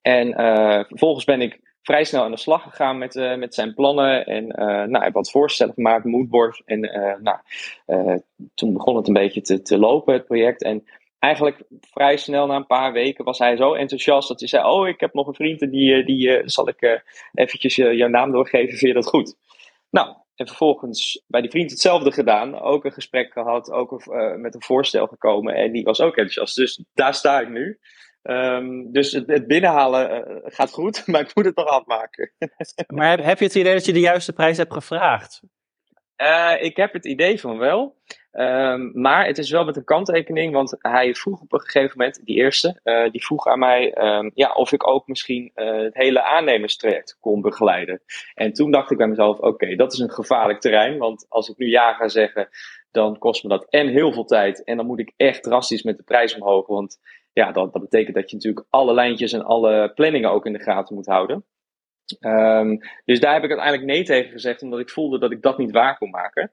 En 0.02 0.28
uh, 0.28 0.84
vervolgens 0.88 1.26
ben 1.26 1.42
ik 1.42 1.60
vrij 1.82 2.04
snel 2.04 2.24
aan 2.24 2.32
de 2.32 2.38
slag 2.38 2.64
gegaan 2.64 2.98
met, 2.98 3.16
uh, 3.16 3.36
met 3.36 3.54
zijn 3.54 3.74
plannen. 3.74 4.26
En 4.26 4.46
uh, 4.46 4.84
nou, 4.84 5.12
wat 5.12 5.32
voorstellen 5.32 5.74
gemaakt, 5.74 6.06
moodboard. 6.06 6.62
En 6.66 6.80
nou, 7.22 7.38
toen 8.54 8.74
begon 8.74 8.96
het 8.96 9.08
een 9.08 9.14
beetje 9.14 9.42
te, 9.42 9.62
te 9.62 9.78
lopen, 9.78 10.14
het 10.14 10.26
project. 10.26 10.64
En 10.64 10.84
eigenlijk 11.20 11.64
vrij 11.82 12.18
snel 12.18 12.48
na 12.48 12.56
een 12.56 12.68
paar 12.68 12.94
weken 12.94 13.26
was 13.26 13.40
hij 13.40 13.56
zo 13.56 13.74
enthousiast 13.74 14.28
dat 14.28 14.40
hij 14.40 14.50
zei: 14.50 14.66
Oh, 14.66 14.88
ik 14.88 15.00
heb 15.00 15.14
nog 15.14 15.28
een 15.28 15.34
vriend 15.34 15.62
en 15.62 15.70
die, 15.70 16.04
die 16.04 16.42
zal 16.50 16.68
ik 16.68 17.04
eventjes 17.34 17.76
jouw 17.76 18.10
naam 18.10 18.32
doorgeven. 18.32 18.78
Vind 18.78 18.92
je 18.92 18.94
dat 18.94 19.08
goed? 19.08 19.36
Nou, 19.90 20.16
en 20.36 20.48
vervolgens 20.48 21.24
bij 21.28 21.42
die 21.42 21.50
vriend 21.50 21.72
hetzelfde 21.72 22.12
gedaan. 22.12 22.60
Ook 22.60 22.86
een 22.86 22.92
gesprek 22.92 23.32
gehad, 23.32 23.72
ook 23.72 23.92
uh, 23.92 24.36
met 24.36 24.56
een 24.56 24.64
voorstel 24.64 25.08
gekomen. 25.08 25.56
En 25.56 25.72
die 25.72 25.84
was 25.84 26.02
ook 26.02 26.16
enthousiast. 26.16 26.56
Dus 26.56 26.84
daar 26.94 27.14
sta 27.14 27.40
ik 27.40 27.50
nu. 27.50 27.80
Um, 28.24 28.92
dus 28.92 29.12
het, 29.12 29.28
het 29.28 29.48
binnenhalen 29.48 30.10
uh, 30.10 30.38
gaat 30.44 30.72
goed, 30.72 31.04
maar 31.08 31.22
ik 31.22 31.36
moet 31.36 31.46
het 31.46 31.56
nog 31.56 31.68
afmaken. 31.68 32.32
maar 32.96 33.10
heb, 33.10 33.24
heb 33.24 33.40
je 33.40 33.46
het 33.46 33.56
idee 33.56 33.74
dat 33.74 33.86
je 33.86 33.94
de 33.94 34.00
juiste 34.00 34.34
prijs 34.34 34.58
hebt 34.58 34.74
gevraagd? 34.74 35.42
Uh, 36.22 36.54
ik 36.60 36.78
heb 36.78 36.94
het 36.94 37.06
idee 37.06 37.40
van 37.40 37.58
wel. 37.58 37.96
Um, 38.38 38.92
maar 38.94 39.26
het 39.26 39.38
is 39.38 39.52
wel 39.52 39.66
met 39.66 39.76
een 39.76 39.84
kanttekening, 39.84 40.54
want 40.54 40.76
hij 40.80 41.16
vroeg 41.16 41.42
op 41.42 41.54
een 41.54 41.60
gegeven 41.60 41.98
moment, 41.98 42.26
die 42.26 42.36
eerste, 42.36 42.80
uh, 42.84 43.12
die 43.12 43.26
vroeg 43.26 43.48
aan 43.48 43.60
mij 43.60 43.98
um, 43.98 44.32
ja, 44.34 44.52
of 44.54 44.72
ik 44.72 44.88
ook 44.88 45.08
misschien 45.08 45.52
uh, 45.56 45.82
het 45.82 45.94
hele 45.94 46.24
aannemerstraject 46.24 47.18
kon 47.20 47.42
begeleiden. 47.42 48.02
En 48.34 48.54
toen 48.54 48.72
dacht 48.72 48.92
ik 48.92 48.98
bij 48.98 49.08
mezelf, 49.08 49.40
oké, 49.40 49.76
dat 49.76 49.94
is 49.94 50.00
een 50.00 50.12
gevaarlijk 50.12 50.60
terrein, 50.60 50.98
want 50.98 51.26
als 51.30 51.50
ik 51.50 51.58
nu 51.58 51.70
ja 51.70 51.94
ga 51.94 52.08
zeggen, 52.08 52.50
dan 52.92 53.18
kost 53.18 53.44
me 53.44 53.50
dat 53.50 53.66
en 53.70 53.88
heel 53.88 54.14
veel 54.14 54.26
tijd 54.26 54.64
en 54.64 54.78
dan 54.78 54.86
moet 54.86 55.00
ik 55.00 55.14
echt 55.18 55.44
drastisch 55.44 55.84
met 55.84 55.98
de 55.98 56.04
prijs 56.04 56.36
omhoog, 56.36 56.68
want 56.68 57.00
ja, 57.34 57.52
dat, 57.52 57.74
dat 57.74 57.82
betekent 57.82 58.16
dat 58.16 58.30
je 58.30 58.36
natuurlijk 58.36 58.66
alle 58.70 58.94
lijntjes 58.94 59.34
en 59.34 59.44
alle 59.44 59.92
planningen 59.96 60.32
ook 60.32 60.46
in 60.46 60.54
de 60.54 60.64
gaten 60.64 60.96
moet 60.96 61.06
houden. 61.06 61.46
Um, 62.20 62.80
dus 63.06 63.20
daar 63.20 63.34
heb 63.34 63.44
ik 63.44 63.50
uiteindelijk 63.50 63.88
nee 63.88 64.04
tegen 64.04 64.32
gezegd, 64.32 64.62
omdat 64.62 64.80
ik 64.80 64.90
voelde 64.90 65.20
dat 65.20 65.32
ik 65.32 65.42
dat 65.42 65.58
niet 65.58 65.72
waar 65.72 65.98
kon 65.98 66.10
maken. 66.10 66.52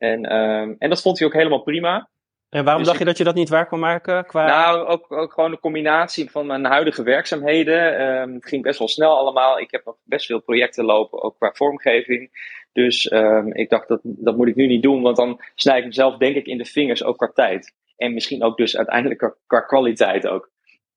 En, 0.00 0.36
um, 0.36 0.76
en 0.78 0.88
dat 0.88 1.02
vond 1.02 1.18
hij 1.18 1.26
ook 1.26 1.34
helemaal 1.34 1.62
prima. 1.62 2.08
En 2.48 2.64
waarom 2.64 2.82
dus 2.82 2.86
dacht 2.86 2.98
je 2.98 3.08
dat 3.08 3.18
je 3.18 3.24
dat 3.24 3.34
niet 3.34 3.48
waar 3.48 3.66
kon 3.66 3.78
maken? 3.78 4.26
Qua... 4.26 4.46
Nou, 4.46 4.86
ook, 4.86 5.12
ook 5.12 5.32
gewoon 5.32 5.52
een 5.52 5.60
combinatie 5.60 6.30
van 6.30 6.46
mijn 6.46 6.64
huidige 6.64 7.02
werkzaamheden. 7.02 8.00
Um, 8.02 8.34
het 8.34 8.46
ging 8.46 8.62
best 8.62 8.78
wel 8.78 8.88
snel 8.88 9.18
allemaal. 9.18 9.58
Ik 9.58 9.70
heb 9.70 9.84
nog 9.84 9.96
best 10.04 10.26
veel 10.26 10.40
projecten 10.40 10.84
lopen, 10.84 11.22
ook 11.22 11.36
qua 11.38 11.52
vormgeving. 11.52 12.30
Dus 12.72 13.12
um, 13.12 13.52
ik 13.54 13.70
dacht, 13.70 13.88
dat, 13.88 14.00
dat 14.02 14.36
moet 14.36 14.48
ik 14.48 14.54
nu 14.54 14.66
niet 14.66 14.82
doen, 14.82 15.02
want 15.02 15.16
dan 15.16 15.40
snij 15.54 15.78
ik 15.78 15.84
mezelf 15.84 16.16
denk 16.16 16.36
ik 16.36 16.46
in 16.46 16.58
de 16.58 16.64
vingers, 16.64 17.04
ook 17.04 17.16
qua 17.16 17.30
tijd. 17.34 17.74
En 17.96 18.14
misschien 18.14 18.42
ook 18.42 18.56
dus 18.56 18.76
uiteindelijk 18.76 19.34
qua 19.46 19.60
kwaliteit 19.60 20.26
ook. 20.26 20.50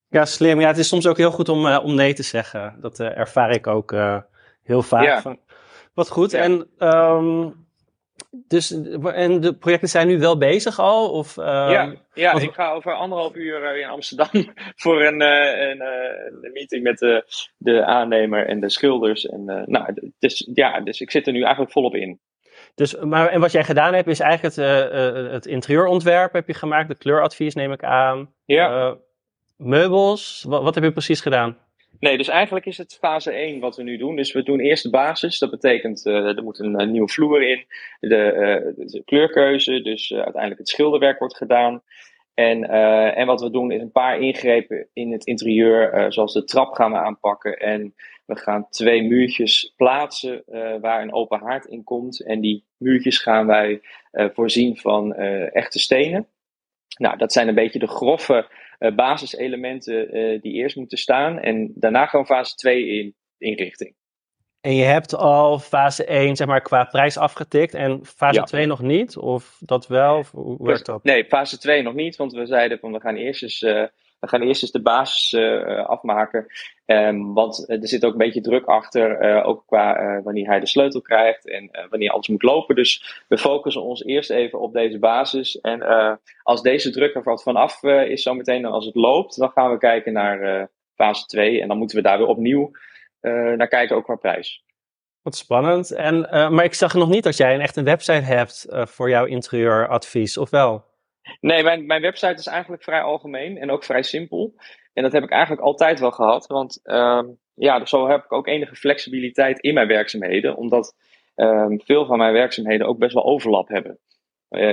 Ja, 0.08 0.26
slim. 0.26 0.60
Ja, 0.60 0.68
het 0.68 0.78
is 0.78 0.88
soms 0.88 1.08
ook 1.08 1.18
heel 1.18 1.32
goed 1.32 1.50
om, 1.50 1.66
uh, 1.66 1.80
om 1.84 1.96
nee 1.96 2.14
te 2.14 2.24
zeggen. 2.24 2.78
Dat 2.82 3.00
uh, 3.00 3.18
ervaar 3.18 3.52
ik 3.52 3.68
ook 3.68 3.92
uh, 3.92 4.18
heel 4.64 4.82
vaak. 4.82 5.04
Ja. 5.04 5.22
Van, 5.22 5.40
wat 5.94 6.10
goed. 6.10 6.32
Ja. 6.32 6.40
En 6.40 6.70
um, 6.80 7.63
dus, 8.48 8.72
en 9.04 9.40
de 9.40 9.54
projecten 9.54 9.90
zijn 9.90 10.08
nu 10.08 10.20
wel 10.20 10.38
bezig 10.38 10.80
al? 10.80 11.12
Of, 11.12 11.38
uh, 11.38 11.46
ja, 11.46 11.94
ja 12.14 12.34
ik 12.34 12.54
ga 12.54 12.72
over 12.72 12.94
anderhalf 12.94 13.36
uur 13.36 13.74
uh, 13.74 13.82
in 13.82 13.88
Amsterdam 13.88 14.54
voor 14.84 15.04
een, 15.04 15.22
uh, 15.22 15.70
een, 15.70 15.82
een, 16.42 16.52
meeting 16.54 16.84
met 16.84 16.98
de, 16.98 17.26
de 17.58 17.86
aannemer 17.86 18.48
en 18.48 18.60
de 18.60 18.70
schilders. 18.70 19.26
En, 19.26 19.64
nou, 19.66 20.12
dus, 20.20 20.50
ja, 20.54 20.80
dus 20.80 21.02
ik 21.02 21.12
zit 21.12 21.28
er 21.28 21.34
nu 21.34 21.42
eigenlijk 21.42 21.72
volop 21.72 21.96
in. 21.96 22.20
Dus, 22.76 22.96
maar, 22.96 23.28
en 23.28 23.40
wat 23.40 23.52
jij 23.52 23.64
gedaan 23.64 23.94
hebt, 23.94 24.08
is 24.08 24.20
eigenlijk 24.20 24.56
het, 24.56 25.32
het 25.32 25.46
interieurontwerp 25.46 26.34
heb 26.34 26.48
je 26.48 26.54
gemaakt, 26.54 26.88
de 26.88 26.98
kleuradvies 26.98 27.56
neem 27.56 27.72
ik 27.72 27.84
aan. 27.84 28.34
Ja. 28.46 28.98
meubels, 29.58 30.46
wat, 30.48 30.64
wat 30.64 30.76
heb 30.76 30.84
je 30.84 30.92
precies 30.92 31.22
gedaan? 31.22 31.58
Nee, 32.04 32.18
dus 32.18 32.28
eigenlijk 32.28 32.66
is 32.66 32.78
het 32.78 32.98
fase 33.02 33.32
1 33.32 33.60
wat 33.60 33.76
we 33.76 33.84
nu 33.84 33.98
doen. 33.98 34.16
Dus 34.16 34.32
we 34.32 34.44
doen 34.44 34.60
eerst 34.60 34.84
de 34.84 34.90
basis. 34.90 35.40
Dat 35.40 35.50
betekent, 35.50 36.06
uh, 36.06 36.38
er 36.38 36.44
moet 36.44 36.60
een, 36.60 36.80
een, 36.80 36.92
nieuwe 36.92 37.10
vloer 37.10 37.44
in. 37.44 37.66
De, 38.00 38.34
uh, 38.78 38.88
de 38.88 39.04
kleurkeuze, 39.06 39.82
dus 39.82 40.14
uiteindelijk 40.14 40.58
het 40.58 40.70
schilderwerk 40.70 41.20
wordt 41.20 41.38
gedaan. 41.38 41.82
En, 42.34 42.70
en 43.16 43.26
wat 43.26 43.42
we 43.42 43.50
doen 43.50 43.72
is 43.72 43.82
een 43.82 43.92
paar 43.92 44.20
ingrepen 44.20 44.88
in 44.94 45.12
het 45.12 45.26
interieur. 45.26 46.12
zoals 46.14 46.34
de 46.34 46.44
trap 46.44 46.74
gaan 46.74 46.92
we 46.92 46.98
aanpakken. 46.98 47.58
En 47.58 47.96
we 48.26 48.36
gaan 48.36 48.70
twee 48.70 49.04
muurtjes 49.04 49.74
plaatsen 49.76 50.44
waar 50.82 51.02
een 51.02 51.14
open 51.14 51.40
haard 51.40 51.66
in 51.66 51.84
komt. 51.84 52.24
En 52.24 52.42
die 52.42 52.66
muurtjes 52.78 53.18
gaan 53.18 53.48
wij 53.48 53.82
voorzien 54.12 54.78
van 54.78 55.14
echte 55.52 55.80
stenen. 55.80 56.28
Nou, 56.98 57.18
dat 57.18 57.34
zijn 57.34 57.48
een 57.48 57.56
beetje 57.56 57.80
de 57.80 57.88
grove 57.88 58.50
uh, 58.80 58.96
basiselementen 58.96 60.18
uh, 60.18 60.42
die 60.42 60.54
eerst 60.54 60.76
moeten 60.76 60.98
staan. 60.98 61.40
En 61.40 61.72
daarna 61.76 62.06
gewoon 62.06 62.26
fase 62.26 62.56
2 62.56 62.88
in 62.88 63.16
inrichting. 63.38 63.96
En 64.62 64.76
je 64.76 64.84
hebt 64.84 65.16
al 65.16 65.60
fase 65.60 66.06
1 66.06 66.36
zeg 66.36 66.48
maar, 66.48 66.62
qua 66.62 66.84
prijs 66.84 67.18
afgetikt 67.18 67.74
en 67.74 68.06
fase 68.06 68.40
ja. 68.40 68.44
2 68.44 68.66
nog 68.66 68.82
niet? 68.82 69.18
Of 69.18 69.58
dat 69.60 69.88
wel? 69.88 70.18
Of 70.18 70.32
hoe 70.32 70.68
werkt 70.68 70.86
dat? 70.86 71.04
Nee, 71.04 71.26
fase 71.26 71.58
2 71.58 71.82
nog 71.82 71.94
niet, 71.94 72.16
want 72.16 72.34
we 72.34 72.46
zeiden 72.46 72.80
van 72.80 72.92
we 72.92 73.00
gaan 73.00 73.16
eerst 73.16 73.44
eens, 73.44 73.62
uh, 73.62 73.84
we 74.24 74.30
gaan 74.30 74.42
eerst 74.42 74.62
eens 74.62 74.72
de 74.72 74.82
basis 74.82 75.32
uh, 75.32 75.86
afmaken. 75.86 76.46
Um, 76.86 77.34
want 77.34 77.70
er 77.70 77.88
zit 77.88 78.06
ook 78.06 78.12
een 78.12 78.18
beetje 78.18 78.42
druk 78.42 78.66
achter, 78.66 79.44
ook 79.44 79.64
qua 79.66 80.22
wanneer 80.22 80.48
hij 80.48 80.60
de 80.60 80.68
sleutel 80.68 81.02
krijgt 81.02 81.50
en 81.50 81.88
wanneer 81.90 82.12
alles 82.12 82.28
moet 82.28 82.44
lopen. 82.44 82.76
Dus 82.76 83.24
we 83.28 83.38
focussen 83.38 83.84
ons 83.84 84.04
eerst 84.04 84.30
even 84.30 84.60
op 84.60 84.74
deze 84.74 85.00
basis. 85.00 85.62
En 85.62 85.84
als 86.44 86.62
deze 86.62 86.90
druk 86.90 87.16
er 87.16 87.24
wat 87.24 87.44
vanaf 87.44 87.84
is 87.84 88.24
zometeen, 88.24 88.66
als 88.66 88.86
het 88.86 88.96
loopt, 88.96 89.38
dan 89.38 89.50
gaan 89.50 89.72
we 89.72 89.78
kijken 89.78 90.14
naar 90.14 90.70
fase 90.96 91.26
2. 91.26 91.62
En 91.62 91.68
dan 91.68 91.78
moeten 91.78 91.98
we 91.98 92.04
daar 92.04 92.18
weer 92.18 92.28
opnieuw 92.28 92.72
naar 93.56 93.68
kijken, 93.68 93.96
ook 93.96 94.04
qua 94.04 94.16
prijs. 94.16 94.64
Wat 95.22 95.36
spannend. 95.36 95.92
En, 95.92 96.20
maar 96.30 96.64
ik 96.64 96.74
zag 96.74 96.94
nog 96.94 97.10
niet 97.10 97.24
dat 97.24 97.38
jij 97.38 97.54
een, 97.54 97.62
echt 97.62 97.76
een 97.76 97.84
website 97.84 98.26
hebt 98.26 98.66
voor 98.70 99.10
jouw 99.10 99.26
interieuradvies, 99.26 100.38
of 100.38 100.50
wel? 100.50 100.93
Nee, 101.40 101.64
mijn, 101.64 101.86
mijn 101.86 102.02
website 102.02 102.34
is 102.34 102.48
eigenlijk 102.48 102.84
vrij 102.84 103.02
algemeen 103.02 103.58
en 103.58 103.72
ook 103.72 103.84
vrij 103.84 104.04
simpel. 104.04 104.54
En 104.94 105.04
dat 105.04 105.12
heb 105.12 105.24
ik 105.24 105.30
eigenlijk 105.30 105.62
altijd 105.62 106.00
wel 106.00 106.12
gehad, 106.12 106.48
want 106.48 106.80
uh, 106.84 107.22
ja, 107.54 107.86
zo 107.86 108.08
heb 108.08 108.24
ik 108.24 108.32
ook 108.32 108.48
enige 108.48 108.76
flexibiliteit 108.76 109.60
in 109.60 109.74
mijn 109.74 109.88
werkzaamheden, 109.88 110.56
omdat 110.56 110.96
ehm, 111.36 111.78
veel 111.78 112.06
van 112.06 112.18
mijn 112.18 112.34
werkzaamheden 112.34 112.88
ook 112.88 112.98
best 112.98 113.14
wel 113.14 113.26
overlap 113.26 113.68
hebben. 113.68 114.00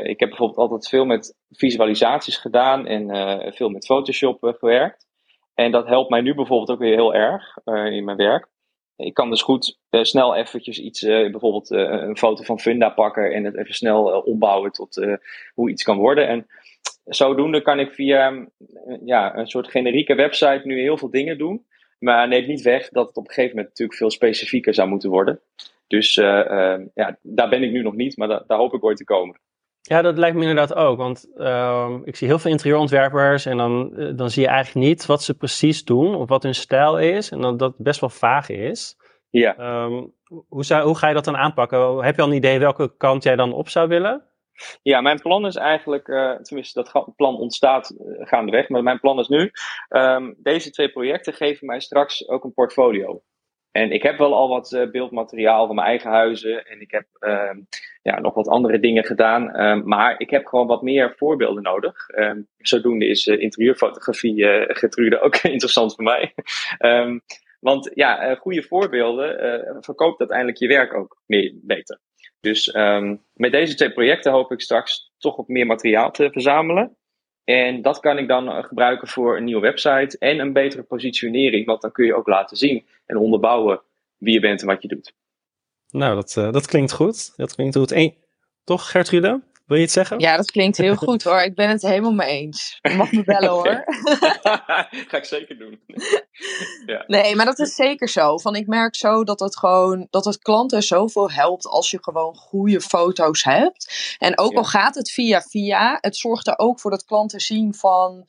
ik 0.02 0.20
heb 0.20 0.28
bijvoorbeeld 0.28 0.58
altijd 0.58 0.88
veel 0.88 1.04
met 1.04 1.36
visualisaties 1.50 2.36
gedaan 2.36 2.86
en 2.86 3.52
veel 3.54 3.68
met 3.68 3.84
Photoshop 3.84 4.38
gewerkt. 4.58 5.06
En 5.54 5.70
dat 5.70 5.86
helpt 5.86 6.10
mij 6.10 6.20
nu 6.20 6.34
bijvoorbeeld 6.34 6.70
ook 6.70 6.78
weer 6.78 6.94
heel 6.94 7.14
erg 7.14 7.56
in 7.64 8.04
mijn 8.04 8.16
werk. 8.16 8.48
Ik 9.00 9.14
kan 9.14 9.30
dus 9.30 9.42
goed 9.42 9.78
uh, 9.90 10.02
snel 10.02 10.36
eventjes 10.36 10.78
iets, 10.78 11.02
uh, 11.02 11.30
bijvoorbeeld 11.30 11.70
een 11.70 12.16
foto 12.16 12.42
van 12.42 12.60
Funda 12.60 12.88
pakken 12.88 13.32
en 13.32 13.44
het 13.44 13.56
even 13.56 13.74
snel 13.74 14.04
ombouwen 14.04 14.72
tot 14.72 15.06
hoe 15.54 15.70
iets 15.70 15.82
kan 15.82 15.98
worden. 15.98 16.28
En 16.28 16.46
zodoende 17.04 17.62
kan 17.62 17.78
ik 17.80 17.92
via 17.92 18.46
ja, 19.04 19.36
een 19.36 19.46
soort 19.46 19.70
generieke 19.70 20.14
website 20.14 20.60
nu 20.64 20.80
heel 20.80 20.98
veel 20.98 21.10
dingen 21.10 21.38
doen. 21.38 21.66
Maar 21.98 22.28
neemt 22.28 22.46
niet 22.46 22.62
weg 22.62 22.88
dat 22.88 23.06
het 23.06 23.16
op 23.16 23.24
een 23.24 23.34
gegeven 23.34 23.56
moment 23.56 23.68
natuurlijk 23.68 23.98
veel 23.98 24.10
specifieker 24.10 24.74
zou 24.74 24.88
moeten 24.88 25.10
worden. 25.10 25.40
Dus 25.86 26.14
ja, 26.14 27.18
daar 27.22 27.48
ben 27.48 27.62
ik 27.62 27.70
nu 27.70 27.82
nog 27.82 27.94
niet, 27.94 28.16
maar 28.16 28.28
da 28.28 28.44
daar 28.46 28.58
hoop 28.58 28.74
ik 28.74 28.84
ooit 28.84 28.96
te 28.96 29.04
komen. 29.04 29.40
Ja, 29.82 30.02
dat 30.02 30.18
lijkt 30.18 30.36
me 30.36 30.42
inderdaad 30.42 30.74
ook. 30.74 30.98
Want 30.98 31.32
ehm, 31.36 32.00
ik 32.04 32.16
zie 32.16 32.28
heel 32.28 32.38
veel 32.38 32.50
interieurontwerpers 32.50 33.46
en 33.46 33.56
dan, 33.56 33.96
eh, 33.96 34.16
dan 34.16 34.30
zie 34.30 34.42
je 34.42 34.48
eigenlijk 34.48 34.86
niet 34.86 35.06
wat 35.06 35.22
ze 35.22 35.36
precies 35.36 35.84
doen 35.84 36.14
of 36.14 36.28
wat 36.28 36.42
hun 36.42 36.54
stijl 36.54 36.98
is. 36.98 37.30
En 37.30 37.40
dat 37.40 37.58
dat 37.58 37.74
best 37.78 38.00
wel 38.00 38.10
vaag 38.10 38.48
is. 38.48 38.96
Ja. 39.30 39.56
Ehm, 39.56 40.04
hoe, 40.48 40.64
zou, 40.64 40.86
hoe 40.86 40.96
ga 40.96 41.08
je 41.08 41.14
dat 41.14 41.24
dan 41.24 41.36
aanpakken? 41.36 42.04
Heb 42.04 42.16
je 42.16 42.22
al 42.22 42.28
een 42.28 42.34
idee 42.34 42.58
welke 42.58 42.96
kant 42.96 43.22
jij 43.22 43.36
dan 43.36 43.52
op 43.52 43.68
zou 43.68 43.88
willen? 43.88 44.24
Ja, 44.82 45.00
mijn 45.00 45.20
plan 45.20 45.46
is 45.46 45.56
eigenlijk, 45.56 46.08
uh, 46.08 46.36
tenminste 46.36 46.82
dat 46.82 47.12
plan 47.16 47.36
ontstaat 47.36 47.90
uh, 47.90 48.26
gaandeweg, 48.26 48.68
maar 48.68 48.82
mijn 48.82 49.00
plan 49.00 49.18
is 49.18 49.28
nu, 49.28 49.50
um, 49.88 50.34
deze 50.38 50.70
twee 50.70 50.90
projecten 50.90 51.32
geven 51.32 51.66
mij 51.66 51.80
straks 51.80 52.28
ook 52.28 52.44
een 52.44 52.52
portfolio. 52.52 53.22
En 53.72 53.92
ik 53.92 54.02
heb 54.02 54.18
wel 54.18 54.34
al 54.34 54.48
wat 54.48 54.72
uh, 54.72 54.90
beeldmateriaal 54.90 55.66
van 55.66 55.74
mijn 55.74 55.86
eigen 55.86 56.10
huizen 56.10 56.66
en 56.66 56.80
ik 56.80 56.90
heb 56.90 57.06
uh, 57.20 57.50
ja, 58.02 58.20
nog 58.20 58.34
wat 58.34 58.48
andere 58.48 58.80
dingen 58.80 59.04
gedaan. 59.04 59.56
Uh, 59.60 59.82
maar 59.84 60.20
ik 60.20 60.30
heb 60.30 60.46
gewoon 60.46 60.66
wat 60.66 60.82
meer 60.82 61.14
voorbeelden 61.16 61.62
nodig. 61.62 62.08
Ehm, 62.08 62.40
zodoende 62.58 63.06
is 63.06 63.26
uh, 63.26 63.40
interieurfotografie, 63.40 64.44
Gertrude, 64.74 65.20
ook 65.20 65.36
interessant 65.56 65.94
voor 65.94 66.04
mij. 66.04 66.34
want 67.60 67.90
ja, 67.94 68.34
goede 68.34 68.62
voorbeelden 68.62 69.76
verkoopt 69.80 70.20
uiteindelijk 70.20 70.58
je 70.58 70.68
werk 70.68 70.94
ook 70.94 71.22
meer, 71.26 71.52
beter. 71.62 72.00
Dus 72.40 72.72
met 73.32 73.52
deze 73.52 73.74
twee 73.74 73.92
projecten 73.92 74.32
hoop 74.32 74.52
ik 74.52 74.60
straks 74.60 75.12
toch 75.18 75.36
wat 75.36 75.48
meer 75.48 75.66
materiaal 75.66 76.10
te 76.10 76.30
verzamelen. 76.30 76.96
En 77.44 77.82
dat 77.82 78.00
kan 78.00 78.18
ik 78.18 78.28
dan 78.28 78.64
gebruiken 78.64 79.08
voor 79.08 79.36
een 79.36 79.44
nieuwe 79.44 79.60
website 79.60 80.18
en 80.18 80.38
een 80.38 80.52
betere 80.52 80.82
positionering. 80.82 81.66
Want 81.66 81.80
dan 81.80 81.92
kun 81.92 82.06
je 82.06 82.14
ook 82.14 82.28
laten 82.28 82.56
zien 82.56 82.86
en 83.06 83.16
onderbouwen 83.16 83.80
wie 84.16 84.32
je 84.32 84.40
bent 84.40 84.60
en 84.60 84.66
wat 84.66 84.82
je 84.82 84.88
doet. 84.88 85.14
Nou, 85.90 86.14
dat, 86.14 86.34
uh, 86.38 86.52
dat 86.52 86.66
klinkt 86.66 86.92
goed. 86.92 87.36
Dat 87.36 87.54
klinkt 87.54 87.76
goed. 87.76 87.92
En, 87.92 88.14
toch, 88.64 88.90
Gertrude? 88.90 89.40
Wil 89.70 89.78
je 89.78 89.84
iets 89.84 89.94
zeggen? 89.94 90.18
Ja, 90.18 90.36
dat 90.36 90.50
klinkt 90.50 90.76
heel 90.76 90.96
goed 90.96 91.22
hoor. 91.22 91.40
Ik 91.40 91.54
ben 91.54 91.68
het 91.68 91.82
helemaal 91.82 92.12
mee 92.12 92.28
eens. 92.28 92.78
Je 92.82 92.94
mag 92.94 93.12
me 93.12 93.24
bellen 93.24 93.50
hoor. 93.50 93.84
Ga 95.08 95.16
ik 95.16 95.24
zeker 95.24 95.58
doen. 95.58 95.80
ja. 96.86 97.04
Nee, 97.06 97.36
maar 97.36 97.44
dat 97.44 97.58
is 97.58 97.74
zeker 97.74 98.08
zo. 98.08 98.38
Van, 98.38 98.54
ik 98.54 98.66
merk 98.66 98.96
zo 98.96 99.24
dat 99.24 99.40
het 99.40 99.56
gewoon 99.56 100.06
dat 100.10 100.24
het 100.24 100.38
klanten 100.38 100.82
zoveel 100.82 101.30
helpt 101.30 101.66
als 101.66 101.90
je 101.90 101.98
gewoon 102.00 102.34
goede 102.34 102.80
foto's 102.80 103.44
hebt. 103.44 104.16
En 104.18 104.38
ook 104.38 104.52
ja. 104.52 104.58
al 104.58 104.64
gaat 104.64 104.94
het 104.94 105.10
via 105.10 105.40
via, 105.40 105.98
het 106.00 106.16
zorgt 106.16 106.46
er 106.46 106.58
ook 106.58 106.80
voor 106.80 106.90
dat 106.90 107.04
klanten 107.04 107.40
zien 107.40 107.74
van. 107.74 108.26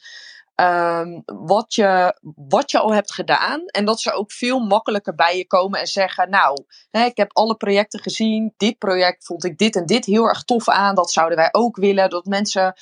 Um, 0.62 1.22
wat, 1.26 1.74
je, 1.74 2.20
wat 2.36 2.72
je 2.72 2.80
al 2.80 2.94
hebt 2.94 3.14
gedaan. 3.14 3.66
En 3.66 3.86
dat 3.86 4.02
ze 4.02 4.12
ook 4.12 4.32
veel 4.32 4.60
makkelijker 4.60 5.16
bij 5.16 5.38
je 5.38 5.48
komen 5.48 5.80
en 5.80 5.88
zeggen: 5.88 6.30
Nou, 6.30 6.64
hè, 6.92 7.06
ik 7.06 7.18
heb 7.18 7.30
alle 7.34 7.56
projecten 7.56 8.00
gezien. 8.00 8.54
Dit 8.58 8.78
project 8.78 9.26
vond 9.26 9.44
ik 9.44 9.58
dit 9.58 9.76
en 9.76 9.86
dit 9.86 10.06
heel 10.06 10.26
erg 10.26 10.44
tof 10.44 10.70
aan. 10.70 10.96
Dat 10.96 11.12
zouden 11.12 11.38
wij 11.38 11.50
ook 11.52 11.76
willen. 11.76 12.10
Dat 12.10 12.26
mensen. 12.26 12.74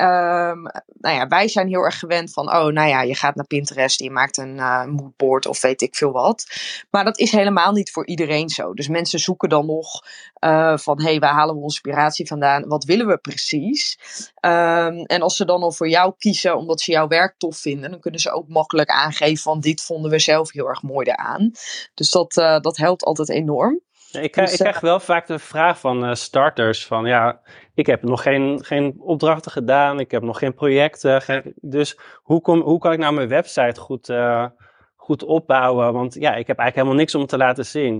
Um, 0.00 0.62
nou 1.00 1.16
ja, 1.16 1.26
wij 1.28 1.48
zijn 1.48 1.68
heel 1.68 1.82
erg 1.82 1.98
gewend 1.98 2.32
van: 2.32 2.46
Oh, 2.46 2.66
nou 2.66 2.88
ja, 2.88 3.02
je 3.02 3.14
gaat 3.14 3.34
naar 3.34 3.46
Pinterest. 3.46 4.00
Je 4.00 4.10
maakt 4.10 4.36
een 4.36 4.56
uh, 4.56 4.84
moodboard 4.84 5.46
of 5.46 5.60
weet 5.60 5.82
ik 5.82 5.96
veel 5.96 6.12
wat. 6.12 6.46
Maar 6.90 7.04
dat 7.04 7.18
is 7.18 7.32
helemaal 7.32 7.72
niet 7.72 7.90
voor 7.90 8.06
iedereen 8.06 8.48
zo. 8.48 8.74
Dus 8.74 8.88
mensen 8.88 9.18
zoeken 9.18 9.48
dan 9.48 9.66
nog 9.66 10.04
uh, 10.44 10.76
van: 10.76 11.00
Hé, 11.00 11.08
hey, 11.08 11.18
waar 11.18 11.32
halen 11.32 11.56
we 11.56 11.62
inspiratie 11.62 12.26
vandaan? 12.26 12.68
Wat 12.68 12.84
willen 12.84 13.06
we 13.06 13.18
precies? 13.18 13.98
Um, 14.40 15.04
en 15.04 15.22
als 15.22 15.36
ze 15.36 15.44
dan 15.44 15.62
al 15.62 15.72
voor 15.72 15.88
jou 15.88 16.14
kiezen, 16.18 16.56
omdat 16.56 16.80
ze 16.80 16.90
jouw 16.90 17.08
werk 17.08 17.34
tof 17.38 17.56
vinden, 17.56 17.90
dan 17.90 18.00
kunnen 18.00 18.20
ze 18.20 18.30
ook 18.30 18.48
makkelijk 18.48 18.88
aangeven 18.88 19.42
van 19.42 19.60
dit 19.60 19.82
vonden 19.82 20.10
we 20.10 20.18
zelf 20.18 20.52
heel 20.52 20.68
erg 20.68 20.82
mooi 20.82 21.06
eraan. 21.06 21.50
Dus 21.94 22.10
dat, 22.10 22.36
uh, 22.36 22.60
dat 22.60 22.76
helpt 22.76 23.04
altijd 23.04 23.28
enorm. 23.28 23.80
Ja, 24.10 24.20
ik, 24.20 24.30
krijg, 24.30 24.50
dus, 24.50 24.58
ik 24.58 24.64
krijg 24.64 24.80
wel 24.80 25.00
vaak 25.00 25.26
de 25.26 25.38
vraag 25.38 25.78
van 25.80 26.04
uh, 26.04 26.14
starters 26.14 26.86
van 26.86 27.04
ja, 27.04 27.40
ik 27.74 27.86
heb 27.86 28.02
nog 28.02 28.22
geen, 28.22 28.64
geen 28.64 28.94
opdrachten 28.98 29.50
gedaan, 29.50 30.00
ik 30.00 30.10
heb 30.10 30.22
nog 30.22 30.38
geen 30.38 30.54
projecten. 30.54 31.22
Geen, 31.22 31.54
dus 31.60 31.98
hoe, 32.16 32.40
kom, 32.40 32.60
hoe 32.60 32.78
kan 32.78 32.92
ik 32.92 32.98
nou 32.98 33.14
mijn 33.14 33.28
website 33.28 33.80
goed, 33.80 34.08
uh, 34.08 34.46
goed 34.96 35.22
opbouwen? 35.22 35.92
Want 35.92 36.14
ja, 36.14 36.34
ik 36.34 36.46
heb 36.46 36.58
eigenlijk 36.58 36.74
helemaal 36.74 36.94
niks 36.94 37.14
om 37.14 37.26
te 37.26 37.36
laten 37.36 37.66
zien. 37.66 37.94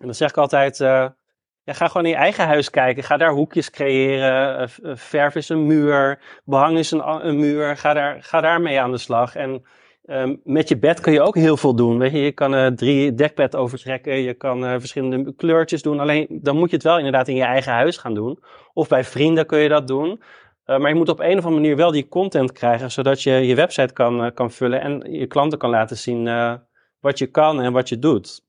En 0.00 0.06
dan 0.06 0.14
zeg 0.14 0.28
ik 0.28 0.36
altijd, 0.36 0.76
ja, 0.76 1.72
ga 1.72 1.86
gewoon 1.86 2.04
in 2.06 2.12
je 2.12 2.18
eigen 2.18 2.46
huis 2.46 2.70
kijken. 2.70 3.02
Ga 3.02 3.16
daar 3.16 3.32
hoekjes 3.32 3.70
creëren. 3.70 4.68
verf 4.98 5.34
is 5.34 5.48
een 5.48 5.66
muur. 5.66 6.20
Behang 6.44 6.78
is 6.78 6.90
een, 6.90 7.26
een 7.26 7.38
muur. 7.38 7.76
Ga 7.76 7.92
daar, 7.92 8.22
ga 8.22 8.40
daar 8.40 8.60
mee 8.60 8.80
aan 8.80 8.90
de 8.90 8.98
slag. 8.98 9.34
En 9.34 9.66
um, 10.06 10.40
met 10.44 10.68
je 10.68 10.78
bed 10.78 11.00
kun 11.00 11.12
je 11.12 11.20
ook 11.20 11.34
heel 11.34 11.56
veel 11.56 11.74
doen. 11.74 11.98
Weet 11.98 12.12
je, 12.12 12.18
je 12.18 12.32
kan 12.32 12.54
uh, 12.54 12.66
drie 12.66 13.14
dekbed 13.14 13.56
overtrekken. 13.56 14.16
Je 14.16 14.34
kan 14.34 14.64
uh, 14.64 14.74
verschillende 14.78 15.34
kleurtjes 15.34 15.82
doen. 15.82 16.00
Alleen 16.00 16.26
dan 16.30 16.56
moet 16.56 16.70
je 16.70 16.76
het 16.76 16.84
wel 16.84 16.96
inderdaad 16.96 17.28
in 17.28 17.36
je 17.36 17.42
eigen 17.42 17.72
huis 17.72 17.96
gaan 17.96 18.14
doen. 18.14 18.38
Of 18.72 18.88
bij 18.88 19.04
vrienden 19.04 19.46
kun 19.46 19.58
je 19.58 19.68
dat 19.68 19.88
doen. 19.88 20.10
Uh, 20.66 20.78
maar 20.78 20.88
je 20.88 20.96
moet 20.96 21.08
op 21.08 21.20
een 21.20 21.38
of 21.38 21.44
andere 21.44 21.62
manier 21.62 21.76
wel 21.76 21.90
die 21.90 22.08
content 22.08 22.52
krijgen. 22.52 22.90
Zodat 22.90 23.22
je 23.22 23.30
je 23.30 23.54
website 23.54 23.92
kan, 23.92 24.34
kan 24.34 24.50
vullen. 24.50 24.80
En 24.80 25.12
je 25.12 25.26
klanten 25.26 25.58
kan 25.58 25.70
laten 25.70 25.96
zien 25.96 26.24
wat 27.00 27.18
je 27.18 27.26
kan 27.26 27.60
en 27.60 27.72
wat 27.72 27.88
je 27.88 27.98
doet. 27.98 28.44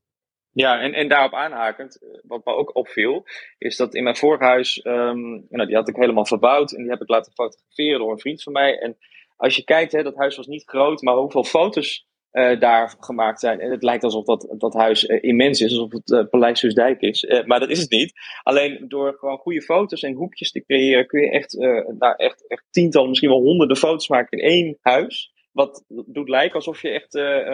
Ja, 0.52 0.80
en, 0.80 0.94
en 0.94 1.08
daarop 1.08 1.34
aanhakend, 1.34 2.00
wat 2.28 2.46
me 2.46 2.54
ook 2.54 2.76
opviel, 2.76 3.24
is 3.58 3.78
dat 3.78 3.96
in 3.96 4.04
mijn 4.04 4.16
vorige 4.16 4.44
huis, 4.44 4.86
um, 4.86 5.46
nou, 5.50 5.66
die 5.66 5.76
had 5.76 5.88
ik 5.88 5.96
helemaal 5.96 6.26
verbouwd 6.26 6.72
en 6.72 6.82
die 6.82 6.92
heb 6.92 7.02
ik 7.02 7.10
laten 7.10 7.32
fotograferen 7.32 8.00
door 8.00 8.12
een 8.12 8.20
vriend 8.20 8.44
van 8.44 8.54
mij. 8.54 8.80
En 8.80 8.98
als 9.38 9.56
je 9.56 9.64
kijkt, 9.64 9.92
hè, 9.92 10.04
dat 10.04 10.16
huis 10.16 10.36
was 10.36 10.48
niet 10.48 10.70
groot, 10.70 11.02
maar 11.02 11.16
hoeveel 11.16 11.44
foto's 11.44 12.08
uh, 12.32 12.60
daar 12.60 12.96
gemaakt 13.00 13.40
zijn. 13.40 13.60
En 13.60 13.72
het 13.72 13.84
lijkt 13.84 14.04
alsof 14.04 14.26
dat, 14.26 14.56
dat 14.58 14.74
huis 14.74 15.04
uh, 15.04 15.18
immens 15.22 15.62
is, 15.62 15.72
alsof 15.72 15.92
het 15.92 16.10
uh, 16.10 16.24
Paleis 16.30 16.64
is. 16.64 17.44
maar 17.46 17.60
dat 17.60 17.70
is 17.70 17.80
het 17.80 17.90
niet. 17.90 18.14
Alleen 18.44 18.86
door 18.88 19.16
gewoon 19.20 19.38
goede 19.38 19.62
foto's 19.62 20.02
en 20.02 20.14
hoekjes 20.14 20.52
te 20.52 20.64
creëren, 20.64 21.08
kun 21.08 21.22
je 21.22 21.30
echt, 21.30 21.52
daar 22.00 22.16
echt, 22.16 22.48
echt 22.48 22.64
tientallen, 22.72 23.10
misschien 23.10 23.30
wel 23.30 23.42
honderden 23.42 23.78
foto's 23.78 24.08
maken 24.08 24.38
in 24.38 24.50
één 24.50 24.78
huis 24.82 25.36
wat 25.52 25.84
doet 25.88 26.30
lijken 26.30 26.56
alsof 26.56 26.82
je 26.82 26.90
echt 26.90 27.14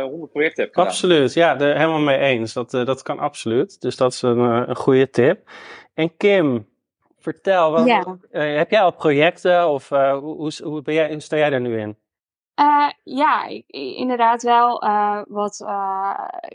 100 0.09 0.31
projecten 0.31 0.63
hebt 0.63 0.75
gedaan. 0.75 0.89
Absoluut, 0.89 1.33
ja, 1.33 1.59
er 1.59 1.77
helemaal 1.77 1.99
mee 1.99 2.17
eens. 2.17 2.53
Dat, 2.53 2.71
dat 2.71 3.01
kan 3.01 3.19
absoluut. 3.19 3.81
Dus 3.81 3.97
dat 3.97 4.13
is 4.13 4.21
een, 4.21 4.39
een 4.39 4.75
goede 4.75 5.09
tip. 5.09 5.49
En 5.93 6.17
Kim, 6.17 6.67
vertel, 7.23 7.71
wat, 7.71 7.85
ja. 7.85 8.17
heb 8.31 8.69
jij 8.69 8.81
al 8.81 8.93
projecten 8.93 9.69
of 9.69 9.89
hoe, 9.89 10.51
hoe, 10.63 10.81
ben 10.81 10.93
jij, 10.93 11.11
hoe 11.11 11.19
sta 11.19 11.37
jij 11.37 11.49
daar 11.49 11.61
nu 11.61 11.79
in? 11.79 11.97
ja, 13.03 13.45
ik, 13.45 13.63
inderdaad 13.97 14.43
wel 14.43 14.83
wat 15.27 15.65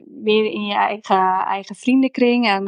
meer 0.04 0.44
in 0.44 0.64
je 0.64 0.74
eigen, 0.74 1.44
eigen 1.44 1.74
vriendenkring 1.74 2.46
en 2.46 2.64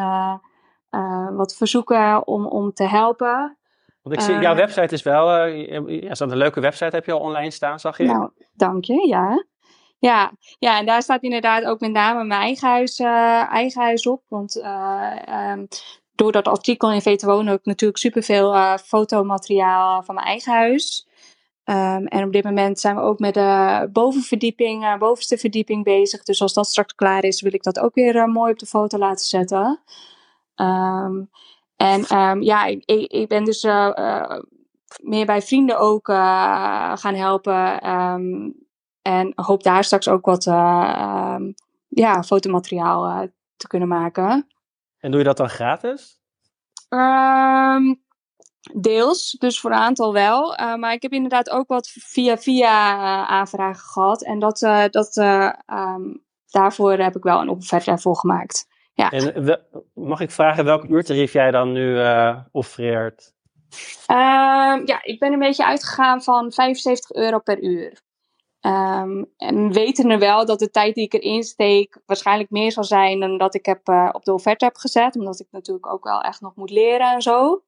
wat 1.37 1.57
verzoeken 1.57 2.27
om, 2.27 2.47
om 2.47 2.73
te 2.73 2.85
helpen. 2.85 3.59
Want 4.03 4.15
ik 4.15 4.21
zie, 4.21 4.39
jouw 4.39 4.55
website 4.55 4.95
is 4.95 5.03
wel, 5.03 5.47
ja, 5.47 6.13
een 6.19 6.37
leuke 6.37 6.61
website 6.61 6.97
heb 6.97 7.05
je 7.05 7.13
al 7.13 7.21
online 7.21 7.51
staan, 7.51 7.81
zag 7.81 7.99
je? 7.99 8.05
Nou, 8.05 8.31
dank 8.55 8.85
je, 8.85 9.09
ja. 9.09 9.45
Ja, 10.01 10.33
ja, 10.59 10.79
en 10.79 10.87
daar 10.87 11.03
staat 11.03 11.23
inderdaad 11.23 11.65
ook 11.65 11.81
met 11.81 11.91
name 11.91 12.25
mijn 12.25 12.41
eigen 12.41 12.69
huis, 12.69 12.99
uh, 12.99 13.53
eigen 13.53 13.83
huis 13.83 14.07
op. 14.07 14.23
Want 14.29 14.57
uh, 14.57 15.13
um, 15.53 15.69
door 16.21 16.33
dat 16.33 16.49
artikel 16.49 16.93
in 16.93 17.18
Wonen 17.21 17.53
ook 17.53 17.64
natuurlijk 17.64 17.99
superveel 17.99 18.55
uh, 18.55 18.77
fotomateriaal 18.77 20.03
van 20.03 20.14
mijn 20.14 20.27
eigen 20.27 20.53
huis. 20.53 21.09
Um, 21.64 22.07
en 22.07 22.25
op 22.25 22.33
dit 22.33 22.45
moment 22.45 22.81
zijn 22.81 22.97
we 22.97 23.03
ook 23.03 23.18
met 23.18 23.35
de 23.35 23.89
bovenverdieping, 23.93 24.99
bovenste 24.99 25.39
verdieping 25.39 25.85
bezig. 25.85 26.23
Dus 26.23 26.43
als 26.43 26.53
dat 26.53 26.66
straks 26.66 26.95
klaar 26.95 27.25
is, 27.25 27.41
wil 27.41 27.55
ik 27.55 27.62
dat 27.62 27.79
ook 27.79 27.95
weer 27.95 28.29
mooi 28.29 28.53
op 28.53 28.59
de 28.59 28.66
foto 28.66 28.99
laten 28.99 29.27
zetten. 29.27 29.81
Um, 30.57 31.31
en 31.77 32.18
um, 32.18 32.43
ja, 32.43 32.64
ik, 32.64 32.83
ik, 32.85 33.12
ik, 33.12 33.29
ben 33.29 33.45
dus 33.45 33.62
meer 35.03 35.27
bij 35.27 35.43
vrienden 35.43 35.79
ook 35.79 36.07
gaan 36.95 37.14
helpen. 37.14 37.81
En 39.03 39.33
hoop 39.35 39.62
daar 39.62 39.85
straks 39.85 40.09
ook 40.09 40.25
wat 40.25 40.45
ja, 41.89 42.23
fotomateriaal 42.23 43.29
te 43.57 43.66
kunnen 43.66 43.89
maken. 43.89 44.47
En 45.01 45.11
doe 45.11 45.19
je 45.19 45.27
dat 45.27 45.37
dan 45.37 45.49
gratis? 45.49 46.19
deels, 48.75 49.37
dus 49.39 49.61
voor 49.61 49.71
een 49.71 49.77
aantal 49.77 50.13
wel. 50.13 50.57
maar 50.77 50.93
ik 50.93 51.03
heb 51.03 51.13
inderdaad 51.13 51.51
ook 51.51 51.69
wat 51.69 51.89
via 51.89 52.37
via 52.37 52.97
aanvragen 53.27 53.85
gehad. 53.85 54.23
En 54.23 54.39
dat, 54.39 54.59
dat, 54.91 55.15
daarvoor 56.51 56.93
heb 56.93 57.17
ik 57.17 57.23
wel 57.23 57.41
een 57.41 57.49
offerte 57.49 57.99
voor 57.99 58.17
gemaakt. 58.17 58.67
Ja. 58.95 59.11
En 59.11 59.45
we, 59.45 59.61
mag 59.95 60.21
ik 60.21 60.31
vragen 60.31 60.65
welk 60.65 60.85
uurtarief 60.85 61.33
jij 61.33 61.51
dan 61.51 61.73
nu 61.73 61.99
offreert? 62.53 63.35
Um, 64.11 64.87
ja, 64.87 65.03
ik 65.03 65.19
ben 65.19 65.33
een 65.33 65.39
beetje 65.39 65.67
uitgegaan 65.67 66.23
van 66.23 66.53
75 66.53 67.13
euro 67.13 67.39
per 67.39 67.63
uur. 67.63 68.01
Um, 68.63 69.27
en 69.37 69.73
weten 69.73 70.11
er 70.11 70.19
wel 70.19 70.47
dat 70.47 70.59
de 70.59 70.71
tijd 70.71 70.95
die 70.95 71.05
ik 71.05 71.13
erin 71.13 71.43
steek 71.43 72.01
waarschijnlijk 72.07 72.51
meer 72.51 72.73
zal 72.73 72.85
zijn 72.85 73.21
dan 73.21 73.39
dat 73.39 73.55
ik 73.55 73.67
heb, 73.67 73.89
uh, 73.89 74.09
op 74.13 74.25
de 74.25 74.33
offerte 74.33 74.65
heb 74.65 74.77
gezet. 74.77 75.17
Omdat 75.17 75.41
ik 75.41 75.47
natuurlijk 75.51 75.93
ook 75.93 76.05
wel 76.05 76.21
echt 76.21 76.41
nog 76.41 76.55
moet 76.55 76.71
leren 76.71 77.13
en 77.13 77.23
zo. 77.23 77.63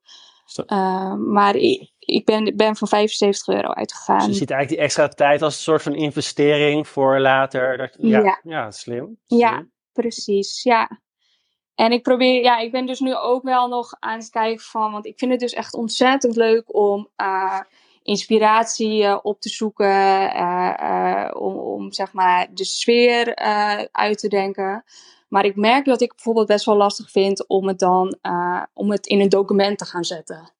Uh, 0.66 1.14
maar 1.14 1.56
ik, 1.56 1.90
ik 1.98 2.24
ben, 2.24 2.56
ben 2.56 2.76
van 2.76 2.88
75 2.88 3.54
euro 3.54 3.68
uitgegaan. 3.68 4.18
Dus 4.18 4.26
je 4.26 4.34
ziet 4.34 4.50
eigenlijk 4.50 4.80
die 4.80 4.86
extra 4.86 5.08
tijd 5.08 5.42
als 5.42 5.54
een 5.54 5.62
soort 5.62 5.82
van 5.82 5.94
investering 5.94 6.88
voor 6.88 7.20
later. 7.20 7.76
Dat, 7.76 7.96
ja, 7.98 8.18
ja. 8.18 8.40
ja 8.42 8.70
slim, 8.70 9.18
slim. 9.26 9.40
Ja, 9.40 9.66
precies. 9.92 10.62
Ja. 10.62 11.00
En 11.74 11.92
ik 11.92 12.02
probeer, 12.02 12.42
ja, 12.42 12.58
ik 12.58 12.72
ben 12.72 12.86
dus 12.86 13.00
nu 13.00 13.16
ook 13.16 13.42
wel 13.42 13.68
nog 13.68 13.96
aan 13.98 14.18
het 14.18 14.30
kijken 14.30 14.64
van, 14.64 14.92
want 14.92 15.06
ik 15.06 15.18
vind 15.18 15.30
het 15.30 15.40
dus 15.40 15.52
echt 15.52 15.74
ontzettend 15.74 16.36
leuk 16.36 16.74
om 16.74 17.08
uh, 17.16 17.60
inspiratie 18.02 19.02
uh, 19.02 19.18
op 19.22 19.40
te 19.40 19.48
zoeken, 19.48 20.36
uh, 20.36 21.30
om, 21.32 21.54
om 21.54 21.92
zeg 21.92 22.12
maar 22.12 22.48
de 22.54 22.64
sfeer 22.64 23.36
uit 23.92 24.18
te 24.18 24.28
denken. 24.28 24.84
Maar 25.28 25.44
ik 25.44 25.56
merk 25.56 25.84
dat 25.84 26.00
ik 26.00 26.14
bijvoorbeeld 26.14 26.46
best 26.46 26.64
wel 26.64 26.76
lastig 26.76 27.10
vind 27.10 27.46
om 27.46 27.66
het 27.66 27.78
dan 27.78 28.18
om 28.74 28.90
het 28.90 29.06
in 29.06 29.20
een 29.20 29.28
document 29.28 29.78
te 29.78 29.84
gaan 29.84 30.04
zetten. 30.04 30.52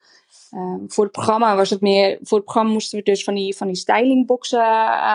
Voor 0.86 1.04
het 1.04 1.12
programma 1.12 1.56
was 1.56 1.70
het 1.70 1.80
meer. 1.80 2.18
Voor 2.22 2.36
het 2.36 2.44
programma 2.44 2.72
moesten 2.72 2.98
we 2.98 3.04
dus 3.04 3.24
van 3.24 3.34
die, 3.34 3.56
van 3.56 3.66
die 3.66 3.76
stylingboxen 3.76 4.64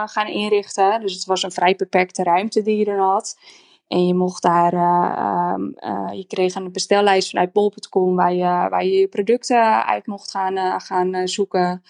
gaan 0.07 0.28
inrichten. 0.28 1.01
Dus 1.01 1.13
het 1.13 1.25
was 1.25 1.43
een 1.43 1.51
vrij 1.51 1.75
beperkte 1.75 2.23
ruimte 2.23 2.61
die 2.61 2.78
je 2.78 2.86
er 2.86 2.99
had. 2.99 3.38
En 3.88 4.07
je 4.07 4.13
mocht 4.13 4.41
daar. 4.41 4.73
Uh, 4.73 6.09
je 6.11 6.25
kreeg 6.28 6.55
een 6.55 6.71
bestellijst 6.71 7.30
vanuit 7.30 7.51
bol.com 7.51 8.15
waar 8.15 8.34
je, 8.34 8.43
waar 8.43 8.86
je 8.86 8.97
je 8.97 9.07
producten 9.07 9.86
uit 9.86 10.07
mocht 10.07 10.32
gaan, 10.32 10.82
gaan 10.82 11.28
zoeken. 11.28 11.84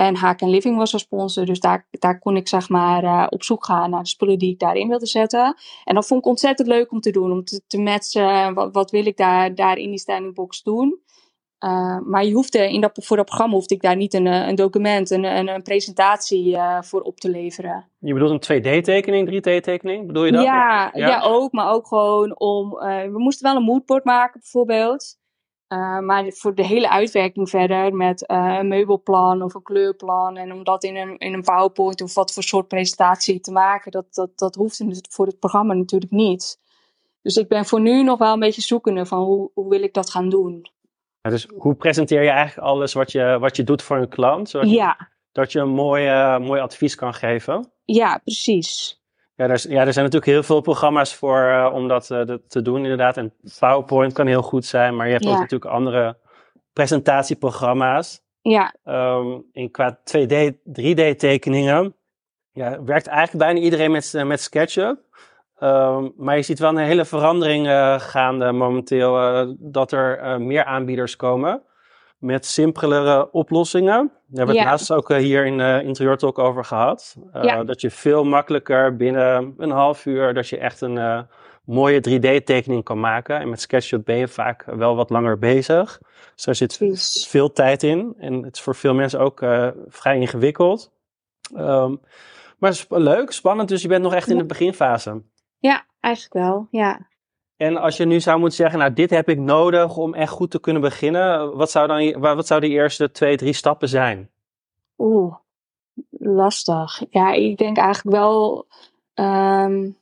En 0.00 0.16
Haak 0.16 0.40
Living 0.40 0.76
was 0.76 0.92
een 0.92 0.98
sponsor, 0.98 1.44
dus 1.44 1.60
daar, 1.60 1.86
daar 1.90 2.18
kon 2.18 2.36
ik 2.36 2.48
zeg 2.48 2.68
maar 2.68 3.28
op 3.28 3.42
zoek 3.42 3.64
gaan 3.64 3.90
naar 3.90 4.02
de 4.02 4.08
spullen 4.08 4.38
die 4.38 4.52
ik 4.52 4.58
daarin 4.58 4.88
wilde 4.88 5.06
zetten. 5.06 5.56
En 5.84 5.94
dat 5.94 6.06
vond 6.06 6.20
ik 6.20 6.26
ontzettend 6.26 6.68
leuk 6.68 6.92
om 6.92 7.00
te 7.00 7.10
doen, 7.10 7.32
om 7.32 7.44
te, 7.44 7.60
te 7.66 7.78
matchen, 7.78 8.54
wat, 8.54 8.72
wat 8.72 8.90
wil 8.90 9.06
ik 9.06 9.16
daar, 9.16 9.54
daar 9.54 9.76
in 9.76 9.90
die 9.90 9.98
stylingbox 9.98 10.62
doen. 10.62 11.00
Uh, 11.64 11.98
maar 11.98 12.24
je 12.24 12.32
hoefde 12.32 12.72
in 12.72 12.80
dat, 12.80 12.90
voor 13.04 13.16
dat 13.16 13.26
programma 13.26 13.54
hoefde 13.54 13.74
ik 13.74 13.82
daar 13.82 13.96
niet 13.96 14.14
een, 14.14 14.26
een 14.26 14.54
document, 14.54 15.10
een, 15.10 15.24
een, 15.24 15.48
een 15.48 15.62
presentatie 15.62 16.48
uh, 16.48 16.82
voor 16.82 17.00
op 17.00 17.20
te 17.20 17.30
leveren. 17.30 17.90
Je 17.98 18.12
bedoelt 18.12 18.48
een 18.48 18.62
2D-tekening, 18.62 19.28
3D-tekening? 19.28 20.06
Bedoel 20.06 20.24
je 20.24 20.32
dat? 20.32 20.44
Ja, 20.44 20.90
ja, 20.94 21.08
ja. 21.08 21.22
ook, 21.22 21.52
maar 21.52 21.72
ook 21.72 21.86
gewoon 21.86 22.38
om. 22.38 22.70
We 22.70 23.18
moesten 23.18 23.46
wel 23.46 23.56
een 23.56 23.66
moodboard 23.66 24.04
maken, 24.04 24.40
bijvoorbeeld. 24.40 25.18
Maar 26.00 26.24
voor 26.28 26.54
de 26.54 26.66
hele 26.66 26.90
uitwerking 26.90 27.50
verder 27.50 27.94
met 27.94 28.30
een 28.30 28.68
meubelplan 28.68 29.42
of 29.42 29.54
een 29.54 29.62
kleurplan. 29.62 30.36
En 30.36 30.52
om 30.52 30.64
dat 30.64 30.84
in 30.84 30.96
een, 30.96 31.18
in 31.18 31.32
een 31.34 31.42
PowerPoint 31.42 32.02
of 32.02 32.14
wat 32.14 32.32
voor 32.32 32.42
soort 32.42 32.68
presentatie 32.68 33.40
te 33.40 33.52
maken, 33.52 33.90
dat, 33.90 34.14
dat, 34.14 34.38
dat 34.38 34.54
hoefde 34.54 35.02
voor 35.10 35.26
het 35.26 35.38
programma 35.38 35.74
natuurlijk 35.74 36.12
niet. 36.12 36.60
Dus 37.22 37.36
ik 37.36 37.48
ben 37.48 37.64
voor 37.64 37.80
nu 37.80 38.02
nog 38.02 38.18
wel 38.18 38.32
een 38.32 38.40
beetje 38.40 38.62
zoekende 38.62 39.06
van 39.06 39.22
hoe, 39.22 39.50
hoe 39.54 39.68
wil 39.68 39.82
ik 39.82 39.94
dat 39.94 40.10
gaan 40.10 40.28
doen. 40.28 40.70
Dus 41.20 41.46
hoe 41.56 41.74
presenteer 41.74 42.22
je 42.22 42.30
eigenlijk 42.30 42.66
alles 42.66 42.92
wat 42.92 43.12
je, 43.12 43.36
wat 43.40 43.56
je 43.56 43.64
doet 43.64 43.82
voor 43.82 43.96
een 43.96 44.08
klant? 44.08 44.48
Zodat 44.48 44.70
ja. 44.70 44.96
Je, 44.98 45.04
dat 45.32 45.52
je 45.52 45.60
een 45.60 45.68
mooi, 45.68 46.06
uh, 46.06 46.38
mooi 46.38 46.60
advies 46.60 46.94
kan 46.94 47.14
geven? 47.14 47.72
Ja, 47.84 48.18
precies. 48.18 48.97
Ja 49.38 49.48
er, 49.48 49.70
ja, 49.70 49.86
er 49.86 49.92
zijn 49.92 50.04
natuurlijk 50.04 50.32
heel 50.32 50.42
veel 50.42 50.60
programma's 50.60 51.14
voor 51.14 51.48
uh, 51.48 51.70
om 51.72 51.88
dat 51.88 52.10
uh, 52.10 52.20
te 52.48 52.62
doen, 52.62 52.82
inderdaad. 52.82 53.16
En 53.16 53.32
PowerPoint 53.58 54.12
kan 54.12 54.26
heel 54.26 54.42
goed 54.42 54.64
zijn, 54.64 54.96
maar 54.96 55.06
je 55.06 55.12
hebt 55.12 55.24
ja. 55.24 55.30
ook 55.30 55.38
natuurlijk 55.38 55.70
andere 55.70 56.16
presentatieprogramma's. 56.72 58.20
Ja. 58.40 58.74
Um, 58.84 59.44
en 59.52 59.70
qua 59.70 59.98
2D, 59.98 60.52
3D-tekeningen 60.80 61.94
ja, 62.52 62.82
werkt 62.84 63.06
eigenlijk 63.06 63.44
bijna 63.44 63.60
iedereen 63.60 63.90
met, 63.90 64.14
met 64.24 64.40
SketchUp. 64.40 64.98
Um, 65.60 66.12
maar 66.16 66.36
je 66.36 66.42
ziet 66.42 66.58
wel 66.58 66.70
een 66.70 66.76
hele 66.76 67.04
verandering 67.04 67.66
uh, 67.66 68.00
gaande 68.00 68.52
momenteel, 68.52 69.56
dat 69.58 69.92
er 69.92 70.40
meer 70.40 70.64
aanbieders 70.64 71.16
komen 71.16 71.62
met 72.18 72.46
simpelere 72.46 73.32
oplossingen. 73.32 73.96
Daar 73.96 74.26
hebben 74.26 74.54
we 74.54 74.60
het 74.60 74.60
ja. 74.62 74.70
laatst 74.70 74.92
ook 74.92 75.08
hier 75.08 75.46
in 75.46 75.58
uh, 75.58 75.82
Interieur 75.82 76.16
Talk 76.16 76.38
over 76.38 76.64
gehad. 76.64 77.16
Ja. 77.32 77.64
Dat 77.64 77.80
je 77.80 77.90
veel 77.90 78.24
makkelijker 78.24 78.96
binnen 78.96 79.54
een 79.58 79.70
half 79.70 80.06
uur, 80.06 80.34
dat 80.34 80.48
je 80.48 80.58
echt 80.58 80.80
een 80.80 81.26
mooie 81.64 82.00
3D-tekening 82.00 82.82
kan 82.82 83.00
maken. 83.00 83.40
En 83.40 83.48
met 83.48 83.60
SketchUp 83.60 84.04
ben 84.04 84.16
je 84.16 84.28
vaak 84.28 84.64
wel 84.64 84.96
wat 84.96 85.10
langer 85.10 85.38
bezig. 85.38 85.98
Dus 86.34 86.44
daar 86.44 86.54
zit 86.54 86.76
Precies. 86.78 87.26
veel 87.26 87.52
tijd 87.52 87.82
in. 87.82 88.14
En 88.18 88.42
het 88.42 88.56
is 88.56 88.62
voor 88.62 88.74
veel 88.74 88.94
mensen 88.94 89.20
ook 89.20 89.38
vrij 89.88 90.18
ingewikkeld. 90.18 90.92
Um, 91.56 92.00
maar 92.58 92.74
sp 92.80 92.90
leuk, 92.90 93.30
spannend, 93.30 93.68
dus 93.68 93.82
je 93.82 93.88
bent 93.88 94.02
nog 94.02 94.14
echt 94.14 94.28
in 94.28 94.38
de 94.38 94.44
beginfase. 94.44 95.22
Ja, 95.58 95.86
eigenlijk 96.00 96.34
wel, 96.34 96.68
ja. 96.70 97.06
En 97.58 97.76
als 97.76 97.96
je 97.96 98.04
nu 98.04 98.20
zou 98.20 98.38
moeten 98.38 98.56
zeggen, 98.56 98.78
nou 98.78 98.92
dit 98.92 99.10
heb 99.10 99.28
ik 99.28 99.38
nodig 99.38 99.96
om 99.96 100.14
echt 100.14 100.32
goed 100.32 100.50
te 100.50 100.60
kunnen 100.60 100.82
beginnen. 100.82 101.56
Wat 101.56 101.70
zou 101.70 101.86
dan 101.86 102.20
wat 102.20 102.46
zou 102.46 102.60
de 102.60 102.68
eerste 102.68 103.10
twee, 103.10 103.36
drie 103.36 103.52
stappen 103.52 103.88
zijn? 103.88 104.30
Oeh, 104.98 105.34
lastig. 106.10 107.02
Ja, 107.10 107.32
ik 107.32 107.58
denk 107.58 107.76
eigenlijk 107.76 108.16
wel... 108.16 108.66
Um, 109.14 109.96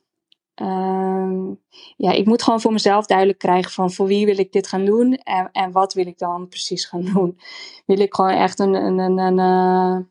um, 0.55 1.59
ja, 1.97 2.11
ik 2.11 2.25
moet 2.25 2.43
gewoon 2.43 2.61
voor 2.61 2.71
mezelf 2.71 3.05
duidelijk 3.05 3.37
krijgen 3.37 3.71
van 3.71 3.91
voor 3.91 4.07
wie 4.07 4.25
wil 4.25 4.39
ik 4.39 4.51
dit 4.51 4.67
gaan 4.67 4.85
doen 4.85 5.13
en, 5.13 5.49
en 5.51 5.71
wat 5.71 5.93
wil 5.93 6.07
ik 6.07 6.17
dan 6.17 6.47
precies 6.47 6.85
gaan 6.85 7.05
doen. 7.13 7.39
Wil 7.85 7.99
ik 7.99 8.13
gewoon 8.13 8.31
echt 8.31 8.59
een, 8.59 8.73
een, 8.73 8.97
een, 8.97 9.17
een 9.17 9.37
uh, 9.37 10.05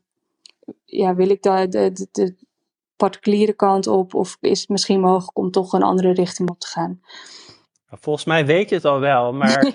ja, 0.85 1.15
wil 1.15 1.29
ik 1.29 1.43
de, 1.43 1.67
de, 1.69 2.09
de 2.13 2.35
particuliere 2.97 3.53
kant 3.53 3.87
op? 3.87 4.15
Of 4.15 4.37
is 4.41 4.61
het 4.61 4.69
misschien 4.69 5.01
mogelijk 5.01 5.39
om 5.39 5.51
toch 5.51 5.73
een 5.73 5.83
andere 5.83 6.13
richting 6.13 6.51
op 6.51 6.59
te 6.59 6.67
gaan? 6.67 7.01
Volgens 7.91 8.25
mij 8.25 8.47
weet 8.47 8.69
je 8.69 8.75
het 8.75 8.85
al 8.85 9.01
wel, 9.01 9.33
maar 9.33 9.61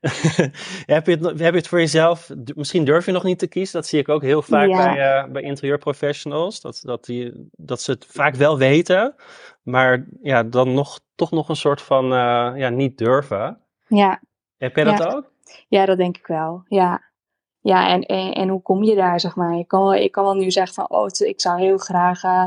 heb, 0.86 1.06
je 1.06 1.12
het, 1.20 1.24
heb 1.40 1.52
je 1.52 1.58
het 1.58 1.68
voor 1.68 1.78
jezelf, 1.78 2.30
misschien 2.54 2.84
durf 2.84 3.06
je 3.06 3.12
nog 3.12 3.22
niet 3.22 3.38
te 3.38 3.46
kiezen, 3.46 3.74
dat 3.80 3.86
zie 3.86 3.98
ik 4.00 4.08
ook 4.08 4.22
heel 4.22 4.42
vaak 4.42 4.68
Ja. 4.68 4.76
bij, 4.94 5.24
uh, 5.24 5.32
bij 5.32 5.42
interieurprofessionals, 5.42 6.60
dat, 6.60 6.80
dat, 6.82 7.04
die, 7.04 7.48
dat 7.56 7.80
ze 7.82 7.90
het 7.90 8.06
vaak 8.08 8.34
wel 8.34 8.58
weten, 8.58 9.14
maar 9.62 10.06
ja, 10.22 10.42
dan 10.42 10.74
nog, 10.74 11.00
toch 11.14 11.30
nog 11.30 11.48
een 11.48 11.56
soort 11.56 11.82
van 11.82 12.04
uh, 12.04 12.52
ja, 12.56 12.68
niet 12.68 12.98
durven. 12.98 13.60
Ja, 13.86 14.20
Heb 14.56 14.76
jij 14.76 14.84
dat 14.84 14.98
Ja. 14.98 15.12
ook? 15.12 15.30
ja, 15.68 15.84
dat 15.86 15.96
denk 15.96 16.16
ik 16.16 16.26
wel. 16.26 16.62
Ja, 16.68 17.02
ja 17.66 17.88
en, 17.88 18.02
en, 18.02 18.32
en 18.32 18.48
hoe 18.48 18.62
kom 18.62 18.82
je 18.82 18.94
daar, 18.94 19.20
zeg 19.20 19.36
maar? 19.36 19.58
Ik 19.58 19.68
kan 19.68 19.82
wel, 19.82 19.94
ik 19.94 20.12
kan 20.12 20.24
wel 20.24 20.34
nu 20.34 20.50
zeggen 20.50 20.74
van, 20.74 20.90
oh, 20.90 21.06
ik 21.18 21.40
zou 21.40 21.60
heel 21.60 21.78
graag 21.78 22.22
eh, 22.22 22.46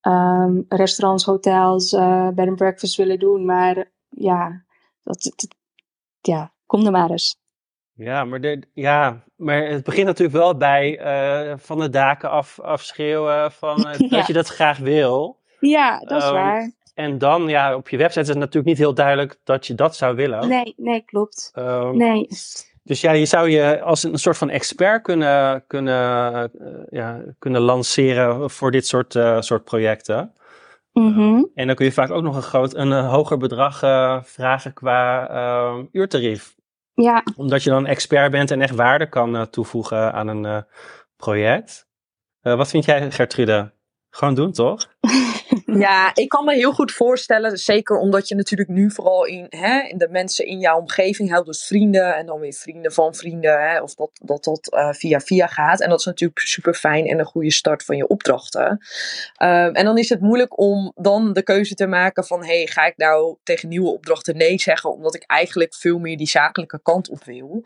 ehm, 0.00 0.60
restaurants, 0.68 1.24
hotels, 1.24 1.92
eh 1.92 2.28
bed 2.28 2.48
and 2.48 2.56
breakfast 2.56 2.96
willen 2.96 3.18
doen, 3.18 3.44
maar 3.44 3.90
ja, 4.08 4.64
dat, 5.02 5.22
dat- 5.22 5.54
ja, 6.20 6.52
kom 6.66 6.84
er 6.86 6.90
maar 6.92 7.10
eens. 7.10 7.36
Ja, 7.96 8.24
maar, 8.24 8.40
de, 8.40 8.62
ja, 8.72 9.24
maar 9.36 9.66
het 9.66 9.84
begint 9.84 10.06
natuurlijk 10.06 10.36
wel 10.38 10.56
bij 10.56 10.98
eh, 10.98 11.54
van 11.58 11.78
de 11.78 11.88
daken 11.90 12.30
af, 12.30 12.60
afschreeuwen 12.60 13.52
van 13.52 13.76
Ja. 13.98 14.08
dat 14.08 14.26
je 14.26 14.32
dat 14.32 14.48
graag 14.48 14.78
wil. 14.78 15.40
Ja, 15.60 15.98
dat 15.98 16.18
is 16.22 16.24
Ehm, 16.24 16.32
waar. 16.34 16.72
En 16.94 17.18
dan, 17.18 17.48
ja, 17.48 17.76
op 17.76 17.88
je 17.88 17.96
website 17.96 18.20
is 18.20 18.28
het 18.28 18.38
natuurlijk 18.38 18.66
niet 18.66 18.78
heel 18.78 18.94
duidelijk 18.94 19.40
dat 19.44 19.66
je 19.66 19.74
dat 19.74 19.96
zou 19.96 20.16
willen. 20.16 20.48
Nee, 20.48 20.74
nee, 20.76 21.02
klopt. 21.04 21.50
Ehm, 21.54 21.96
Nee. 21.96 22.28
Dus 22.84 23.00
ja, 23.00 23.12
je 23.12 23.26
zou 23.26 23.50
je 23.50 23.80
als 23.80 24.02
een 24.02 24.18
soort 24.18 24.36
van 24.36 24.50
expert 24.50 25.02
kunnen, 25.02 25.64
kunnen, 25.66 26.34
eh, 26.34 26.82
ja, 26.90 27.20
kunnen 27.38 27.60
lanceren 27.60 28.50
voor 28.50 28.70
dit 28.70 28.86
soort, 28.86 29.14
eh, 29.14 29.40
soort 29.40 29.64
projecten. 29.64 30.32
Mhm. 30.92 31.44
En 31.54 31.66
dan 31.66 31.76
kun 31.76 31.84
je 31.84 31.92
vaak 31.92 32.10
ook 32.10 32.22
nog 32.22 32.36
een, 32.36 32.42
groot, 32.42 32.74
een, 32.74 32.92
eh, 32.92 33.10
hoger 33.10 33.36
bedrag 33.36 33.78
vragen 34.24 34.72
qua 34.72 35.28
eh, 35.28 35.78
uurtarief. 35.92 36.54
Ja, 36.94 37.22
Omdat 37.36 37.62
je 37.62 37.70
dan 37.70 37.86
expert 37.86 38.30
bent 38.30 38.50
en 38.50 38.60
echt 38.60 38.74
waarde 38.74 39.08
kan 39.08 39.50
toevoegen 39.50 40.12
aan 40.12 40.28
een 40.28 40.64
project. 41.16 41.88
Wat 42.40 42.68
vind 42.68 42.84
jij, 42.84 43.10
Gertrude? 43.10 43.72
Gewoon 44.10 44.34
doen, 44.34 44.52
toch? 44.52 44.86
Ja, 45.78 46.10
ik 46.14 46.28
kan 46.28 46.44
me 46.44 46.54
heel 46.54 46.72
goed 46.72 46.92
voorstellen, 46.92 47.58
zeker 47.58 47.96
omdat 47.96 48.28
je 48.28 48.34
natuurlijk 48.34 48.68
nu 48.68 48.90
vooral 48.90 49.24
in, 49.24 49.46
hè, 49.48 49.80
in 49.80 49.98
de 49.98 50.08
mensen 50.10 50.46
in 50.46 50.58
jouw 50.58 50.78
omgeving 50.78 51.28
helpt, 51.28 51.46
dus 51.46 51.64
vrienden 51.64 52.16
en 52.16 52.26
dan 52.26 52.40
weer 52.40 52.52
vrienden 52.52 52.92
van 52.92 53.14
vrienden, 53.14 53.70
hè, 53.70 53.80
of 53.80 53.94
dat 53.94 54.10
dat, 54.22 54.44
dat 54.44 54.72
eh, 54.72 54.92
via 54.92 55.20
via 55.20 55.46
gaat. 55.46 55.80
En 55.80 55.88
dat 55.88 55.98
is 55.98 56.04
natuurlijk 56.04 56.40
super 56.40 56.74
fijn 56.74 57.06
en 57.06 57.18
een 57.18 57.24
goede 57.24 57.52
start 57.52 57.84
van 57.84 57.96
je 57.96 58.06
opdrachten. 58.06 58.78
Ehm, 59.36 59.74
en 59.74 59.84
dan 59.84 59.98
is 59.98 60.08
het 60.08 60.20
moeilijk 60.20 60.58
om 60.58 60.92
dan 60.94 61.32
de 61.32 61.42
keuze 61.42 61.74
te 61.74 61.86
maken 61.86 62.24
van, 62.24 62.44
hey, 62.44 62.66
ga 62.66 62.86
ik 62.86 62.96
nou 62.96 63.36
tegen 63.42 63.68
nieuwe 63.68 63.92
opdrachten 63.92 64.36
nee 64.36 64.60
zeggen, 64.60 64.92
omdat 64.92 65.14
ik 65.14 65.24
eigenlijk 65.26 65.74
veel 65.74 65.98
meer 65.98 66.16
die 66.16 66.28
zakelijke 66.28 66.80
kant 66.82 67.10
op 67.10 67.24
wil. 67.24 67.62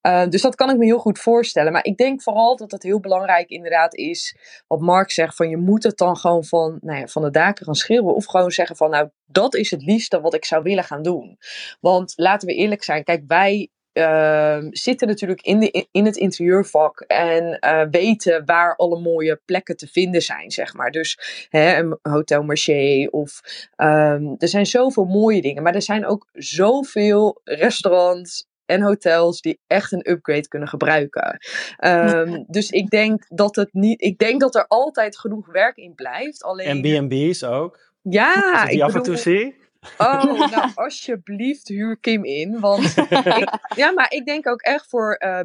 Ehm, 0.00 0.30
dus 0.30 0.42
dat 0.42 0.54
kan 0.54 0.70
ik 0.70 0.76
me 0.76 0.84
heel 0.84 0.98
goed 0.98 1.18
voorstellen. 1.18 1.72
Maar 1.72 1.84
ik 1.84 1.96
denk 1.96 2.22
vooral 2.22 2.56
dat 2.56 2.70
het 2.70 2.82
heel 2.82 3.00
belangrijk 3.00 3.48
inderdaad 3.48 3.94
is, 3.94 4.36
wat 4.66 4.80
Mark 4.80 5.10
zegt, 5.10 5.36
van 5.36 5.48
je 5.48 5.56
moet 5.56 5.82
het 5.82 5.96
dan 5.98 6.16
gewoon 6.16 6.44
van, 6.44 6.78
nou 6.80 6.98
ja, 6.98 7.06
van 7.06 7.22
de 7.22 7.30
daken 7.44 7.64
gaan 7.64 7.74
schreeuwen. 7.74 8.14
Of 8.14 8.24
gewoon 8.24 8.50
zeggen 8.50 8.76
van, 8.76 8.90
nou, 8.90 9.08
dat 9.26 9.54
is 9.54 9.70
het 9.70 9.82
liefste 9.82 10.20
wat 10.20 10.34
ik 10.34 10.44
zou 10.44 10.62
willen 10.62 10.84
gaan 10.84 11.02
doen. 11.02 11.38
Want 11.80 12.12
laten 12.16 12.48
we 12.48 12.54
eerlijk 12.54 12.82
zijn, 12.82 13.04
kijk, 13.04 13.22
wij 13.26 13.68
ehm, 13.92 14.68
zitten 14.70 15.08
natuurlijk 15.08 15.42
in, 15.42 15.60
de, 15.60 15.86
in 15.90 16.04
het 16.04 16.16
interieurvak 16.16 17.00
en 17.00 17.58
eh, 17.58 17.86
weten 17.90 18.44
waar 18.44 18.76
alle 18.76 19.00
mooie 19.00 19.40
plekken 19.44 19.76
te 19.76 19.86
vinden 19.86 20.22
zijn, 20.22 20.50
zeg 20.50 20.74
maar. 20.74 20.90
Dus 20.90 21.18
hè, 21.48 21.78
een 21.78 21.98
Hotel 22.02 22.42
Marché 22.42 23.08
of 23.10 23.40
ehm, 23.76 24.34
er 24.38 24.48
zijn 24.48 24.66
zoveel 24.66 25.04
mooie 25.04 25.42
dingen, 25.42 25.62
maar 25.62 25.74
er 25.74 25.82
zijn 25.82 26.06
ook 26.06 26.28
zoveel 26.32 27.40
restaurants 27.44 28.50
en 28.72 28.82
hotels 28.82 29.40
die 29.40 29.60
echt 29.66 29.92
een 29.92 30.10
upgrade 30.10 30.48
kunnen 30.48 30.68
gebruiken. 30.68 31.38
Ehm, 31.76 32.42
dus 32.56 32.70
ik 32.70 32.90
denk 32.90 33.24
dat 33.28 33.56
het 33.56 33.72
niet, 33.72 34.02
ik 34.02 34.18
denk 34.18 34.40
dat 34.40 34.54
er 34.54 34.66
altijd 34.68 35.18
genoeg 35.18 35.46
werk 35.46 35.76
in 35.76 35.94
blijft. 35.94 36.42
Alleen 36.42 36.84
En 36.84 37.08
B&B's 37.08 37.42
ook. 37.42 37.78
ja, 38.02 38.52
Als 38.52 38.62
ik 38.62 38.70
die 38.70 38.84
af 38.84 38.94
en 38.94 39.02
toe 39.02 39.16
zie. 39.16 39.60
Oh, 39.98 40.50
nou 40.54 40.70
alsjeblieft 40.74 41.68
huur 41.68 41.98
Kim 42.00 42.24
in. 42.24 42.60
Want 42.60 42.96
ik, 43.40 43.58
ja, 43.76 43.92
maar 43.92 44.12
ik 44.12 44.26
denk 44.26 44.48
ook 44.48 44.60
echt 44.60 44.86
voor 44.88 45.20
uh, 45.24 45.40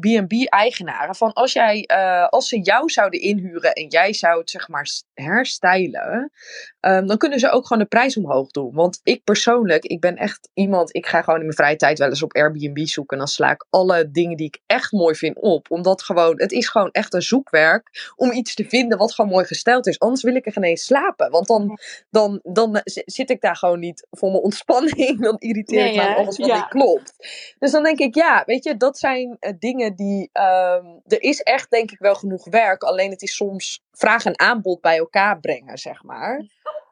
B&B-eigenaren. 0.00 1.14
Van 1.14 1.32
als, 1.32 1.52
jij, 1.52 1.88
uh, 1.92 2.28
als 2.28 2.48
ze 2.48 2.60
jou 2.60 2.90
zouden 2.90 3.20
inhuren 3.20 3.72
en 3.72 3.86
jij 3.86 4.12
zou 4.12 4.38
het 4.38 4.50
zeg 4.50 4.68
maar 4.68 4.88
herstijlen. 5.14 6.32
Um, 6.80 7.06
dan 7.06 7.16
kunnen 7.16 7.38
ze 7.38 7.50
ook 7.50 7.66
gewoon 7.66 7.82
de 7.82 7.88
prijs 7.88 8.16
omhoog 8.16 8.50
doen. 8.50 8.74
Want 8.74 9.00
ik 9.02 9.24
persoonlijk, 9.24 9.84
ik 9.84 10.00
ben 10.00 10.16
echt 10.16 10.50
iemand. 10.54 10.94
Ik 10.94 11.06
ga 11.06 11.22
gewoon 11.22 11.38
in 11.38 11.44
mijn 11.44 11.56
vrije 11.56 11.76
tijd 11.76 11.98
wel 11.98 12.08
eens 12.08 12.22
op 12.22 12.34
Airbnb 12.34 12.86
zoeken. 12.86 13.12
En 13.12 13.18
dan 13.18 13.28
sla 13.32 13.50
ik 13.50 13.66
alle 13.70 14.10
dingen 14.10 14.36
die 14.36 14.46
ik 14.46 14.60
echt 14.66 14.92
mooi 14.92 15.14
vind 15.14 15.40
op. 15.40 15.70
Omdat 15.70 16.02
gewoon, 16.02 16.40
het 16.40 16.52
is 16.52 16.68
gewoon 16.68 16.90
echt 16.90 17.14
een 17.14 17.22
zoekwerk 17.22 18.12
om 18.16 18.32
iets 18.32 18.54
te 18.54 18.64
vinden 18.64 18.98
wat 18.98 19.14
gewoon 19.14 19.30
mooi 19.30 19.44
gesteld 19.44 19.86
is. 19.86 19.98
Anders 19.98 20.22
wil 20.22 20.34
ik 20.34 20.46
er 20.46 20.52
geen 20.52 20.64
eens 20.64 20.84
slapen. 20.84 21.30
Want 21.30 21.46
dan, 21.46 21.78
dan, 22.10 22.40
dan 22.42 22.80
zit 22.84 23.30
ik 23.30 23.40
daar 23.40 23.56
gewoon 23.56 23.78
niet 23.78 24.06
voor 24.10 24.30
mijn 24.30 24.42
ontspanning. 24.42 25.20
Dan 25.28 25.36
irriteert 25.38 25.94
nee, 25.94 25.96
me 25.96 26.14
alles 26.14 26.38
wat 26.38 26.52
niet 26.52 26.68
klopt. 26.68 27.14
Dus 27.58 27.70
dan 27.70 27.82
denk 27.82 27.98
ik, 27.98 28.14
ja, 28.14 28.42
weet 28.46 28.64
je, 28.64 28.76
dat 28.76 28.98
zijn 28.98 29.36
uh, 29.40 29.52
dingen 29.58 29.96
die. 29.96 30.30
Um, 30.32 31.00
er 31.06 31.22
is 31.22 31.40
echt, 31.40 31.70
denk 31.70 31.90
ik, 31.90 31.98
wel 31.98 32.14
genoeg 32.14 32.44
werk. 32.44 32.82
Alleen 32.82 33.10
het 33.10 33.22
is 33.22 33.34
soms 33.36 33.82
vraag 33.92 34.24
en 34.24 34.38
aanbod 34.38 34.80
bij 34.80 34.98
elkaar 34.98 35.40
brengen, 35.40 35.78
zeg 35.78 36.02
maar. 36.02 36.46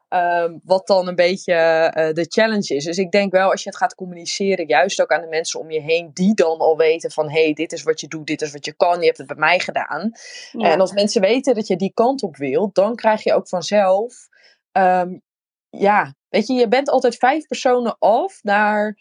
Um, 0.09 0.61
wat 0.63 0.87
dan 0.87 1.07
een 1.07 1.15
beetje 1.15 1.53
uh, 1.53 2.13
de 2.13 2.25
challenge 2.29 2.75
is. 2.75 2.85
Dus 2.85 2.97
ik 2.97 3.11
denk 3.11 3.31
wel, 3.31 3.51
als 3.51 3.63
je 3.63 3.69
het 3.69 3.77
gaat 3.77 3.95
communiceren, 3.95 4.67
juist 4.67 5.01
ook 5.01 5.11
aan 5.11 5.21
de 5.21 5.27
mensen 5.27 5.59
om 5.59 5.71
je 5.71 5.81
heen, 5.81 6.09
die 6.13 6.33
dan 6.33 6.57
al 6.57 6.77
weten 6.77 7.11
van 7.11 7.29
hé, 7.29 7.43
hey, 7.43 7.53
dit 7.53 7.71
is 7.71 7.83
wat 7.83 7.99
je 7.99 8.07
doet, 8.07 8.27
dit 8.27 8.41
is 8.41 8.51
wat 8.51 8.65
je 8.65 8.73
kan, 8.73 8.99
je 8.99 9.05
hebt 9.05 9.17
het 9.17 9.27
bij 9.27 9.35
mij 9.35 9.59
gedaan. 9.59 10.11
Ja. 10.51 10.71
En 10.71 10.79
als 10.79 10.91
mensen 10.91 11.21
weten 11.21 11.55
dat 11.55 11.67
je 11.67 11.75
die 11.75 11.91
kant 11.93 12.23
op 12.23 12.37
wil, 12.37 12.69
dan 12.73 12.95
krijg 12.95 13.23
je 13.23 13.33
ook 13.33 13.47
vanzelf 13.47 14.27
um, 14.71 15.21
ja, 15.69 16.15
weet 16.29 16.47
je, 16.47 16.53
je 16.53 16.67
bent 16.67 16.89
altijd 16.89 17.17
vijf 17.17 17.47
personen 17.47 17.95
af 17.99 18.39
naar 18.43 18.97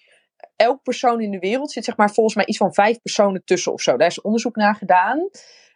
elk 0.57 0.83
persoon 0.83 1.21
in 1.21 1.31
de 1.31 1.39
wereld 1.39 1.73
zit 1.73 1.85
zeg 1.85 1.97
maar 1.97 2.11
volgens 2.11 2.35
mij 2.35 2.47
iets 2.47 2.59
van 2.59 2.75
vijf 2.75 3.01
personen 3.03 3.45
tussen 3.45 3.73
of 3.73 3.81
zo. 3.81 3.97
Daar 3.97 4.09
is 4.09 4.21
onderzoek 4.21 4.57
naar 4.57 4.75
gedaan. 4.75 5.29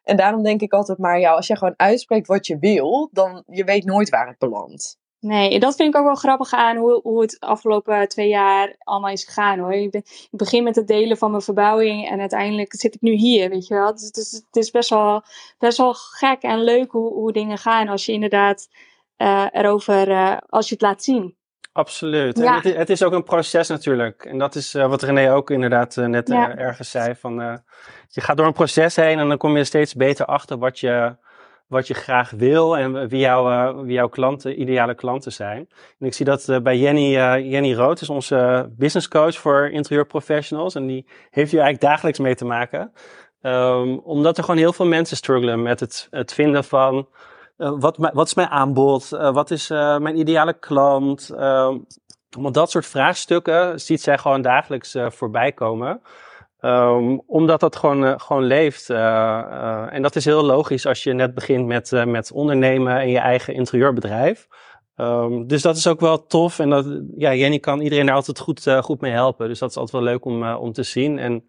En 0.03 0.16
daarom 0.16 0.43
denk 0.43 0.61
ik 0.61 0.72
altijd 0.72 0.99
maar, 0.99 1.20
ja, 1.20 1.33
als 1.33 1.47
je 1.47 1.57
gewoon 1.57 1.74
uitspreekt 1.76 2.26
wat 2.26 2.47
je 2.47 2.59
wil, 2.59 3.09
dan 3.12 3.43
je 3.47 3.64
weet 3.64 3.85
nooit 3.85 4.09
waar 4.09 4.28
het 4.28 4.39
belandt. 4.39 4.99
Nee, 5.21 5.59
dat 5.59 5.77
vind 5.77 5.95
ik 5.95 6.01
ook 6.01 6.07
wel 6.07 6.14
grappig 6.14 6.53
aan 6.53 6.77
hoe, 6.77 7.01
hoe 7.03 7.21
het 7.21 7.37
afgelopen 7.41 8.09
twee 8.09 8.29
jaar 8.29 8.75
allemaal 8.79 9.11
is 9.11 9.25
gegaan 9.25 9.59
hoor. 9.59 9.73
Ik, 9.73 10.29
begin 10.31 10.64
met 10.64 10.77
het 10.77 10.87
delen 10.87 11.16
van 11.16 11.31
mijn 11.31 11.43
verbouwing 11.43 12.09
en 12.09 12.21
uiteindelijk 12.21 12.75
zit 12.75 12.95
ik 12.95 13.01
nu 13.01 13.12
hier, 13.12 13.51
weet 13.51 13.66
je 13.66 13.75
wel. 13.75 13.93
Dus 13.93 14.05
het 14.05 14.16
is, 14.16 14.33
het 14.33 14.57
is 14.57 14.71
best, 14.71 14.91
wel, 14.91 15.23
best 15.59 15.79
wel 15.79 15.95
gek 15.95 16.43
en 16.43 16.64
leuk 16.64 16.91
hoe, 16.91 17.12
hoe 17.12 17.33
dingen 17.33 17.59
gaan 17.59 17.89
als 17.89 18.07
je 18.07 18.12
inderdaad 18.12 18.68
uh, 19.16 19.47
erover, 19.53 20.09
uh, 20.09 20.37
als 20.49 20.68
je 20.68 20.75
het 20.75 20.83
laat 20.83 21.03
zien. 21.03 21.37
Absoluut. 21.73 22.39
Ja. 22.39 22.61
Het, 22.61 22.77
het, 22.77 22.91
is 22.91 23.03
ook 23.03 23.12
een 23.12 23.25
proces 23.25 23.68
natuurlijk. 23.68 24.25
En 24.25 24.39
dat 24.39 24.55
is 24.55 24.75
uh, 24.75 24.89
wat 24.89 25.03
René 25.03 25.33
ook 25.33 25.51
inderdaad 25.51 25.97
net 25.97 26.29
ja. 26.29 26.57
ergens 26.57 26.91
zei. 26.91 27.14
Van, 27.14 27.62
je 28.09 28.21
gaat 28.21 28.37
door 28.37 28.47
een 28.47 28.53
proces 28.53 28.97
heen 28.97 29.18
en 29.18 29.29
dan 29.29 29.39
kom 29.39 29.57
je 29.57 29.64
steeds 29.64 29.95
beter 29.95 30.27
achter 30.27 30.59
wat 30.59 30.79
je, 30.79 31.16
wat 31.71 31.87
je 31.87 31.95
graag 31.95 32.31
wil 32.31 32.77
en 32.77 33.09
wie, 33.09 33.21
jou, 33.21 33.75
wie 33.85 33.93
jouw 33.93 34.09
klanten, 34.09 34.61
ideale 34.61 34.95
klanten 34.95 35.33
zijn. 35.33 35.68
En 35.99 36.07
ik 36.07 36.14
zie 36.14 36.25
dat 36.25 36.62
bij 36.62 36.79
Jenny, 36.79 37.12
Jenny 37.51 37.75
Rood, 37.75 38.01
is 38.01 38.09
onze 38.09 38.71
business 38.77 39.09
coach 39.09 39.37
voor 39.37 39.68
interieurprofessionals. 39.71 40.75
En 40.75 40.87
die 40.87 41.07
heeft 41.31 41.51
hier 41.51 41.61
eigenlijk 41.61 41.93
dagelijks 41.93 42.18
mee 42.18 42.35
te 42.35 42.45
maken. 42.45 42.93
Um, 43.43 43.99
omdat 43.99 44.37
er 44.39 44.45
gewoon 44.45 44.61
heel 44.61 44.73
veel 44.73 44.87
mensen 44.87 45.16
struggelen 45.16 45.62
met 45.62 45.81
het, 45.81 46.09
het 46.11 46.33
vinden 46.33 46.64
van 46.64 47.09
wat, 47.57 47.97
wat, 47.97 48.27
is 48.27 48.35
mijn 48.35 48.49
aanbod? 48.49 49.09
Wat 49.09 49.51
is 49.51 49.68
mijn 49.68 50.18
ideale 50.18 50.59
klant? 50.59 51.31
want 52.31 52.55
dat 52.55 52.71
soort 52.71 52.87
vraagstukken 52.87 53.81
ziet 53.81 54.01
zij 54.01 54.18
gewoon 54.18 54.43
dagelijks 54.43 54.97
voorbij 55.09 55.53
komen. 55.53 56.01
Um, 56.61 57.22
omdat 57.26 57.61
dat 57.61 57.76
gewoon, 57.76 58.20
gewoon 58.20 58.44
leeft. 58.44 58.90
en 58.90 60.02
dat 60.02 60.16
is 60.16 60.24
heel 60.24 60.42
logisch 60.42 60.86
als 60.86 61.02
je 61.02 61.12
net 61.12 61.34
begint 61.34 61.66
met, 61.66 62.04
met 62.06 62.32
ondernemen 62.32 62.96
en 62.96 63.11
je 63.11 63.18
eigen 63.18 63.54
interieurbedrijf. 63.54 64.48
Um, 64.96 65.46
dus 65.46 65.62
dat 65.62 65.76
is 65.76 65.86
ook 65.86 66.00
wel 66.00 66.26
tof. 66.26 66.58
En 66.58 66.70
dat, 66.70 66.86
ja, 67.16 67.34
Jenny 67.34 67.58
kan 67.58 67.80
iedereen 67.80 68.06
daar 68.06 68.14
altijd 68.14 68.38
goed, 68.38 68.70
goed 68.80 69.00
mee 69.00 69.12
helpen. 69.12 69.48
Dus 69.48 69.58
dat 69.58 69.70
is 69.70 69.76
altijd 69.76 70.02
wel 70.02 70.12
leuk 70.12 70.24
om, 70.24 70.52
om 70.52 70.72
te 70.72 70.82
zien. 70.82 71.18
En 71.18 71.44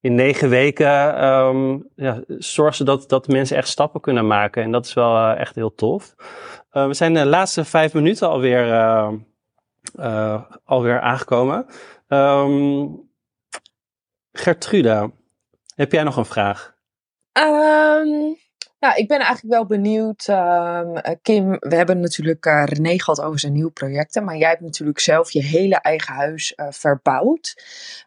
in 0.00 0.14
negen 0.14 0.48
weken 0.48 1.24
um, 1.24 1.88
ja, 1.94 2.22
zorgen 2.26 2.76
ze 2.76 2.84
dat, 2.84 3.08
dat 3.08 3.28
mensen 3.28 3.56
echt 3.56 3.68
stappen 3.68 4.00
kunnen 4.00 4.26
maken. 4.26 4.62
En 4.62 4.70
dat 4.70 4.86
is 4.86 4.94
wel 4.94 5.28
echt 5.28 5.54
heel 5.54 5.74
tof. 5.74 6.14
We 6.70 6.94
zijn 6.94 7.14
de 7.14 7.26
laatste 7.26 7.64
vijf 7.64 7.94
minuten 7.94 8.28
alweer, 8.28 8.72
alweer 10.64 11.00
aangekomen. 11.00 11.66
Gertruda, 14.32 15.10
heb 15.74 15.92
jij 15.92 16.02
nog 16.02 16.16
een 16.16 16.24
vraag? 16.24 16.74
Um, 17.32 18.36
nou, 18.80 18.94
ik 18.94 19.08
ben 19.08 19.18
eigenlijk 19.18 19.54
wel 19.54 19.66
benieuwd. 19.66 20.24
Kim, 21.22 21.50
we 21.58 21.74
hebben 21.74 22.00
natuurlijk 22.00 22.44
René 22.44 22.98
gehad 22.98 23.20
over 23.20 23.38
zijn 23.38 23.52
nieuwe 23.52 23.70
projecten. 23.70 24.24
Maar 24.24 24.36
jij 24.36 24.48
hebt 24.48 24.60
natuurlijk 24.60 25.00
zelf 25.00 25.30
je 25.30 25.42
hele 25.42 25.76
eigen 25.76 26.14
huis 26.14 26.54
verbouwd. 26.56 27.62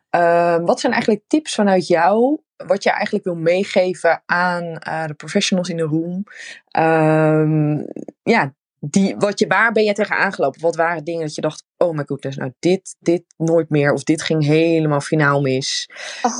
Um, 0.09 0.65
wat 0.65 0.80
zijn 0.80 0.93
eigenlijk 0.93 1.23
tips 1.28 1.55
vanuit 1.55 1.88
jou, 1.88 2.39
wat 2.57 2.84
je 2.84 2.89
eigenlijk 2.89 3.26
wil 3.26 3.36
meegeven 3.36 4.23
aan 4.26 4.63
uh, 4.63 5.05
de 5.05 5.13
professionals 5.13 5.69
in 5.69 5.78
de 5.78 5.84
room? 5.84 6.23
Ja, 8.23 8.53
die, 8.89 9.15
wat 9.17 9.39
je, 9.39 9.47
waar 9.47 9.71
ben 9.71 9.83
je 9.83 9.93
tegen 9.93 10.17
aangelopen? 10.17 10.61
Wat 10.61 10.75
waren 10.75 11.03
dingen 11.03 11.21
dat 11.21 11.36
je 11.36 11.41
dacht, 11.41 11.63
oh 11.77 11.93
my 11.93 12.03
goodness, 12.05 12.38
nou 12.38 12.51
dit, 12.59 12.95
dit 12.99 13.23
nooit 13.38 13.69
meer. 13.69 13.93
Of 13.93 14.03
dit 14.03 14.21
ging 14.21 14.45
helemaal 14.45 15.01
finaal 15.01 15.41
mis. 15.41 15.89